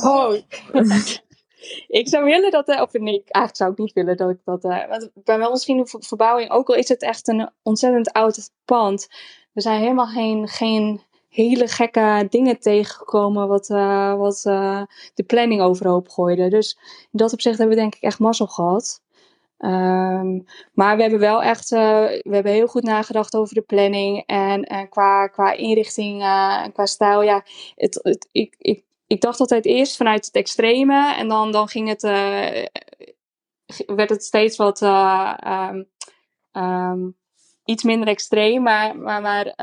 Oh, 0.02 0.34
ik 1.88 2.08
zou 2.08 2.24
willen 2.24 2.50
dat, 2.50 2.68
uh, 2.68 2.80
of 2.80 2.92
nee, 2.92 3.22
eigenlijk 3.24 3.56
zou 3.56 3.70
ik 3.70 3.78
niet 3.78 3.92
willen 3.92 4.16
dat 4.16 4.30
ik 4.30 4.38
dat, 4.44 4.64
uh, 4.64 4.88
want 4.88 5.10
bij 5.14 5.38
wel 5.38 5.50
misschien 5.50 5.78
een 5.78 6.02
verbouwing, 6.02 6.50
ook 6.50 6.68
al 6.68 6.74
is 6.74 6.88
het 6.88 7.02
echt 7.02 7.28
een 7.28 7.50
ontzettend 7.62 8.12
oud 8.12 8.50
pand. 8.64 9.06
Er 9.54 9.62
zijn 9.62 9.80
helemaal 9.80 10.06
geen, 10.06 10.48
geen 10.48 11.00
hele 11.28 11.68
gekke 11.68 12.26
dingen 12.30 12.60
tegengekomen 12.60 13.48
wat, 13.48 13.68
uh, 13.68 14.14
wat 14.14 14.40
de 15.14 15.24
planning 15.26 15.60
overhoop 15.60 16.08
gooide. 16.08 16.48
Dus 16.48 16.78
in 17.12 17.18
dat 17.18 17.32
opzicht 17.32 17.58
hebben 17.58 17.76
we 17.76 17.82
denk 17.82 17.94
ik 17.94 18.02
echt 18.02 18.18
mazzel 18.18 18.46
gehad. 18.46 19.04
Um, 19.58 20.44
maar 20.72 20.96
we 20.96 21.02
hebben 21.02 21.20
wel 21.20 21.42
echt, 21.42 21.72
uh, 21.72 21.80
we 22.08 22.34
hebben 22.34 22.52
heel 22.52 22.66
goed 22.66 22.82
nagedacht 22.82 23.36
over 23.36 23.54
de 23.54 23.60
planning 23.62 24.22
en, 24.26 24.88
qua, 24.88 25.26
qua 25.26 25.52
inrichting 25.52 26.22
en 26.22 26.72
qua 26.72 26.86
stijl. 26.86 27.22
Ja, 27.22 27.44
het, 27.74 28.28
ik, 28.32 28.54
ik, 28.58 28.84
ik 29.06 29.20
dacht 29.20 29.40
altijd 29.40 29.64
eerst 29.64 29.96
vanuit 29.96 30.26
het 30.26 30.34
extreme 30.34 31.14
en 31.14 31.28
dan, 31.28 31.52
dan 31.52 31.68
ging 31.68 31.88
het, 31.88 32.02
werd 33.86 34.10
het 34.10 34.24
steeds 34.24 34.56
wat 34.56 34.80
um, 34.82 35.88
um, 36.52 37.16
iets 37.64 37.82
minder 37.82 38.08
extreem. 38.08 38.62
Maar, 38.62 38.96
maar, 38.96 39.22
maar 39.22 39.54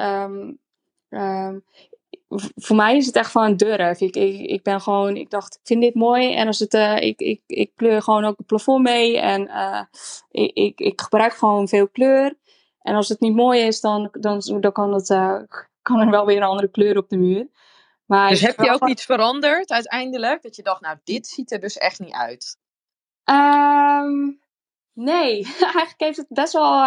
voor 2.55 2.75
mij 2.75 2.97
is 2.97 3.05
het 3.05 3.15
echt 3.15 3.31
van 3.31 3.43
een 3.43 3.57
durf. 3.57 4.01
Ik, 4.01 4.15
ik, 4.15 4.39
ik 4.39 4.63
ben 4.63 4.81
gewoon, 4.81 5.15
ik 5.15 5.29
dacht, 5.29 5.55
ik 5.55 5.61
vind 5.63 5.81
dit 5.81 5.95
mooi. 5.95 6.33
En 6.33 6.47
als 6.47 6.59
het, 6.59 6.73
uh, 6.73 7.01
ik, 7.01 7.19
ik, 7.19 7.41
ik 7.47 7.71
kleur 7.75 8.01
gewoon 8.01 8.25
ook 8.25 8.37
het 8.37 8.45
plafond 8.45 8.83
mee. 8.83 9.19
En 9.19 9.47
uh, 9.47 9.81
ik, 10.29 10.51
ik, 10.53 10.79
ik 10.79 11.01
gebruik 11.01 11.33
gewoon 11.33 11.67
veel 11.67 11.89
kleur. 11.89 12.37
En 12.81 12.95
als 12.95 13.09
het 13.09 13.19
niet 13.19 13.35
mooi 13.35 13.61
is, 13.61 13.81
dan, 13.81 14.09
dan, 14.11 14.41
dan 14.59 14.71
kan, 14.71 14.93
het, 14.93 15.09
uh, 15.09 15.41
kan 15.81 15.99
er 15.99 16.09
wel 16.09 16.25
weer 16.25 16.37
een 16.37 16.43
andere 16.43 16.71
kleur 16.71 16.97
op 16.97 17.09
de 17.09 17.17
muur. 17.17 17.47
Maar 18.05 18.29
dus 18.29 18.41
heb 18.41 18.59
je 18.59 18.71
ook 18.71 18.87
iets 18.87 19.05
veranderd 19.05 19.71
uiteindelijk? 19.71 20.41
Dat 20.41 20.55
je 20.55 20.63
dacht, 20.63 20.81
nou, 20.81 20.97
dit 21.03 21.27
ziet 21.27 21.51
er 21.51 21.59
dus 21.59 21.77
echt 21.77 21.99
niet 21.99 22.13
uit. 22.13 22.57
Um, 23.29 24.41
nee, 24.93 25.43
eigenlijk 25.59 25.95
heeft 25.97 26.17
het 26.17 26.27
best 26.29 26.53
wel 26.53 26.83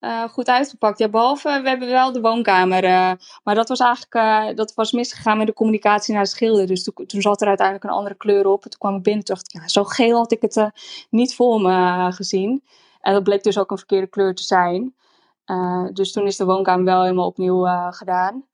uh, 0.00 0.24
goed 0.28 0.48
uitgepakt. 0.48 0.98
Ja, 0.98 1.08
behalve, 1.08 1.60
we 1.62 1.68
hebben 1.68 1.88
wel 1.88 2.12
de 2.12 2.20
woonkamer. 2.20 2.84
Uh, 2.84 3.12
maar 3.44 3.54
dat 3.54 3.68
was 3.68 3.80
eigenlijk 3.80 4.14
uh, 4.14 4.56
dat 4.56 4.74
was 4.74 4.92
misgegaan 4.92 5.38
met 5.38 5.46
de 5.46 5.52
communicatie 5.52 6.14
naar 6.14 6.22
de 6.22 6.28
schilder. 6.28 6.66
Dus 6.66 6.82
toen, 7.06 7.22
zat 7.22 7.40
er 7.40 7.48
uiteindelijk 7.48 7.86
een 7.86 7.96
andere 7.96 8.14
kleur 8.14 8.46
op. 8.46 8.64
En 8.64 8.70
toen 8.70 8.78
kwam 8.78 8.96
ik 8.96 9.02
binnen 9.02 9.24
en 9.24 9.34
dacht 9.34 9.54
ik, 9.54 9.68
zo 9.68 9.84
geel 9.84 10.16
had 10.16 10.32
ik 10.32 10.42
het 10.42 10.70
niet 11.10 11.34
voor 11.34 11.60
me 11.60 12.06
gezien. 12.12 12.64
En 13.00 13.12
dat 13.12 13.22
bleek 13.22 13.42
dus 13.42 13.58
ook 13.58 13.70
een 13.70 13.78
verkeerde 13.78 14.06
kleur 14.06 14.34
te 14.34 14.42
zijn. 14.42 14.94
dus 15.92 16.12
toen 16.12 16.26
is 16.26 16.36
de 16.36 16.44
woonkamer 16.44 16.84
wel 16.84 17.02
helemaal 17.02 17.26
opnieuw 17.26 17.66
gedaan. 17.90 18.44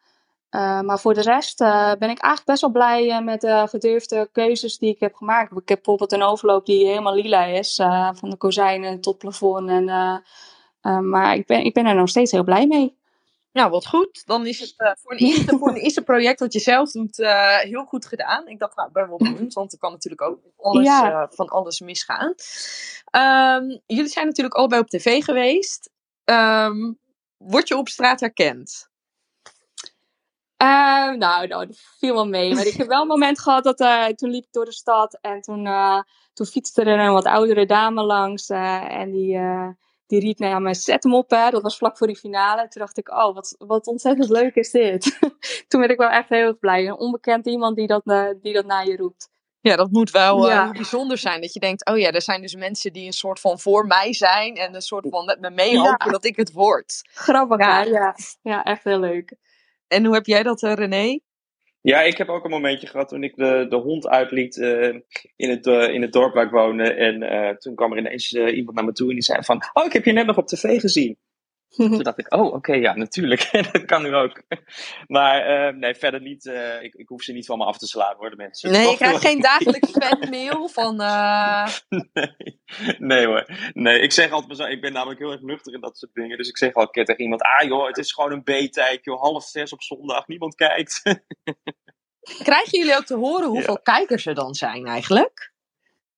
maar 0.85 1.01
voor 1.01 1.15
de 1.15 1.23
rest 1.23 1.59
ben 1.99 2.11
ik 2.11 2.19
eigenlijk 2.19 2.45
best 2.45 2.61
wel 2.61 2.71
blij 2.71 3.23
met 3.23 3.41
de 3.41 3.67
gedurfde 3.69 4.29
keuzes 4.33 4.79
die 4.79 4.91
ik 4.91 5.01
heb 5.01 5.15
gemaakt. 5.15 5.51
Ik 5.51 5.69
heb 5.69 5.77
bijvoorbeeld 5.77 6.13
een 6.13 6.23
overloop 6.23 6.67
die 6.67 6.87
helemaal 6.87 7.15
lila 7.15 7.45
is. 7.45 7.75
van 8.13 8.31
de 8.31 8.37
kozijnen 8.37 9.01
tot 9.01 9.19
plafond 9.19 9.69
en 9.69 9.89
uh, 10.87 10.99
maar 10.99 11.37
ik 11.37 11.47
ben, 11.47 11.64
ik 11.64 11.74
ben 11.74 11.87
er 11.87 11.95
nog 11.95 12.09
steeds 12.09 12.32
heel 12.32 12.45
blij 12.45 12.66
mee. 12.66 12.97
Nou, 13.57 13.70
wat 13.70 13.87
goed. 13.87 14.22
Dan 14.26 14.47
is 14.47 14.61
het 14.61 14.74
uh, 14.78 14.91
voor, 15.03 15.12
een 15.12 15.18
eerste, 15.18 15.57
voor 15.59 15.68
een 15.68 15.76
eerste 15.76 16.03
project 16.03 16.41
wat 16.41 16.53
je 16.53 16.59
zelf 16.59 16.91
doet 16.91 17.18
uh, 17.18 17.57
heel 17.57 17.84
goed 17.84 18.07
gedaan. 18.07 18.49
Ik 18.49 18.59
dacht, 18.59 18.76
nou, 18.76 18.91
want 19.49 19.72
er 19.72 19.78
kan 19.78 19.93
natuurlijk 19.93 20.22
ook 20.22 20.41
alles, 20.57 20.87
ja. 20.87 21.28
van 21.30 21.49
alles 21.49 21.80
misgaan. 21.80 22.34
Um, 23.11 23.80
jullie 23.87 24.11
zijn 24.11 24.26
natuurlijk 24.26 24.55
allebei 24.55 24.80
op 24.80 24.89
tv 24.89 25.24
geweest. 25.24 25.91
Um, 26.24 26.99
word 27.37 27.68
je 27.68 27.76
op 27.76 27.89
straat 27.89 28.20
herkend? 28.20 28.89
Nou, 30.57 31.16
nou, 31.16 31.47
dat 31.47 31.66
viel 31.99 32.14
wel 32.14 32.28
mee. 32.28 32.55
Maar 32.55 32.66
ik 32.66 32.74
heb 32.74 32.87
wel 32.87 33.01
een 33.01 33.07
moment 33.07 33.41
gehad 33.41 33.64
dat 33.64 33.78
toen 34.18 34.30
liep 34.30 34.45
ik 34.45 34.53
door 34.53 34.64
de 34.64 34.72
stad 34.72 35.18
en 35.20 35.41
toen, 35.41 35.68
toen 36.32 36.47
fietste 36.47 36.82
er 36.82 36.99
een 36.99 37.12
wat 37.12 37.24
oudere 37.24 37.66
dame 37.66 38.03
langs 38.03 38.49
en 38.49 39.11
die, 39.11 39.39
die 40.07 40.21
riep 40.21 40.39
naar 40.39 40.63
me, 40.63 40.75
zet 40.75 41.03
hem 41.03 41.15
op 41.15 41.31
hè. 41.31 41.51
Dat 41.51 41.63
was 41.63 41.77
vlak 41.77 41.99
voor 41.99 42.07
die 42.07 42.17
finale. 42.17 42.69
Toen 42.69 42.83
dacht 42.83 42.99
ik, 42.99 43.11
oh, 43.11 43.35
wat, 43.35 43.55
wat 43.59 43.87
ontzettend 43.87 44.29
leuk 44.29 44.55
is 44.55 44.71
dit. 44.71 45.19
toen 45.69 45.81
werd 45.81 45.93
ik 45.93 45.99
wel 45.99 46.09
echt 46.09 46.29
heel 46.29 46.47
erg 46.47 46.59
blij. 46.59 46.87
Een 46.87 46.99
onbekend 46.99 47.47
iemand 47.47 47.77
die 47.77 47.87
dat, 47.87 48.03
die 48.43 48.53
dat 48.53 48.67
naar 48.67 48.87
je 48.87 48.97
roept. 48.97 49.29
Ja, 49.61 49.77
dat 49.77 49.91
moet 49.91 50.11
wel 50.11 50.49
ja. 50.49 50.71
bijzonder 50.71 51.19
zijn. 51.19 51.41
Dat 51.41 51.53
je 51.53 51.61
denkt, 51.61 51.87
oh 51.87 51.99
ja, 51.99 52.11
er 52.11 52.23
zijn 52.23 52.41
dus 52.41 52.55
mensen 52.55 52.93
die 52.93 53.07
een 53.07 53.13
soort 53.13 53.41
van 53.41 53.59
voor 53.59 53.87
mij 53.87 54.13
zijn. 54.13 54.55
En 54.55 54.75
een 54.75 54.83
soort 54.83 55.07
van 55.11 55.25
met 55.25 55.41
me 55.41 55.51
meehopen 55.51 56.13
dat 56.13 56.25
ik 56.25 56.37
het 56.37 56.53
word. 56.53 57.01
Grappig, 57.13 57.59
ja. 57.59 57.83
ja. 57.83 58.17
Ja, 58.43 58.65
echt 58.65 58.85
heel 58.85 58.99
leuk. 58.99 59.37
En 59.89 60.05
hoe 60.05 60.15
heb 60.15 60.27
jij 60.27 60.43
dat, 60.43 60.63
uh, 60.63 60.73
René? 60.73 61.19
Ja, 61.87 62.01
ik 62.03 62.18
heb 62.18 62.28
ook 62.28 62.45
een 62.45 62.51
momentje 62.51 62.87
gehad 62.87 63.09
toen 63.09 63.22
ik 63.22 63.37
de, 63.37 63.66
de 63.68 63.76
hond 63.76 64.09
uitliet 64.09 64.57
uh, 64.57 64.95
in, 65.37 65.51
het, 65.51 65.66
uh, 65.66 65.89
in 65.89 66.03
het 66.03 66.12
dorp 66.12 66.34
waar 66.34 66.45
ik 66.45 66.51
woonde. 66.51 66.93
En 66.93 67.59
toen 67.59 67.74
kwam 67.74 67.93
er 67.93 67.99
ineens 67.99 68.32
iemand 68.32 68.76
naar 68.76 68.84
me 68.84 68.93
toe 68.93 69.09
en 69.09 69.14
die 69.14 69.22
zei 69.22 69.43
van... 69.43 69.62
Oh, 69.72 69.84
ik 69.84 69.93
heb 69.93 70.05
je 70.05 70.12
net 70.12 70.26
nog 70.26 70.37
op 70.37 70.47
tv 70.47 70.80
gezien. 70.80 71.16
Toen 71.77 72.03
dacht 72.03 72.18
ik, 72.18 72.35
oh, 72.35 72.55
oké, 72.55 72.72
ja, 72.72 72.95
natuurlijk. 72.95 73.49
dat 73.72 73.85
kan 73.85 74.03
nu 74.03 74.14
ook. 74.14 74.43
Maar 75.07 75.68
uh, 75.68 75.74
nee, 75.74 75.95
verder 75.95 76.20
niet. 76.20 76.45
Uh, 76.45 76.83
ik, 76.83 76.95
ik 76.95 77.09
hoef 77.09 77.22
ze 77.22 77.33
niet 77.33 77.47
van 77.47 77.59
me 77.59 77.64
af 77.64 77.79
te 77.79 77.87
slaan, 77.87 78.16
hoor, 78.16 78.31
de 78.31 78.37
mensen. 78.37 78.70
Nee, 78.70 78.89
je 78.91 78.97
krijgt 78.97 79.20
geen 79.20 79.41
dagelijks 79.41 79.91
fanmail 79.91 80.68
van... 80.68 81.01
Uh... 81.01 81.68
Nee, 82.12 82.97
nee 82.99 83.27
hoor. 83.27 83.47
Nee, 83.72 84.01
ik 84.01 84.12
zeg 84.12 84.31
altijd, 84.31 84.70
ik 84.72 84.81
ben 84.81 84.93
namelijk 84.93 85.20
heel 85.20 85.33
erg 85.33 85.41
nuchter 85.41 85.74
in 85.74 85.81
dat 85.81 85.99
soort 85.99 86.14
dingen. 86.14 86.37
Dus 86.37 86.49
ik 86.49 86.57
zeg 86.57 86.74
al 86.74 86.83
een 86.83 86.91
keer 86.91 87.05
tegen 87.05 87.22
iemand, 87.22 87.43
ah 87.43 87.68
joh, 87.68 87.87
het 87.87 87.99
is 87.99 88.12
gewoon 88.12 88.33
een 88.33 88.43
B-tijd, 88.43 89.05
joh. 89.05 89.20
Half 89.20 89.45
zes 89.45 89.72
op 89.72 89.83
zondag, 89.83 90.27
niemand 90.27 90.55
kijkt. 90.55 91.03
Krijgen 92.43 92.79
jullie 92.79 92.97
ook 92.97 93.05
te 93.05 93.14
horen 93.14 93.49
hoeveel 93.49 93.81
ja. 93.83 93.93
kijkers 93.93 94.27
er 94.27 94.35
dan 94.35 94.55
zijn 94.55 94.87
eigenlijk? 94.87 95.53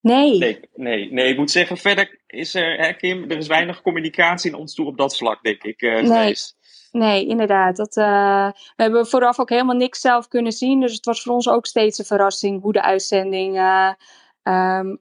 Nee. 0.01 0.39
nee. 0.39 0.61
Nee, 0.75 1.13
nee, 1.13 1.29
ik 1.29 1.37
moet 1.37 1.51
zeggen, 1.51 1.77
verder 1.77 2.18
is 2.29 2.55
er, 2.55 2.77
hè, 2.77 2.93
Kim, 2.93 3.31
er 3.31 3.37
is 3.37 3.47
weinig 3.47 3.83
communicatie 3.83 4.51
in 4.51 4.57
ons 4.57 4.75
toe 4.75 4.87
op 4.87 4.97
dat 4.97 5.17
vlak, 5.17 5.43
denk 5.43 5.63
ik. 5.63 5.83
Uh, 5.83 6.01
nee. 6.01 6.35
nee, 6.93 7.27
inderdaad. 7.27 7.77
Dat, 7.77 7.97
uh, 7.97 8.51
we 8.77 8.83
hebben 8.83 9.07
vooraf 9.07 9.39
ook 9.39 9.51
helemaal 9.51 9.77
niks 9.77 10.01
zelf 10.01 10.29
kunnen 10.29 10.53
zien. 10.53 10.81
Dus 10.81 10.93
het 10.93 11.05
was 11.05 11.23
voor 11.23 11.35
ons 11.35 11.49
ook 11.49 11.67
steeds 11.67 11.99
een 11.99 12.05
verrassing 12.05 12.63
hoe 12.63 12.73
de 12.73 12.83
uitzending 12.83 13.57
uh, 13.57 13.93
um, 14.43 15.01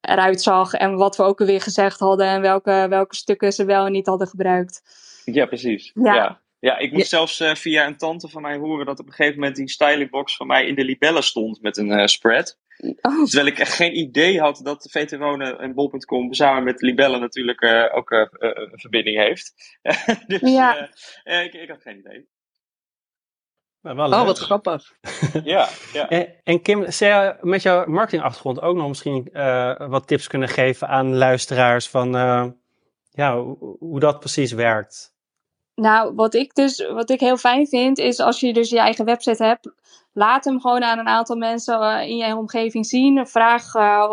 eruit 0.00 0.42
zag. 0.42 0.72
En 0.72 0.96
wat 0.96 1.16
we 1.16 1.22
ook 1.22 1.40
alweer 1.40 1.60
gezegd 1.60 1.98
hadden 1.98 2.26
en 2.26 2.40
welke, 2.40 2.86
welke 2.88 3.14
stukken 3.14 3.52
ze 3.52 3.64
wel 3.64 3.86
en 3.86 3.92
niet 3.92 4.06
hadden 4.06 4.26
gebruikt. 4.26 4.82
Ja, 5.24 5.46
precies. 5.46 5.90
Ja. 5.94 6.14
ja. 6.14 6.40
Ja, 6.60 6.78
ik 6.78 6.92
moest 6.92 7.08
zelfs 7.08 7.40
uh, 7.40 7.54
via 7.54 7.86
een 7.86 7.96
tante 7.96 8.28
van 8.28 8.42
mij 8.42 8.56
horen 8.56 8.86
dat 8.86 8.98
op 8.98 9.06
een 9.06 9.12
gegeven 9.12 9.38
moment 9.38 9.56
die 9.56 9.68
stylingbox 9.68 10.36
van 10.36 10.46
mij 10.46 10.66
in 10.66 10.74
de 10.74 10.84
libellen 10.84 11.22
stond 11.22 11.62
met 11.62 11.76
een 11.76 11.90
uh, 11.90 12.06
spread. 12.06 12.58
Oh. 13.00 13.24
Terwijl 13.24 13.46
ik 13.46 13.58
echt 13.58 13.72
geen 13.72 13.98
idee 13.98 14.40
had 14.40 14.60
dat 14.62 14.88
VT 14.90 15.16
Wonen 15.16 15.58
en 15.58 15.74
Bol.com 15.74 16.32
samen 16.32 16.64
met 16.64 16.80
libellen 16.80 17.20
natuurlijk 17.20 17.62
uh, 17.62 17.96
ook 17.96 18.10
een 18.10 18.70
verbinding 18.72 19.16
heeft. 19.16 19.52
dus 20.26 20.40
ja. 20.40 20.90
ik, 21.24 21.54
ik 21.54 21.68
had 21.68 21.82
geen 21.82 21.98
idee. 21.98 22.28
oh, 23.82 24.24
wat 24.24 24.38
grappig. 24.38 24.92
ja, 25.44 25.68
ja. 25.92 26.08
En, 26.08 26.34
en, 26.44 26.62
Kim, 26.62 26.90
zou 26.90 27.24
je 27.24 27.36
met 27.40 27.62
jouw 27.62 27.86
marketingachtergrond 27.86 28.60
ook 28.60 28.76
nog 28.76 28.88
misschien 28.88 29.28
wat 29.88 30.06
tips 30.06 30.26
kunnen 30.26 30.48
geven 30.48 30.88
aan 30.88 31.16
luisteraars 31.16 31.88
van 31.88 32.12
ja, 33.10 33.40
hoe, 33.40 33.76
hoe 33.78 34.00
dat 34.00 34.20
precies 34.20 34.52
werkt? 34.52 35.17
Nou, 35.78 36.14
wat 36.14 36.34
ik 36.34 36.54
dus 36.54 36.86
wat 36.86 37.10
ik 37.10 37.20
heel 37.20 37.36
fijn 37.36 37.66
vind, 37.66 37.98
is 37.98 38.20
als 38.20 38.40
je 38.40 38.52
dus 38.52 38.70
je 38.70 38.78
eigen 38.78 39.04
website 39.04 39.44
hebt, 39.44 39.70
laat 40.12 40.44
hem 40.44 40.60
gewoon 40.60 40.82
aan 40.82 40.98
een 40.98 41.08
aantal 41.08 41.36
mensen 41.36 41.80
uh, 41.80 42.08
in 42.08 42.16
je 42.16 42.36
omgeving 42.36 42.86
zien. 42.86 43.26
Vraag, 43.26 43.74
uh, 43.74 44.12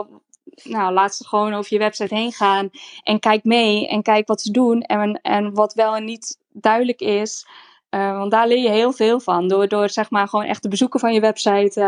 nou, 0.63 0.93
laat 0.93 1.15
ze 1.15 1.27
gewoon 1.27 1.53
over 1.53 1.73
je 1.73 1.79
website 1.79 2.15
heen 2.15 2.31
gaan 2.31 2.69
en 3.03 3.19
kijk 3.19 3.43
mee 3.43 3.87
en 3.87 4.01
kijk 4.01 4.27
wat 4.27 4.41
ze 4.41 4.51
doen 4.51 4.81
en, 4.81 5.21
en 5.21 5.53
wat 5.53 5.73
wel 5.73 5.95
en 5.95 6.05
niet 6.05 6.39
duidelijk 6.51 6.99
is. 6.99 7.47
Uh, 7.89 8.17
want 8.17 8.31
daar 8.31 8.47
leer 8.47 8.63
je 8.63 8.69
heel 8.69 8.91
veel 8.91 9.19
van. 9.19 9.47
Door, 9.47 9.67
door 9.67 9.89
zeg 9.89 10.09
maar 10.09 10.27
gewoon 10.27 10.45
echt 10.45 10.63
de 10.63 10.69
bezoeken 10.69 10.99
van 10.99 11.13
je 11.13 11.19
website, 11.19 11.81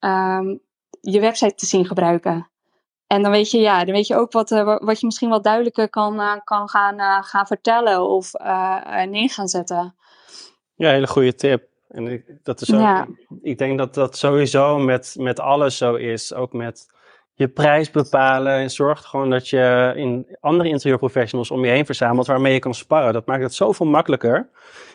um, 0.00 0.60
je 1.00 1.20
website 1.20 1.54
te 1.54 1.66
zien 1.66 1.86
gebruiken. 1.86 2.50
En 3.08 3.22
dan 3.22 3.30
weet 3.30 3.50
je, 3.50 3.58
ja, 3.58 3.84
dan 3.84 3.94
weet 3.94 4.06
je 4.06 4.16
ook 4.16 4.32
wat, 4.32 4.50
uh, 4.50 4.76
wat 4.78 5.00
je 5.00 5.06
misschien 5.06 5.28
wat 5.28 5.44
duidelijker 5.44 5.88
kan, 5.88 6.14
uh, 6.14 6.32
kan 6.44 6.68
gaan, 6.68 6.94
uh, 6.94 7.22
gaan 7.22 7.46
vertellen 7.46 8.08
of 8.08 8.32
neer 9.08 9.30
gaan 9.30 9.48
zetten. 9.48 9.94
Ja, 10.74 10.90
hele 10.90 11.06
goede 11.06 11.34
tip. 11.34 11.66
En 11.88 12.06
ik, 12.06 12.24
dat 12.42 12.60
is 12.60 12.72
ook, 12.72 12.80
ja. 12.80 13.06
ik 13.42 13.58
denk 13.58 13.78
dat 13.78 13.94
dat 13.94 14.16
sowieso 14.16 14.78
met, 14.78 15.14
met 15.18 15.40
alles 15.40 15.76
zo 15.76 15.94
is. 15.94 16.34
Ook 16.34 16.52
met 16.52 16.86
je 17.34 17.48
prijs 17.48 17.90
bepalen. 17.90 18.52
En 18.52 18.70
zorg 18.70 19.04
gewoon 19.04 19.30
dat 19.30 19.48
je 19.48 19.92
in 19.96 20.36
andere 20.40 20.68
interieurprofessionals 20.68 21.50
om 21.50 21.64
je 21.64 21.70
heen 21.70 21.86
verzamelt 21.86 22.26
waarmee 22.26 22.52
je 22.52 22.58
kan 22.58 22.74
sparren. 22.74 23.12
Dat 23.12 23.26
maakt 23.26 23.42
het 23.42 23.54
zoveel 23.54 23.86
makkelijker. 23.86 24.48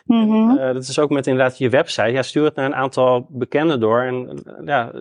Mm 0.04 0.28
-hmm. 0.28 0.56
dat 0.56 0.82
is 0.82 0.98
ook 0.98 1.10
met 1.10 1.26
inderdaad 1.26 1.58
je 1.58 1.68
website. 1.68 2.10
Ja, 2.10 2.22
stuur 2.22 2.44
het 2.44 2.54
naar 2.54 2.66
een 2.66 2.74
aantal 2.74 3.26
bekenden 3.28 3.80
door. 3.80 4.00
En 4.02 4.42
ja, 4.64 4.92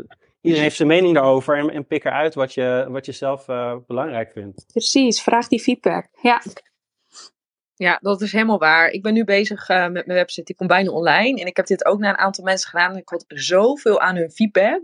Iedereen 0.44 0.64
heeft 0.64 0.76
zijn 0.76 0.88
mening 0.88 1.14
daarover 1.14 1.58
en, 1.58 1.70
en 1.70 1.86
pik 1.86 2.06
eruit 2.06 2.34
wat 2.34 2.54
je, 2.54 2.86
wat 2.90 3.06
je 3.06 3.12
zelf 3.12 3.48
uh, 3.48 3.76
belangrijk 3.88 4.32
vindt. 4.32 4.66
Precies, 4.72 5.22
vraag 5.22 5.48
die 5.48 5.62
feedback. 5.62 6.08
Ja. 6.22 6.42
Ja, 7.76 8.00
dat 8.02 8.22
is 8.22 8.32
helemaal 8.32 8.60
waar. 8.60 8.90
Ik 8.90 9.02
ben 9.02 9.14
nu 9.14 9.24
bezig 9.24 9.70
uh, 9.70 9.88
met 9.88 10.06
mijn 10.06 10.18
website. 10.20 10.44
Die 10.44 10.56
komt 10.56 10.70
bijna 10.70 10.92
online. 10.92 11.42
En 11.42 11.48
ik 11.48 11.58
heb 11.58 11.66
dit 11.66 11.86
ook 11.86 12.00
naar 12.00 12.10
een 12.10 12.20
aantal 12.20 12.44
mensen 12.44 12.70
gedaan. 12.70 12.92
En 12.92 12.98
ik 12.98 13.10
had 13.10 13.26
zoveel 13.28 14.00
aan 14.00 14.16
hun 14.16 14.32
feedback. 14.32 14.82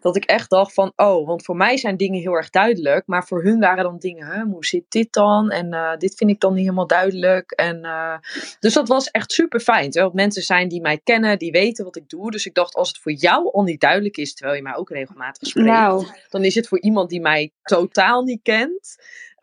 Dat 0.00 0.16
ik 0.16 0.24
echt 0.24 0.50
dacht 0.50 0.74
van, 0.74 0.92
oh, 0.96 1.26
want 1.26 1.44
voor 1.44 1.56
mij 1.56 1.76
zijn 1.76 1.96
dingen 1.96 2.20
heel 2.20 2.32
erg 2.32 2.50
duidelijk. 2.50 3.06
Maar 3.06 3.26
voor 3.26 3.42
hun 3.42 3.60
waren 3.60 3.84
dan 3.84 3.98
dingen, 3.98 4.26
hè, 4.26 4.42
hoe 4.42 4.64
zit 4.64 4.84
dit 4.88 5.12
dan? 5.12 5.50
En 5.50 5.74
uh, 5.74 5.96
dit 5.96 6.14
vind 6.14 6.30
ik 6.30 6.40
dan 6.40 6.52
niet 6.52 6.62
helemaal 6.62 6.86
duidelijk. 6.86 7.50
En, 7.50 7.84
uh, 7.84 8.16
dus 8.60 8.74
dat 8.74 8.88
was 8.88 9.10
echt 9.10 9.32
super 9.32 9.60
fijn. 9.60 9.90
Terwijl 9.90 10.06
het 10.06 10.20
mensen 10.20 10.42
zijn 10.42 10.68
die 10.68 10.80
mij 10.80 11.00
kennen, 11.04 11.38
die 11.38 11.52
weten 11.52 11.84
wat 11.84 11.96
ik 11.96 12.08
doe. 12.08 12.30
Dus 12.30 12.46
ik 12.46 12.54
dacht, 12.54 12.74
als 12.74 12.88
het 12.88 12.98
voor 12.98 13.12
jou 13.12 13.52
al 13.52 13.62
niet 13.62 13.80
duidelijk 13.80 14.16
is, 14.16 14.34
terwijl 14.34 14.56
je 14.56 14.62
mij 14.62 14.74
ook 14.74 14.90
regelmatig 14.90 15.48
spreekt. 15.48 15.68
Nou. 15.68 16.06
Dan 16.28 16.44
is 16.44 16.54
het 16.54 16.68
voor 16.68 16.80
iemand 16.80 17.10
die 17.10 17.20
mij 17.20 17.52
totaal 17.62 18.22
niet 18.22 18.42
kent 18.42 18.96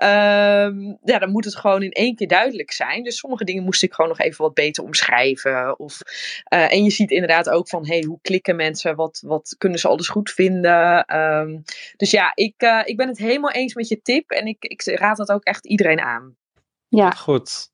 Um, 0.03 0.97
ja, 1.03 1.19
dan 1.19 1.31
moet 1.31 1.45
het 1.45 1.55
gewoon 1.55 1.83
in 1.83 1.91
één 1.91 2.15
keer 2.15 2.27
duidelijk 2.27 2.71
zijn. 2.71 3.03
Dus 3.03 3.17
sommige 3.17 3.43
dingen 3.43 3.63
moest 3.63 3.83
ik 3.83 3.93
gewoon 3.93 4.09
nog 4.09 4.19
even 4.19 4.43
wat 4.43 4.53
beter 4.53 4.83
omschrijven. 4.83 5.79
Of, 5.79 5.99
uh, 6.53 6.73
en 6.73 6.83
je 6.83 6.89
ziet 6.89 7.11
inderdaad 7.11 7.49
ook 7.49 7.69
van, 7.69 7.87
hey, 7.87 8.03
hoe 8.07 8.19
klikken 8.21 8.55
mensen? 8.55 8.95
Wat, 8.95 9.23
wat 9.25 9.55
kunnen 9.57 9.79
ze 9.79 9.87
alles 9.87 10.07
goed 10.07 10.29
vinden? 10.29 11.15
Um, 11.19 11.63
dus 11.95 12.11
ja, 12.11 12.31
ik, 12.33 12.53
uh, 12.63 12.81
ik 12.85 12.97
ben 12.97 13.07
het 13.07 13.17
helemaal 13.17 13.51
eens 13.51 13.73
met 13.73 13.87
je 13.87 14.01
tip. 14.01 14.29
En 14.29 14.45
ik, 14.45 14.63
ik 14.63 14.83
raad 14.85 15.17
dat 15.17 15.31
ook 15.31 15.43
echt 15.43 15.65
iedereen 15.65 15.99
aan. 15.99 16.35
Ja. 16.87 17.11
Goed. 17.11 17.71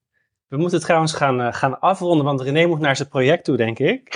We 0.47 0.57
moeten 0.57 0.79
trouwens 0.79 1.13
gaan, 1.13 1.41
uh, 1.41 1.53
gaan 1.53 1.79
afronden, 1.79 2.25
want 2.25 2.41
René 2.41 2.65
moet 2.65 2.79
naar 2.79 2.95
zijn 2.95 3.09
project 3.09 3.43
toe, 3.43 3.57
denk 3.57 3.79
ik. 3.79 4.01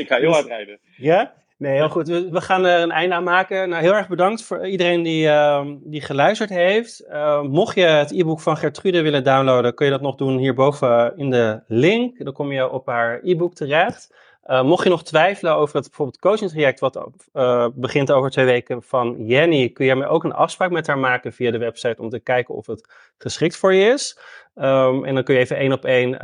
ik 0.00 0.06
ga 0.08 0.16
heel 0.16 0.32
hard 0.32 0.46
rijden. 0.46 0.80
Ja? 0.96 1.34
Nee, 1.56 1.74
heel 1.74 1.88
goed. 1.88 2.08
We, 2.08 2.40
gaan 2.40 2.64
er 2.64 2.82
een 2.82 2.90
einde 2.90 3.14
aan 3.14 3.24
maken. 3.24 3.68
Nou, 3.68 3.82
heel 3.82 3.94
erg 3.94 4.08
bedankt 4.08 4.42
voor 4.42 4.66
iedereen 4.66 5.02
die, 5.02 5.26
uh, 5.26 5.66
die 5.82 6.00
geluisterd 6.00 6.50
heeft. 6.50 7.04
Uh, 7.08 7.42
mocht 7.42 7.74
je 7.74 7.82
het 7.82 8.10
e-book 8.10 8.40
van 8.40 8.56
Gertrude 8.56 9.02
willen 9.02 9.24
downloaden, 9.24 9.74
kun 9.74 9.86
je 9.86 9.92
dat 9.92 10.00
nog 10.00 10.14
doen 10.14 10.38
hierboven 10.38 11.16
in 11.16 11.30
de 11.30 11.62
link. 11.66 12.24
Dan 12.24 12.32
kom 12.32 12.52
je 12.52 12.70
op 12.70 12.86
haar 12.86 13.20
e-book 13.22 13.54
terecht. 13.54 14.14
Uh, 14.46 14.62
mocht 14.62 14.84
je 14.84 14.90
nog 14.90 15.04
twijfelen 15.04 15.54
over 15.54 15.76
het 15.76 15.86
bijvoorbeeld 15.86 16.18
coaching 16.18 16.50
traject, 16.50 16.80
wat 16.80 17.08
uh, 17.32 17.68
begint 17.74 18.12
over 18.12 18.30
twee 18.30 18.44
weken 18.44 18.82
van 18.82 19.26
Jenny, 19.26 19.68
kun 19.68 19.86
je 19.86 20.06
ook 20.06 20.24
een 20.24 20.32
afspraak 20.32 20.70
met 20.70 20.86
haar 20.86 20.98
maken 20.98 21.32
via 21.32 21.50
de 21.50 21.58
website 21.58 22.02
om 22.02 22.08
te 22.08 22.20
kijken 22.20 22.54
of 22.54 22.66
het 22.66 22.92
geschikt 23.18 23.56
voor 23.56 23.74
je 23.74 23.92
is. 23.92 24.18
En 24.54 25.14
dan 25.14 25.22
kun 25.24 25.34
je 25.34 25.40
even 25.40 25.56
één 25.56 25.72
op 25.72 25.84
één 25.84 26.14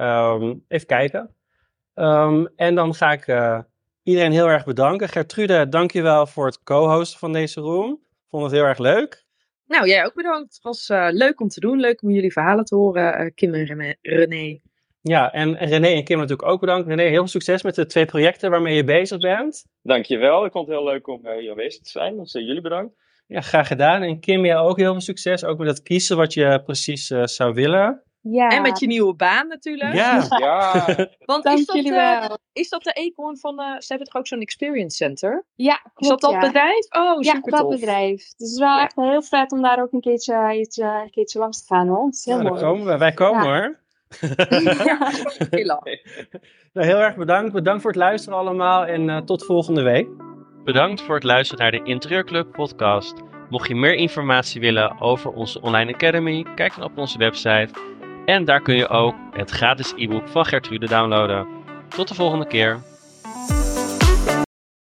even 0.68 0.86
kijken. 0.86 1.34
En 2.56 2.74
dan 2.74 2.94
ga 2.94 3.12
ik 3.12 3.26
uh, 3.26 3.58
iedereen 4.02 4.32
heel 4.32 4.48
erg 4.48 4.64
bedanken. 4.64 5.08
Gertrude, 5.08 5.68
dankjewel 5.68 6.26
voor 6.26 6.46
het 6.46 6.62
co-hosten 6.62 7.18
van 7.18 7.32
deze 7.32 7.60
room. 7.60 8.00
Vond 8.30 8.42
het 8.42 8.52
heel 8.52 8.64
erg 8.64 8.78
leuk. 8.78 9.24
Nou, 9.66 9.88
jij 9.88 10.04
ook 10.04 10.14
bedankt. 10.14 10.54
Het 10.54 10.62
was 10.62 10.88
uh, 10.88 11.08
leuk 11.10 11.40
om 11.40 11.48
te 11.48 11.60
doen. 11.60 11.80
Leuk 11.80 12.02
om 12.02 12.10
jullie 12.10 12.32
verhalen 12.32 12.64
te 12.64 12.74
horen, 12.74 13.20
uh, 13.20 13.30
Kim 13.34 13.54
en 13.54 13.96
René. 14.02 14.58
Ja, 15.00 15.32
en 15.32 15.56
René 15.56 15.88
en 15.88 16.04
Kim 16.04 16.18
natuurlijk 16.18 16.48
ook 16.48 16.60
bedankt. 16.60 16.88
René, 16.88 17.02
heel 17.02 17.14
veel 17.14 17.26
succes 17.26 17.62
met 17.62 17.74
de 17.74 17.86
twee 17.86 18.04
projecten 18.04 18.50
waarmee 18.50 18.76
je 18.76 18.84
bezig 18.84 19.18
bent. 19.18 19.64
Dankjewel. 19.82 20.44
Ik 20.44 20.52
vond 20.52 20.68
het 20.68 20.76
heel 20.76 20.86
leuk 20.86 21.08
om 21.08 21.26
uh, 21.26 21.36
hier 21.36 21.50
aanwezig 21.50 21.82
te 21.82 21.90
zijn. 21.90 22.16
Dus 22.16 22.32
jullie 22.32 22.60
bedankt. 22.60 22.94
Ja, 23.26 23.40
graag 23.40 23.66
gedaan. 23.66 24.02
En 24.02 24.20
Kim, 24.20 24.44
jij 24.44 24.56
ook 24.56 24.76
heel 24.76 24.92
veel 24.92 25.00
succes. 25.00 25.44
Ook 25.44 25.58
met 25.58 25.68
het 25.68 25.82
kiezen 25.82 26.16
wat 26.16 26.34
je 26.34 26.62
precies 26.64 27.06
zou 27.06 27.54
willen. 27.54 28.02
Ja. 28.22 28.48
En 28.48 28.62
met 28.62 28.78
je 28.78 28.86
nieuwe 28.86 29.14
baan 29.14 29.48
natuurlijk. 29.48 29.94
Ja. 29.94 30.26
ja. 30.38 30.86
Want 31.24 31.44
is 31.44 31.66
dat, 31.66 31.82
de, 31.82 31.94
eh, 31.94 32.34
is 32.52 32.68
dat 32.68 32.82
de 32.82 32.92
eekhoorn 32.92 33.38
van, 33.38 33.56
de, 33.56 33.76
ze 33.78 33.86
hebben 33.88 34.06
toch 34.06 34.20
ook 34.20 34.26
zo'n 34.26 34.40
experience 34.40 34.96
center? 34.96 35.44
Ja, 35.54 35.76
klopt. 35.76 36.00
Is 36.00 36.08
dat 36.08 36.20
dat 36.20 36.40
bedrijf? 36.40 36.86
Oh, 36.90 37.22
ja, 37.22 37.40
dat 37.40 37.68
bedrijf. 37.68 38.16
Dus 38.16 38.30
het 38.38 38.40
is 38.40 38.58
wel 38.58 38.78
echt 38.78 38.96
heel 38.96 39.22
vet 39.22 39.52
om 39.52 39.62
daar 39.62 39.82
ook 39.82 39.92
een 39.92 40.00
keertje, 40.00 40.34
eh, 40.34 41.02
een 41.02 41.10
keertje 41.10 41.38
langs 41.38 41.66
te 41.66 41.74
gaan 41.74 41.88
hoor. 41.88 42.10
Heel 42.24 42.36
nou, 42.36 42.48
mooi. 42.48 42.62
mooi. 42.62 42.72
Komen 42.72 42.92
we. 42.92 42.98
Wij 42.98 43.12
komen 43.12 43.44
hoor. 43.44 43.78
ja, 44.84 45.10
heel. 45.50 45.82
Nou, 46.72 46.86
heel 46.86 46.98
erg 46.98 47.16
bedankt. 47.16 47.52
Bedankt 47.52 47.82
voor 47.82 47.90
het 47.90 48.00
luisteren 48.00 48.38
allemaal 48.38 48.86
en 48.86 49.24
tot 49.24 49.44
volgende 49.44 49.82
week. 49.82 50.08
Bedankt 50.64 51.00
voor 51.00 51.14
het 51.14 51.24
luisteren 51.24 51.62
naar 51.62 51.70
de 51.70 51.90
Interieurclub 51.90 52.52
podcast. 52.52 53.14
Mocht 53.48 53.68
je 53.68 53.74
meer 53.74 53.94
informatie 53.94 54.60
willen 54.60 55.00
over 55.00 55.32
onze 55.32 55.60
online 55.60 55.94
academy, 55.94 56.46
kijk 56.54 56.74
dan 56.74 56.84
op 56.84 56.98
onze 56.98 57.18
website 57.18 57.68
en 58.30 58.44
daar 58.44 58.60
kun 58.60 58.76
je 58.76 58.88
ook 58.88 59.14
het 59.32 59.50
gratis 59.50 59.92
e-book 59.96 60.28
van 60.28 60.46
Gertrude 60.46 60.86
downloaden. 60.86 61.46
Tot 61.88 62.08
de 62.08 62.14
volgende 62.14 62.46
keer. 62.46 62.80